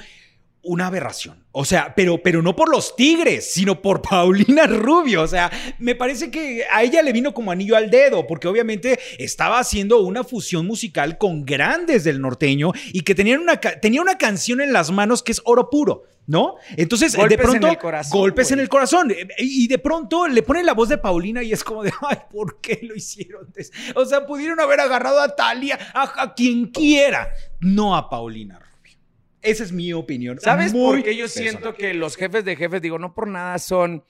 una 0.65 0.87
aberración. 0.87 1.45
O 1.51 1.63
sea, 1.63 1.93
pero, 1.95 2.21
pero 2.21 2.41
no 2.41 2.55
por 2.55 2.69
los 2.69 2.95
Tigres, 2.95 3.53
sino 3.53 3.81
por 3.81 4.01
Paulina 4.09 4.67
Rubio. 4.67 5.21
O 5.21 5.27
sea, 5.27 5.51
me 5.79 5.95
parece 5.95 6.29
que 6.29 6.63
a 6.71 6.83
ella 6.83 7.01
le 7.01 7.13
vino 7.13 7.33
como 7.33 7.51
anillo 7.51 7.75
al 7.77 7.89
dedo, 7.89 8.27
porque 8.27 8.47
obviamente 8.47 8.99
estaba 9.19 9.59
haciendo 9.59 9.99
una 10.01 10.23
fusión 10.23 10.65
musical 10.67 11.17
con 11.17 11.45
grandes 11.45 12.03
del 12.03 12.19
norteño 12.21 12.71
y 12.91 13.01
que 13.01 13.15
tenían 13.15 13.39
una, 13.41 13.57
tenía 13.59 14.01
una 14.01 14.17
canción 14.17 14.59
en 14.61 14.73
las 14.73 14.91
manos 14.91 15.23
que 15.23 15.31
es 15.31 15.41
oro 15.45 15.69
puro. 15.69 16.03
¿No? 16.27 16.55
Entonces, 16.75 17.15
Golpes 17.15 17.37
de 17.37 17.43
pronto, 17.43 17.67
en 17.67 17.73
el 17.73 17.77
corazón, 17.77 18.19
golpes 18.19 18.47
güey. 18.47 18.53
en 18.53 18.59
el 18.61 18.67
corazón. 18.67 19.11
Eh, 19.11 19.27
Y 19.37 19.67
de 19.67 19.77
pronto 19.77 20.27
le 20.27 20.41
ponen 20.41 20.65
la 20.65 20.73
voz 20.73 20.89
de 20.89 20.97
Paulina 20.97 21.43
y 21.43 21.53
es 21.53 21.63
como 21.63 21.83
de, 21.83 21.93
ay, 22.01 22.17
¿por 22.31 22.59
qué 22.61 22.79
lo 22.81 22.95
hicieron? 22.95 23.53
O 23.93 24.05
sea, 24.07 24.25
pudieron 24.25 24.59
haber 24.59 24.79
agarrado 24.79 25.19
a 25.19 25.35
Talia, 25.35 25.77
a, 25.93 26.23
a 26.23 26.33
quien 26.33 26.65
quiera, 26.71 27.29
no 27.59 27.95
a 27.95 28.09
Paulina. 28.09 28.59
Esa 29.45 29.63
es 29.63 29.71
mi 29.71 29.93
opinión. 29.93 30.39
¿Sabes 30.41 30.73
por 30.73 31.03
qué 31.03 31.15
yo 31.15 31.25
personal. 31.25 31.49
siento 31.49 31.75
que 31.75 31.93
los 31.93 32.15
jefes 32.15 32.43
de 32.43 32.55
jefes, 32.55 32.81
digo, 32.81 32.99
no 32.99 33.13
por 33.13 33.27
nada 33.27 33.57
son 33.59 34.03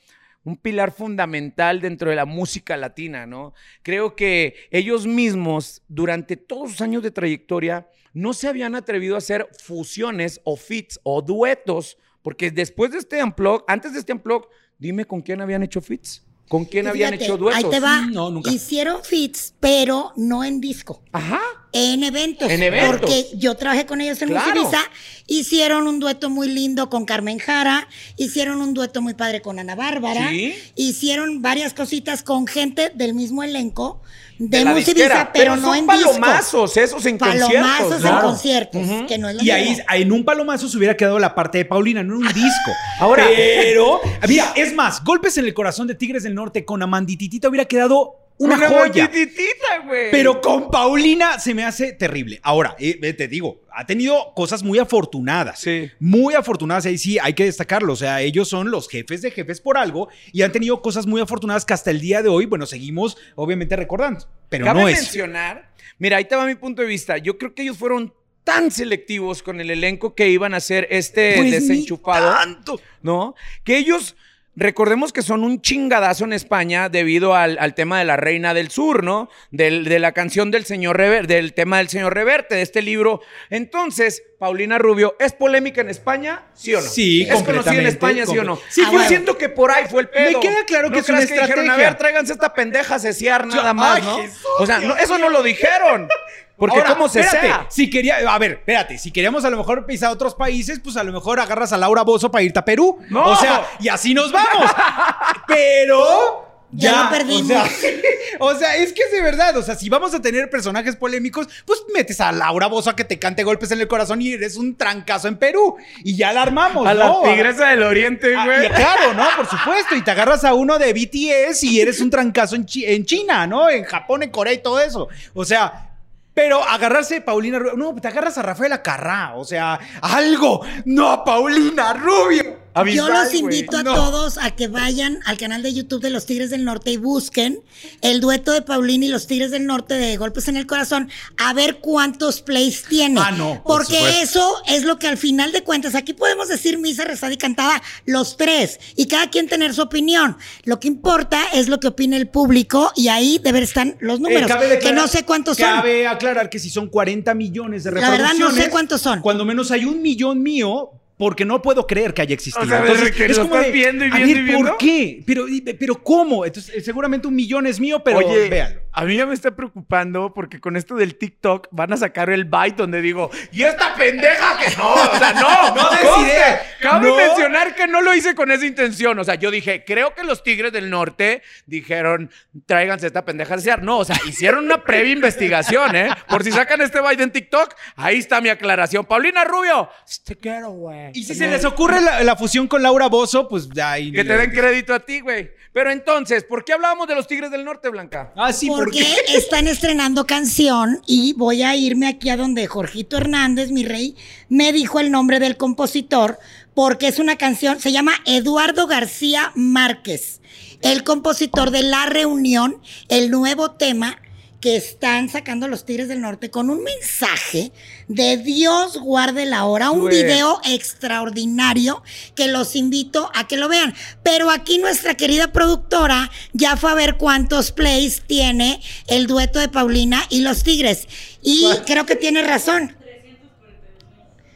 un 0.45 0.57
pilar 0.57 0.91
fundamental 0.91 1.81
dentro 1.81 2.09
de 2.09 2.15
la 2.15 2.25
música 2.25 2.77
latina, 2.77 3.25
¿no? 3.25 3.53
Creo 3.81 4.15
que 4.15 4.55
ellos 4.71 5.07
mismos, 5.07 5.81
durante 5.87 6.37
todos 6.37 6.71
sus 6.71 6.81
años 6.81 7.03
de 7.03 7.11
trayectoria, 7.11 7.89
no 8.13 8.33
se 8.33 8.47
habían 8.47 8.75
atrevido 8.75 9.15
a 9.15 9.17
hacer 9.17 9.49
fusiones 9.61 10.39
o 10.45 10.55
fits 10.55 10.99
o 11.03 11.21
duetos, 11.21 11.97
porque 12.21 12.51
después 12.51 12.91
de 12.91 12.99
este 12.99 13.21
unplug, 13.21 13.65
antes 13.67 13.93
de 13.93 13.99
este 13.99 14.13
unplug, 14.13 14.47
dime 14.77 15.05
con 15.05 15.21
quién 15.21 15.41
habían 15.41 15.63
hecho 15.63 15.81
fits, 15.81 16.24
con 16.47 16.65
quién 16.65 16.87
habían 16.87 17.09
fíjate, 17.11 17.25
hecho 17.25 17.37
duetos. 17.37 17.63
Ahí 17.63 17.69
te 17.69 17.79
va. 17.79 18.01
No, 18.01 18.29
nunca. 18.29 18.51
Hicieron 18.51 19.03
fits, 19.03 19.53
pero 19.59 20.13
no 20.15 20.43
en 20.43 20.61
disco. 20.61 21.01
Ajá. 21.11 21.41
En 21.71 22.03
eventos. 22.03 22.49
En 22.49 22.63
eventos. 22.63 22.99
Porque 23.01 23.27
yo 23.35 23.55
trabajé 23.55 23.85
con 23.85 23.99
ellos 23.99 24.21
en 24.21 24.29
Claro. 24.29 24.49
Musivisa. 24.51 24.79
Hicieron 25.27 25.87
un 25.87 25.99
dueto 25.99 26.29
muy 26.29 26.47
lindo 26.47 26.89
con 26.89 27.05
Carmen 27.05 27.39
Jara. 27.39 27.87
Hicieron 28.15 28.61
un 28.61 28.73
dueto 28.73 29.01
muy 29.01 29.13
padre 29.15 29.41
con 29.41 29.59
Ana 29.59 29.75
Bárbara. 29.75 30.29
Sí. 30.29 30.53
Hicieron 30.75 31.41
varias 31.41 31.73
cositas 31.73 32.23
con 32.23 32.47
gente 32.47 32.91
del 32.95 33.13
mismo 33.13 33.43
elenco 33.43 34.01
de, 34.37 34.59
De 34.59 34.65
la 34.65 34.73
disquera, 34.73 35.31
pero, 35.33 35.55
no 35.55 35.67
son 35.69 35.77
en 35.77 35.85
palomazos, 35.85 36.75
esos 36.77 37.05
en 37.05 37.17
disco. 37.17 37.29
conciertos. 37.29 37.49
Palomazos 37.61 38.05
en 38.05 38.19
conciertos. 38.19 38.81
Que 39.07 39.17
no 39.17 39.29
es 39.29 39.41
Y 39.43 39.51
ahí, 39.51 39.77
en 39.93 40.11
un 40.11 40.25
palomazo 40.25 40.67
se 40.67 40.77
hubiera 40.77 40.97
quedado 40.97 41.19
la 41.19 41.33
parte 41.35 41.59
de 41.59 41.65
Paulina, 41.65 42.03
no 42.03 42.15
en 42.15 42.19
un 42.27 42.33
disco. 42.33 42.71
Ahora- 42.99 43.25
pero, 43.35 44.01
mira, 44.27 44.51
es 44.55 44.73
más, 44.73 45.03
golpes 45.03 45.37
en 45.37 45.45
el 45.45 45.53
corazón 45.53 45.87
de 45.87 45.95
Tigres 45.95 46.23
del 46.23 46.35
Norte 46.35 46.65
con 46.65 46.81
Amandititita 46.83 47.47
hubiera 47.49 47.65
quedado 47.65 48.24
una, 48.37 48.57
joya. 48.57 49.05
bandititita, 49.07 49.79
güey. 49.85 50.11
Pero 50.11 50.41
con 50.41 50.69
Paulina 50.69 51.39
se 51.39 51.53
me 51.53 51.63
hace 51.63 51.93
terrible. 51.93 52.39
Ahora, 52.43 52.75
eh, 52.79 53.13
te 53.13 53.27
digo, 53.27 53.61
ha 53.71 53.85
tenido 53.85 54.33
cosas 54.35 54.61
muy 54.63 54.79
afortunadas. 54.79 55.59
Sí. 55.59 55.89
Muy 55.99 56.33
afortunadas, 56.33 56.85
ahí 56.85 56.97
sí 56.97 57.17
hay 57.19 57.33
que 57.33 57.45
destacarlo. 57.45 57.93
O 57.93 57.95
sea, 57.95 58.21
ellos 58.21 58.49
son 58.49 58.71
los 58.71 58.89
jefes 58.89 59.21
de 59.21 59.31
jefes 59.31 59.61
por 59.61 59.77
algo 59.77 60.09
y 60.31 60.41
han 60.41 60.51
tenido 60.51 60.81
cosas 60.81 61.05
muy 61.05 61.21
afortunadas 61.21 61.65
que 61.65 61.73
hasta 61.73 61.91
el 61.91 62.01
día 62.01 62.21
de 62.21 62.29
hoy, 62.29 62.45
bueno, 62.45 62.65
seguimos 62.65 63.17
obviamente 63.35 63.75
recordando. 63.75 64.27
Pero 64.49 64.65
Cabe 64.65 64.81
no 64.81 64.87
es. 64.89 64.97
mencionar, 64.97 65.71
mira, 65.97 66.17
ahí 66.17 66.25
te 66.25 66.35
va 66.35 66.45
mi 66.45 66.55
punto 66.55 66.81
de 66.81 66.87
vista. 66.87 67.17
Yo 67.17 67.37
creo 67.37 67.53
que 67.53 67.61
ellos 67.63 67.77
fueron 67.77 68.13
tan 68.45 68.71
selectivos 68.71 69.43
con 69.43 69.59
el 69.59 69.71
elenco 69.71 70.13
que 70.13 70.29
iban 70.29 70.53
a 70.53 70.57
hacer 70.57 70.87
este 70.91 71.33
Pues 71.35 71.45
ni 71.45 71.51
desenchufado, 71.51 72.31
tanto. 72.31 72.79
¿no? 73.01 73.35
Que 73.63 73.77
ellos, 73.77 74.15
recordemos 74.55 75.11
que 75.13 75.21
son 75.21 75.43
un 75.43 75.61
chingadazo 75.61 76.23
en 76.25 76.33
España 76.33 76.89
debido 76.89 77.35
al, 77.35 77.57
al 77.59 77.73
tema 77.75 77.99
de 77.99 78.05
la 78.05 78.15
Reina 78.17 78.53
del 78.53 78.71
Sur, 78.71 79.03
¿no? 79.03 79.29
Del- 79.51 79.83
de 79.85 79.99
la 79.99 80.11
canción 80.13 80.51
del 80.51 80.65
señor 80.65 80.97
Rever, 80.97 81.27
del 81.27 81.53
tema 81.53 81.77
del 81.79 81.89
señor 81.89 82.13
Reverte, 82.13 82.55
de 82.55 82.61
este 82.61 82.81
libro. 82.81 83.21
Entonces, 83.49 84.23
Paulina 84.39 84.77
Rubio, 84.77 85.15
¿es 85.19 85.33
polémica 85.33 85.81
en 85.81 85.89
España? 85.89 86.43
¿Sí 86.53 86.73
o 86.73 86.81
no? 86.81 86.87
Sí, 86.87 87.23
¿Es 87.23 87.41
conocida 87.43 87.75
en 87.75 87.87
España, 87.87 88.25
sí 88.25 88.37
o 88.37 88.43
no? 88.43 88.57
Sí, 88.69 88.81
Ah, 88.81 88.85
yo 88.87 88.91
bueno. 88.93 89.07
siento 89.07 89.37
que 89.37 89.49
por 89.49 89.71
ahí 89.71 89.85
fue 89.89 90.01
el 90.01 90.09
pedo. 90.09 90.39
Me 90.39 90.39
queda 90.39 90.63
claro 90.65 90.89
que 90.89 90.95
¿No 90.95 91.01
es 91.01 91.09
una 91.09 91.17
creas 91.19 91.31
dijeron, 91.31 91.49
a 91.59 91.61
estrategia. 91.63 91.89
ver, 91.89 91.97
tráiganse 91.97 92.33
esta 92.33 92.53
pendeja 92.53 92.95
a 92.95 92.99
cesear 92.99 93.47
nada 93.47 93.73
más, 93.73 93.97
Ay, 93.97 94.03
¿no? 94.03 94.17
Jesús, 94.19 94.45
o 94.59 94.65
sea, 94.65 94.79
no, 94.79 94.95
eso 94.97 95.17
no 95.17 95.29
lo 95.29 95.41
dijeron. 95.43 96.07
Porque 96.57 96.77
Ahora, 96.77 96.93
cómo 96.93 97.09
se 97.09 97.19
espérate, 97.19 97.47
sea. 97.47 97.65
Si 97.69 97.89
quería, 97.89 98.17
a 98.33 98.39
ver, 98.39 98.51
espérate, 98.53 98.97
si 98.97 99.11
queríamos 99.11 99.43
a 99.43 99.49
lo 99.49 99.57
mejor 99.57 99.85
pisar 99.85 100.11
otros 100.11 100.35
países, 100.35 100.79
pues 100.79 100.95
a 100.95 101.03
lo 101.03 101.11
mejor 101.11 101.39
agarras 101.39 101.73
a 101.73 101.77
Laura 101.77 102.03
Bozo 102.03 102.31
para 102.31 102.43
irte 102.43 102.59
a 102.59 102.63
Perú. 102.65 102.99
No. 103.09 103.25
O 103.25 103.35
sea, 103.35 103.65
y 103.79 103.89
así 103.89 104.13
nos 104.13 104.31
vamos. 104.31 104.71
Pero 105.47 106.45
Ya 106.71 107.03
lo 107.03 107.09
perdimos. 107.09 107.51
O 107.51 107.55
sea, 107.55 107.91
o 108.39 108.55
sea, 108.55 108.75
es 108.77 108.91
que 108.93 109.03
es 109.03 109.11
de 109.11 109.21
verdad. 109.21 109.55
O 109.57 109.61
sea, 109.63 109.75
si 109.75 109.89
vamos 109.89 110.13
a 110.13 110.21
tener 110.21 110.49
personajes 110.49 110.95
polémicos, 110.95 111.47
pues 111.65 111.83
metes 111.93 112.19
a 112.21 112.31
Laura 112.31 112.67
Bozo 112.67 112.89
a 112.89 112.95
que 112.95 113.03
te 113.03 113.19
cante 113.19 113.43
golpes 113.43 113.71
en 113.71 113.81
el 113.81 113.87
corazón 113.87 114.21
y 114.21 114.33
eres 114.33 114.55
un 114.57 114.75
trancazo 114.77 115.27
en 115.27 115.37
Perú. 115.37 115.75
Y 116.03 116.15
ya 116.17 116.33
la 116.33 116.41
armamos, 116.41 116.85
A 116.87 116.93
la 116.93 117.07
¿no? 117.07 117.21
tigresa 117.21 117.67
del 117.69 117.83
oriente, 117.83 118.33
Ah, 118.35 118.45
güey. 118.45 118.69
claro, 118.69 119.13
¿no? 119.13 119.25
Por 119.37 119.47
supuesto. 119.47 119.95
Y 119.95 120.01
te 120.03 120.11
agarras 120.11 120.43
a 120.43 120.53
uno 120.53 120.77
de 120.77 120.93
BTS 120.93 121.63
y 121.63 121.79
eres 121.79 122.01
un 122.01 122.09
trancazo 122.09 122.55
en, 122.55 122.65
Chi- 122.65 122.85
en 122.85 123.05
China, 123.05 123.45
¿no? 123.47 123.69
En 123.69 123.83
Japón, 123.85 124.23
en 124.23 124.29
Corea 124.31 124.53
y 124.53 124.59
todo 124.61 124.79
eso. 124.79 125.07
O 125.33 125.45
sea. 125.45 125.91
Pero 126.35 126.61
agarrarse 126.61 127.21
Paulina 127.21 127.57
Rubio. 127.57 127.77
No, 127.77 127.95
te 127.95 128.09
agarras 128.09 128.37
a 128.37 128.43
Rafael 128.43 128.73
Acarrá. 128.73 129.35
O 129.35 129.45
sea, 129.45 129.79
algo. 130.01 130.61
No 130.83 131.09
a 131.09 131.23
Paulina 131.23 131.93
Rubio. 131.93 132.64
Yo 132.93 133.07
los 133.09 133.33
invito 133.33 133.77
a 133.77 133.83
No. 133.83 133.93
todos 133.95 134.37
a 134.37 134.51
que 134.51 134.67
vayan 134.67 135.19
al 135.25 135.37
canal 135.37 135.63
de 135.63 135.73
YouTube 135.73 136.01
de 136.01 136.09
los 136.09 136.25
Tigres 136.25 136.49
del 136.49 136.65
Norte 136.65 136.91
y 136.91 136.97
busquen 136.97 137.61
el 138.01 138.19
dueto 138.19 138.51
de 138.51 138.61
Paulina 138.61 139.05
y 139.05 139.07
los 139.07 139.27
Tigres 139.27 139.51
del 139.51 139.65
Norte 139.65 139.93
de 139.93 140.17
Golpes 140.17 140.47
en 140.49 140.57
el 140.57 140.65
Corazón 140.67 141.09
a 141.37 141.53
ver 141.53 141.77
cuántos 141.79 142.41
plays 142.41 142.83
tiene. 142.83 143.21
Ah, 143.23 143.31
no, 143.31 143.63
por 143.63 143.83
Porque 143.85 144.21
eso 144.21 144.55
es 144.67 144.83
lo 144.83 144.99
que 144.99 145.07
al 145.07 145.17
final 145.17 145.51
de 145.53 145.63
cuentas, 145.63 145.95
aquí 145.95 146.13
podemos 146.13 146.49
decir 146.49 146.77
misa, 146.77 147.05
rezada 147.05 147.31
y 147.33 147.37
cantada 147.37 147.81
los 148.05 148.35
tres 148.35 148.79
y 148.95 149.07
cada 149.07 149.29
quien 149.29 149.47
tener 149.47 149.73
su 149.73 149.81
opinión. 149.81 150.37
Lo 150.63 150.79
que 150.79 150.87
importa 150.89 151.41
es 151.53 151.69
lo 151.69 151.79
que 151.79 151.87
opine 151.87 152.17
el 152.17 152.27
público 152.27 152.91
y 152.95 153.07
ahí 153.07 153.39
deben 153.41 153.63
estar 153.63 153.95
los 153.99 154.19
números, 154.19 154.49
Eh, 154.49 154.53
cabe 154.53 154.79
que 154.79 154.91
no 154.91 155.07
sé 155.07 155.23
cuántos 155.23 155.57
son. 155.57 155.65
Cabe 155.67 156.07
aclarar 156.07 156.49
que 156.49 156.59
si 156.59 156.69
son 156.69 156.89
40 156.89 157.33
millones 157.35 157.83
de 157.85 157.91
La 157.91 158.09
verdad, 158.09 158.17
reproducciones. 158.31 158.57
no 158.57 158.63
sé 158.63 158.69
cuántos 158.69 159.01
son. 159.01 159.21
Cuando 159.21 159.45
menos 159.45 159.71
hay 159.71 159.85
un 159.85 160.01
millón 160.01 160.43
mío. 160.43 160.91
Porque 161.17 161.45
no 161.45 161.61
puedo 161.61 161.87
creer 161.87 162.13
que 162.13 162.21
haya 162.23 162.33
existido. 162.33 162.65
O 162.65 162.67
sea, 162.67 162.81
desde 162.81 163.11
que 163.13 163.29
lo 163.29 163.43
estás 163.43 163.71
viendo 163.71 164.03
y 164.05 164.09
a 164.09 164.15
viendo 164.15 164.27
ver, 164.33 164.37
y 164.37 164.41
viendo. 164.43 164.67
¿Por 164.69 164.77
qué? 164.77 165.23
Pero, 165.25 165.45
pero 165.79 166.03
¿cómo? 166.03 166.45
Entonces, 166.45 166.75
eh, 166.75 166.81
seguramente 166.81 167.27
un 167.27 167.35
millón 167.35 167.67
es 167.67 167.79
mío, 167.79 168.03
pero 168.03 168.17
Oye, 168.17 168.49
véalo. 168.49 168.81
a 168.91 169.05
mí 169.05 169.15
ya 169.15 169.25
me 169.25 169.33
está 169.33 169.55
preocupando 169.55 170.33
porque 170.33 170.59
con 170.59 170.75
esto 170.75 170.95
del 170.95 171.15
TikTok 171.15 171.67
van 171.71 171.93
a 171.93 171.97
sacar 171.97 172.29
el 172.29 172.43
byte 172.43 172.75
donde 172.75 173.01
digo, 173.01 173.31
¿y 173.53 173.63
esta 173.63 173.95
pendeja 173.95 174.57
que 174.59 174.75
no? 174.75 174.93
O 174.93 175.17
sea, 175.17 175.33
no, 175.33 175.75
No 175.75 176.21
idea. 176.25 176.61
Cabe 176.81 177.07
No. 177.09 177.15
mencionar 177.15 177.75
que 177.75 177.87
no 177.87 178.01
lo 178.01 178.13
hice 178.13 178.35
con 178.35 178.51
esa 178.51 178.65
intención. 178.65 179.17
O 179.17 179.23
sea, 179.23 179.35
yo 179.35 179.51
dije, 179.51 179.85
creo 179.85 180.13
que 180.13 180.23
los 180.23 180.43
Tigres 180.43 180.73
del 180.73 180.89
Norte 180.89 181.41
dijeron, 181.65 182.29
tráiganse 182.65 183.07
esta 183.07 183.23
pendeja 183.23 183.53
a 183.53 183.57
desear. 183.57 183.81
No, 183.83 183.99
o 183.99 184.05
sea, 184.05 184.17
hicieron 184.27 184.65
una 184.65 184.83
previa 184.83 185.13
investigación, 185.13 185.95
¿eh? 185.95 186.09
Por 186.27 186.43
si 186.43 186.51
sacan 186.51 186.81
este 186.81 186.99
byte 186.99 187.21
en 187.23 187.31
TikTok, 187.31 187.73
ahí 187.95 188.17
está 188.17 188.41
mi 188.41 188.49
aclaración. 188.49 189.05
Paulina 189.05 189.45
Rubio, 189.45 189.89
te 190.25 190.35
quiero, 190.35 190.71
güey. 190.71 191.04
Y 191.13 191.23
si 191.23 191.35
se 191.35 191.47
les 191.47 191.65
ocurre 191.65 192.01
la, 192.01 192.23
la 192.23 192.35
fusión 192.35 192.67
con 192.67 192.81
Laura 192.81 193.07
Bozo, 193.07 193.47
pues 193.47 193.67
ahí. 193.81 194.11
Que 194.11 194.23
te 194.23 194.37
den 194.37 194.51
crédito 194.51 194.93
a 194.93 194.99
ti, 194.99 195.19
güey. 195.19 195.51
Pero 195.73 195.91
entonces, 195.91 196.45
¿por 196.45 196.63
qué 196.63 196.71
hablábamos 196.71 197.05
de 197.07 197.15
los 197.15 197.27
Tigres 197.27 197.51
del 197.51 197.65
Norte, 197.65 197.89
Blanca? 197.89 198.31
Ah, 198.37 198.53
sí, 198.53 198.67
porque 198.67 199.03
porque. 199.03 199.37
están 199.37 199.67
estrenando 199.67 200.25
canción 200.25 201.01
y 201.05 201.33
voy 201.33 201.63
a 201.63 201.75
irme 201.75 202.07
aquí 202.07 202.29
a 202.29 202.37
donde 202.37 202.65
Jorgito 202.67 203.17
Hernández, 203.17 203.71
mi 203.71 203.83
rey, 203.83 204.15
me 204.47 204.71
dijo 204.71 205.01
el 205.01 205.11
nombre 205.11 205.39
del 205.39 205.57
compositor 205.57 206.39
porque 206.73 207.07
es 207.07 207.19
una 207.19 207.37
canción, 207.37 207.79
se 207.79 207.91
llama 207.91 208.13
Eduardo 208.25 208.87
García 208.87 209.51
Márquez, 209.55 210.41
el 210.81 211.03
compositor 211.03 211.71
de 211.71 211.83
La 211.83 212.05
Reunión, 212.05 212.81
el 213.09 213.31
nuevo 213.31 213.71
tema 213.71 214.21
que 214.65 214.75
están 214.77 215.29
sacando 215.29 215.67
los 215.67 215.85
Tigres 215.85 216.07
del 216.07 216.21
Norte 216.21 216.49
con 216.49 216.71
un 216.71 216.83
mensaje 216.83 217.71
de 218.07 218.37
Dios 218.37 218.97
guarde 218.97 219.45
la 219.45 219.65
hora, 219.65 219.91
un 219.91 219.99
Güey. 219.99 220.23
video 220.23 220.59
extraordinario 220.65 222.01
que 222.33 222.47
los 222.47 222.75
invito 222.75 223.29
a 223.35 223.47
que 223.47 223.57
lo 223.57 223.69
vean. 223.69 223.93
Pero 224.23 224.49
aquí 224.49 224.79
nuestra 224.79 225.13
querida 225.13 225.51
productora 225.51 226.31
ya 226.53 226.77
fue 226.77 226.89
a 226.89 226.95
ver 226.95 227.17
cuántos 227.17 227.71
plays 227.71 228.23
tiene 228.25 228.81
el 229.05 229.27
dueto 229.27 229.59
de 229.59 229.69
Paulina 229.69 230.25
y 230.31 230.41
los 230.41 230.63
Tigres. 230.63 231.07
Y 231.43 231.67
creo 231.85 232.07
que 232.07 232.15
tiene 232.15 232.41
razón. 232.41 232.97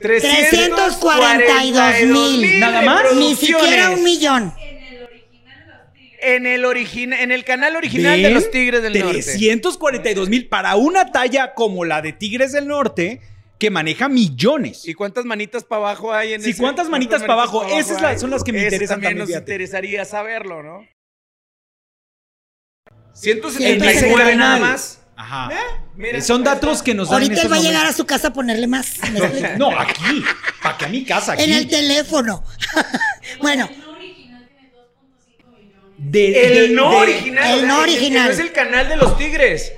342 0.01 2.05
mil. 2.07 2.59
¿Nada 2.59 2.81
más? 2.81 3.13
Ni 3.13 3.35
siquiera 3.35 3.91
un 3.91 4.03
millón. 4.03 4.51
En 6.21 6.45
el 6.45 6.65
origin 6.65 7.13
en 7.13 7.31
el 7.31 7.43
canal 7.45 7.75
original 7.75 8.21
de 8.21 8.31
los 8.31 8.51
Tigres 8.51 8.81
del 8.83 8.93
Norte. 8.99 9.21
342 9.23 10.29
mil 10.29 10.47
para 10.47 10.75
una 10.75 11.11
talla 11.11 11.53
como 11.53 11.85
la 11.85 12.01
de 12.01 12.13
Tigres 12.13 12.51
del 12.51 12.67
Norte 12.67 13.21
que 13.57 13.69
maneja 13.69 14.07
millones. 14.09 14.87
¿Y 14.87 14.93
cuántas 14.93 15.25
manitas 15.25 15.63
para 15.63 15.81
abajo 15.81 16.13
hay 16.13 16.33
en 16.33 16.41
Sí, 16.41 16.51
ese? 16.51 16.61
¿cuántas 16.61 16.89
manitas 16.89 17.21
para 17.21 17.33
abajo? 17.33 17.65
Esas 17.65 18.01
hay? 18.01 18.17
son 18.19 18.29
las 18.31 18.43
que 18.43 18.53
me 18.53 18.59
Eso 18.59 18.67
interesan 18.67 18.95
también 18.95 19.09
también, 19.11 19.17
nos 19.19 19.27
fíjate. 19.27 19.51
interesaría 19.51 20.05
saberlo, 20.05 20.63
¿no? 20.63 20.79
En 20.81 20.87
179 23.13 23.91
ese 24.29 24.35
nada 24.37 24.59
más. 24.59 25.01
Ajá. 25.17 25.49
¿Eh? 25.53 25.57
Mira, 25.97 26.17
Eh, 26.19 26.21
Son 26.21 26.41
datos 26.43 26.71
está. 26.75 26.85
que 26.85 26.93
nos 26.93 27.09
dan 27.09 27.21
Ahorita 27.21 27.41
él 27.41 27.51
va 27.51 27.57
a 27.57 27.59
llegar 27.59 27.85
a 27.85 27.91
su 27.91 28.05
casa 28.05 28.29
a 28.29 28.33
ponerle 28.33 28.67
más. 28.67 28.93
No, 29.57 29.77
aquí. 29.77 30.23
¿Para 30.63 30.77
que 30.77 30.85
a 30.85 30.87
mi 30.87 31.03
casa? 31.03 31.33
Aquí. 31.33 31.43
En 31.43 31.51
el 31.51 31.67
teléfono. 31.67 32.43
bueno, 33.41 33.69
De- 36.01 36.63
El 36.65 36.75
no 36.75 36.91
de- 36.91 36.97
original. 36.97 37.59
el 37.59 37.67
no 37.67 37.75
que 37.77 37.81
original. 37.83 38.25
no 38.27 38.31
es 38.31 38.39
el 38.39 38.51
canal 38.53 38.87
de 38.87 38.95
los 38.95 39.17
tigres. 39.17 39.73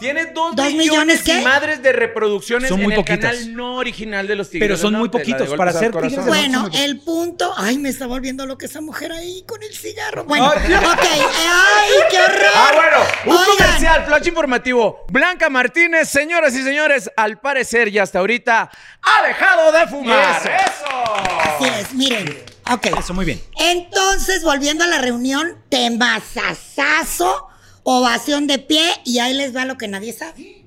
Tiene 0.00 0.26
dos, 0.32 0.56
¿Dos 0.56 0.64
millones, 0.72 0.90
millones 0.90 1.20
y 1.20 1.24
qué? 1.30 1.42
madres 1.42 1.82
de 1.82 1.92
reproducciones 1.92 2.70
Son 2.70 2.78
en 2.80 2.84
muy 2.84 2.94
el 2.94 3.00
poquitas. 3.00 3.32
canal 3.36 3.54
no 3.54 3.74
original 3.76 4.26
de 4.26 4.34
los 4.34 4.48
tigres. 4.48 4.66
Pero 4.66 4.78
son 4.80 4.94
muy 4.94 5.08
de 5.10 5.18
poquitos 5.18 5.54
para 5.54 5.74
ser. 5.74 5.92
Tigres 5.92 6.24
bueno, 6.24 6.70
el 6.72 7.00
punto. 7.00 7.52
Ay, 7.54 7.76
me 7.76 7.90
está 7.90 8.06
volviendo 8.06 8.46
lo 8.46 8.56
que 8.56 8.64
esa 8.64 8.80
mujer 8.80 9.12
ahí 9.12 9.44
con 9.46 9.62
el 9.62 9.74
cigarro. 9.76 10.24
Bueno, 10.24 10.50
Ay, 10.56 10.72
ok. 10.72 10.98
Ay, 11.02 11.90
qué 12.10 12.18
horror. 12.18 12.50
Ah, 12.54 12.70
bueno, 12.74 12.96
un 13.26 13.32
Oigan, 13.42 13.56
comercial, 13.58 14.04
flash 14.06 14.26
informativo. 14.28 15.04
Blanca 15.10 15.50
Martínez, 15.50 16.08
señoras 16.08 16.54
y 16.54 16.62
señores, 16.62 17.10
al 17.14 17.38
parecer 17.38 17.88
y 17.88 17.98
hasta 17.98 18.20
ahorita 18.20 18.70
ha 19.02 19.26
dejado 19.26 19.70
de 19.70 19.86
fumar. 19.86 20.40
Eso. 20.40 20.48
¡Eso! 20.48 21.14
Así 21.40 21.64
es, 21.78 21.92
miren. 21.92 22.42
Ok. 22.70 22.86
Eso, 22.98 23.14
muy 23.14 23.24
bien. 23.24 23.40
Entonces, 23.58 24.42
volviendo 24.42 24.84
a 24.84 24.86
la 24.86 24.98
reunión, 24.98 25.62
temazazazo, 25.68 27.48
ovación 27.82 28.46
de 28.46 28.58
pie, 28.58 28.84
y 29.04 29.18
ahí 29.18 29.34
les 29.34 29.54
va 29.54 29.64
lo 29.64 29.76
que 29.76 29.88
nadie 29.88 30.12
sabe. 30.12 30.64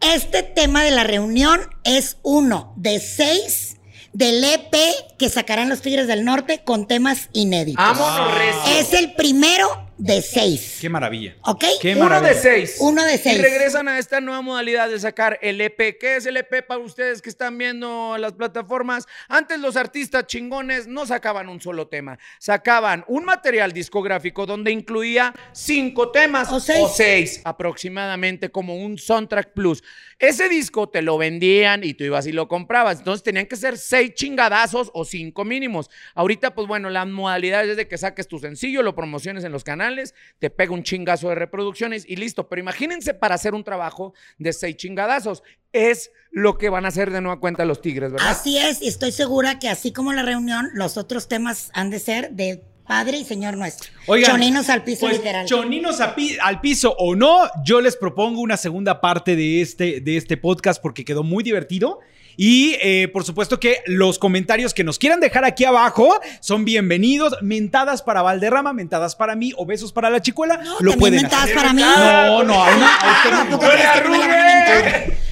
Este 0.00 0.42
tema 0.42 0.82
de 0.82 0.92
la 0.92 1.04
reunión 1.04 1.60
es 1.84 2.16
uno 2.22 2.72
de 2.76 3.00
seis 3.00 3.76
del 4.12 4.42
EP 4.42 4.74
que 5.18 5.28
sacarán 5.28 5.68
los 5.68 5.82
Tigres 5.82 6.06
del 6.06 6.24
Norte 6.24 6.62
con 6.64 6.86
temas 6.86 7.28
inéditos. 7.32 7.84
Vámonos, 7.84 8.34
recio. 8.34 8.78
Es 8.78 8.92
el 8.94 9.12
primero 9.12 9.89
de 10.00 10.22
seis. 10.22 10.78
Qué 10.80 10.88
maravilla. 10.88 11.36
¿Ok? 11.42 11.64
Qué 11.80 11.92
Uno 11.92 12.04
maravilla. 12.04 12.32
de 12.32 12.40
seis. 12.40 12.76
Uno 12.80 13.04
de 13.04 13.18
seis. 13.18 13.38
Y 13.38 13.42
regresan 13.42 13.86
a 13.88 13.98
esta 13.98 14.20
nueva 14.20 14.40
modalidad 14.40 14.88
de 14.88 14.98
sacar 14.98 15.38
el 15.42 15.60
EP. 15.60 15.98
¿Qué 15.98 16.16
es 16.16 16.26
el 16.26 16.36
EP 16.38 16.66
para 16.66 16.80
ustedes 16.80 17.20
que 17.20 17.28
están 17.28 17.58
viendo 17.58 18.16
las 18.18 18.32
plataformas? 18.32 19.06
Antes 19.28 19.58
los 19.60 19.76
artistas 19.76 20.26
chingones 20.26 20.86
no 20.86 21.06
sacaban 21.06 21.48
un 21.48 21.60
solo 21.60 21.88
tema. 21.88 22.18
Sacaban 22.38 23.04
un 23.08 23.24
material 23.24 23.72
discográfico 23.72 24.46
donde 24.46 24.72
incluía 24.72 25.34
cinco 25.52 26.10
temas 26.10 26.50
O 26.50 26.60
seis. 26.60 27.42
aproximadamente 27.44 28.50
como 28.50 28.76
un 28.76 28.98
soundtrack 28.98 29.52
plus. 29.52 29.82
Ese 30.20 30.50
disco 30.50 30.86
te 30.86 31.00
lo 31.00 31.16
vendían 31.16 31.82
y 31.82 31.94
tú 31.94 32.04
ibas 32.04 32.26
y 32.26 32.32
lo 32.32 32.46
comprabas. 32.46 32.98
Entonces 32.98 33.22
tenían 33.22 33.46
que 33.46 33.56
ser 33.56 33.78
seis 33.78 34.12
chingadazos 34.14 34.90
o 34.92 35.06
cinco 35.06 35.46
mínimos. 35.46 35.88
Ahorita, 36.14 36.54
pues 36.54 36.68
bueno, 36.68 36.90
las 36.90 37.06
modalidades 37.06 37.70
es 37.70 37.76
de 37.78 37.88
que 37.88 37.96
saques 37.96 38.28
tu 38.28 38.38
sencillo, 38.38 38.82
lo 38.82 38.94
promociones 38.94 39.44
en 39.44 39.52
los 39.52 39.64
canales, 39.64 40.14
te 40.38 40.50
pega 40.50 40.74
un 40.74 40.82
chingazo 40.82 41.30
de 41.30 41.36
reproducciones 41.36 42.04
y 42.06 42.16
listo. 42.16 42.50
Pero 42.50 42.60
imagínense 42.60 43.14
para 43.14 43.34
hacer 43.34 43.54
un 43.54 43.64
trabajo 43.64 44.12
de 44.36 44.52
seis 44.52 44.76
chingadazos. 44.76 45.42
Es 45.72 46.10
lo 46.30 46.58
que 46.58 46.68
van 46.68 46.84
a 46.84 46.88
hacer 46.88 47.10
de 47.10 47.22
nueva 47.22 47.40
cuenta 47.40 47.64
los 47.64 47.80
Tigres, 47.80 48.12
¿verdad? 48.12 48.28
Así 48.28 48.58
es, 48.58 48.82
y 48.82 48.88
estoy 48.88 49.12
segura 49.12 49.58
que 49.58 49.70
así 49.70 49.90
como 49.90 50.12
la 50.12 50.22
reunión, 50.22 50.68
los 50.74 50.98
otros 50.98 51.28
temas 51.28 51.70
han 51.72 51.88
de 51.88 51.98
ser 51.98 52.32
de 52.32 52.62
Padre 52.90 53.18
y 53.18 53.24
Señor 53.24 53.56
nuestro. 53.56 53.88
Oigan, 54.08 54.32
Choninos 54.32 54.68
al 54.68 54.82
piso, 54.82 55.02
pues, 55.06 55.18
literal. 55.18 55.46
Choninos 55.46 56.00
a 56.00 56.12
pi- 56.16 56.36
al 56.42 56.60
piso 56.60 56.92
o 56.98 57.14
no, 57.14 57.48
yo 57.64 57.80
les 57.80 57.94
propongo 57.94 58.40
una 58.40 58.56
segunda 58.56 59.00
parte 59.00 59.36
de 59.36 59.60
este, 59.62 60.00
de 60.00 60.16
este 60.16 60.36
podcast 60.36 60.82
porque 60.82 61.04
quedó 61.04 61.22
muy 61.22 61.44
divertido. 61.44 62.00
Y 62.36 62.74
eh, 62.82 63.06
por 63.12 63.22
supuesto 63.22 63.60
que 63.60 63.76
los 63.86 64.18
comentarios 64.18 64.74
que 64.74 64.82
nos 64.82 64.98
quieran 64.98 65.20
dejar 65.20 65.44
aquí 65.44 65.64
abajo 65.64 66.18
son 66.40 66.64
bienvenidos. 66.64 67.36
Mentadas 67.42 68.02
para 68.02 68.22
Valderrama, 68.22 68.72
mentadas 68.72 69.14
para 69.14 69.36
mí 69.36 69.52
o 69.56 69.64
besos 69.66 69.92
para 69.92 70.10
la 70.10 70.20
chicuela. 70.20 70.56
No, 70.56 70.76
lo 70.80 70.94
pueden 70.94 71.20
mentadas 71.22 71.44
hacer. 71.44 71.54
para 71.56 71.72
mí. 71.72 71.82
No, 71.82 72.42
no, 72.42 72.54
a 72.64 72.76
una- 72.76 72.96
a. 72.96 73.46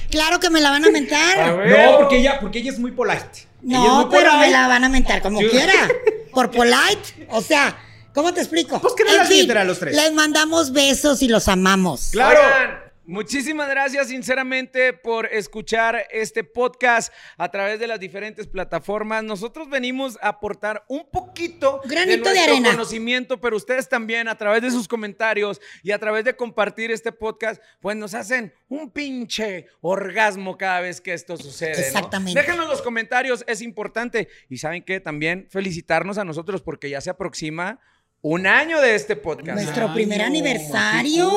Claro 0.09 0.39
que 0.39 0.49
me 0.49 0.61
la 0.61 0.69
van 0.69 0.85
a 0.85 0.91
mentar. 0.91 1.39
A. 1.41 1.51
No, 1.91 1.97
porque 1.97 2.19
ella, 2.19 2.39
porque 2.39 2.59
ella 2.59 2.71
es 2.71 2.79
muy 2.79 2.91
polite. 2.91 3.25
Es 3.33 3.47
No, 3.63 4.05
muy 4.05 4.15
pero 4.17 4.37
me 4.37 4.49
la 4.49 4.69
van 4.69 4.85
a 4.85 4.89
mentar 4.89 5.21
como 5.21 5.39
Sí. 5.39 5.47
quiera. 5.49 5.73
Por 6.33 6.51
polite. 6.51 7.27
O 7.29 7.41
sea, 7.41 7.77
¿cómo 8.13 8.33
te 8.33 8.41
explico? 8.41 8.79
Pues 8.79 8.93
que 8.95 9.03
no 9.03 9.11
En 9.11 9.17
las 9.17 9.27
fin, 9.27 9.51
a 9.51 9.63
los 9.63 9.79
tres. 9.79 9.95
Les 9.95 10.13
mandamos 10.13 10.71
besos 10.71 11.21
y 11.21 11.27
los 11.27 11.47
amamos. 11.47 12.09
Claro. 12.11 12.39
Oigan, 12.41 12.88
muchísimas 13.09 13.67
gracias 13.69 14.07
sinceramente 14.07 14.93
por 14.93 15.25
escuchar 15.25 16.05
este 16.11 16.43
podcast 16.43 17.11
a 17.37 17.49
través 17.49 17.79
de 17.79 17.87
las 17.87 17.99
diferentes 17.99 18.47
plataformas. 18.47 19.23
Nosotros 19.23 19.69
venimos 19.69 20.17
a 20.21 20.29
aportar 20.29 20.85
un 20.87 21.09
poquito 21.11 21.81
Granito 21.85 22.29
de 22.29 22.35
nuestro 22.35 22.71
conocimiento, 22.71 23.41
pero 23.41 23.57
ustedes 23.57 23.89
también 23.89 24.27
a 24.27 24.37
través 24.37 24.61
de 24.61 24.71
sus 24.71 24.87
comentarios 24.87 25.59
y 25.83 25.91
a 25.91 25.99
través 25.99 26.23
de 26.23 26.35
compartir 26.35 26.91
este 26.91 27.11
podcast, 27.11 27.61
pues 27.81 27.97
nos 27.97 28.13
hacen 28.13 28.53
un 28.67 28.91
pinche 28.91 29.67
orgasmo 29.81 30.57
cada 30.57 30.81
vez 30.81 31.01
que 31.01 31.13
esto 31.13 31.35
sucede. 31.35 31.73
¿no? 31.73 31.79
Exactamente. 31.79 32.39
Déjenos 32.39 32.67
los 32.67 32.81
comentarios, 32.81 33.43
es 33.47 33.61
importante. 33.61 34.29
Y 34.49 34.57
saben 34.57 34.83
que 34.83 34.99
también 34.99 35.47
felicitarnos 35.49 36.17
a 36.17 36.23
nosotros 36.23 36.61
porque 36.61 36.89
ya 36.89 37.01
se 37.01 37.09
aproxima 37.09 37.79
un 38.21 38.45
año 38.47 38.81
de 38.81 38.95
este 38.95 39.15
podcast. 39.15 39.61
Nuestro 39.61 39.93
primer 39.93 40.21
aniversario. 40.21 41.31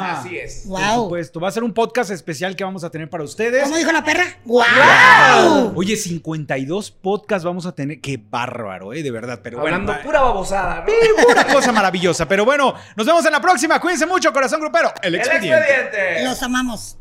Así 0.00 0.36
es. 0.36 0.64
Por 0.68 0.80
Wow. 0.80 1.04
supuesto, 1.04 1.40
va 1.40 1.48
a 1.48 1.50
ser 1.50 1.62
un 1.64 1.72
podcast 1.72 2.10
especial 2.10 2.54
que 2.56 2.62
vamos 2.64 2.84
a 2.84 2.90
tener 2.90 3.08
para 3.08 3.24
ustedes. 3.24 3.62
¿Cómo 3.64 3.76
dijo 3.76 3.90
la 3.90 4.04
perra? 4.04 4.24
¡Wow! 4.44 5.72
Oye, 5.76 5.96
52 5.96 6.90
podcasts 6.90 7.44
vamos 7.44 7.64
a 7.64 7.72
tener. 7.74 8.00
Qué 8.02 8.18
bárbaro, 8.22 8.92
¿eh? 8.92 9.02
De 9.02 9.10
verdad. 9.10 9.40
Pero 9.42 9.60
bueno, 9.60 9.76
Hablando 9.76 9.92
va- 9.92 10.02
pura 10.02 10.20
babosada, 10.20 10.84
¿no? 10.86 11.24
pura 11.26 11.46
cosa 11.46 11.72
maravillosa. 11.72 12.28
Pero 12.28 12.44
bueno, 12.44 12.74
nos 12.96 13.06
vemos 13.06 13.24
en 13.24 13.32
la 13.32 13.40
próxima. 13.40 13.80
Cuídense 13.80 14.04
mucho, 14.04 14.30
corazón 14.32 14.60
grupero. 14.60 14.92
El 15.02 15.14
El 15.14 15.20
expediente. 15.20 15.56
expediente. 15.58 16.24
Los 16.24 16.42
amamos. 16.42 16.98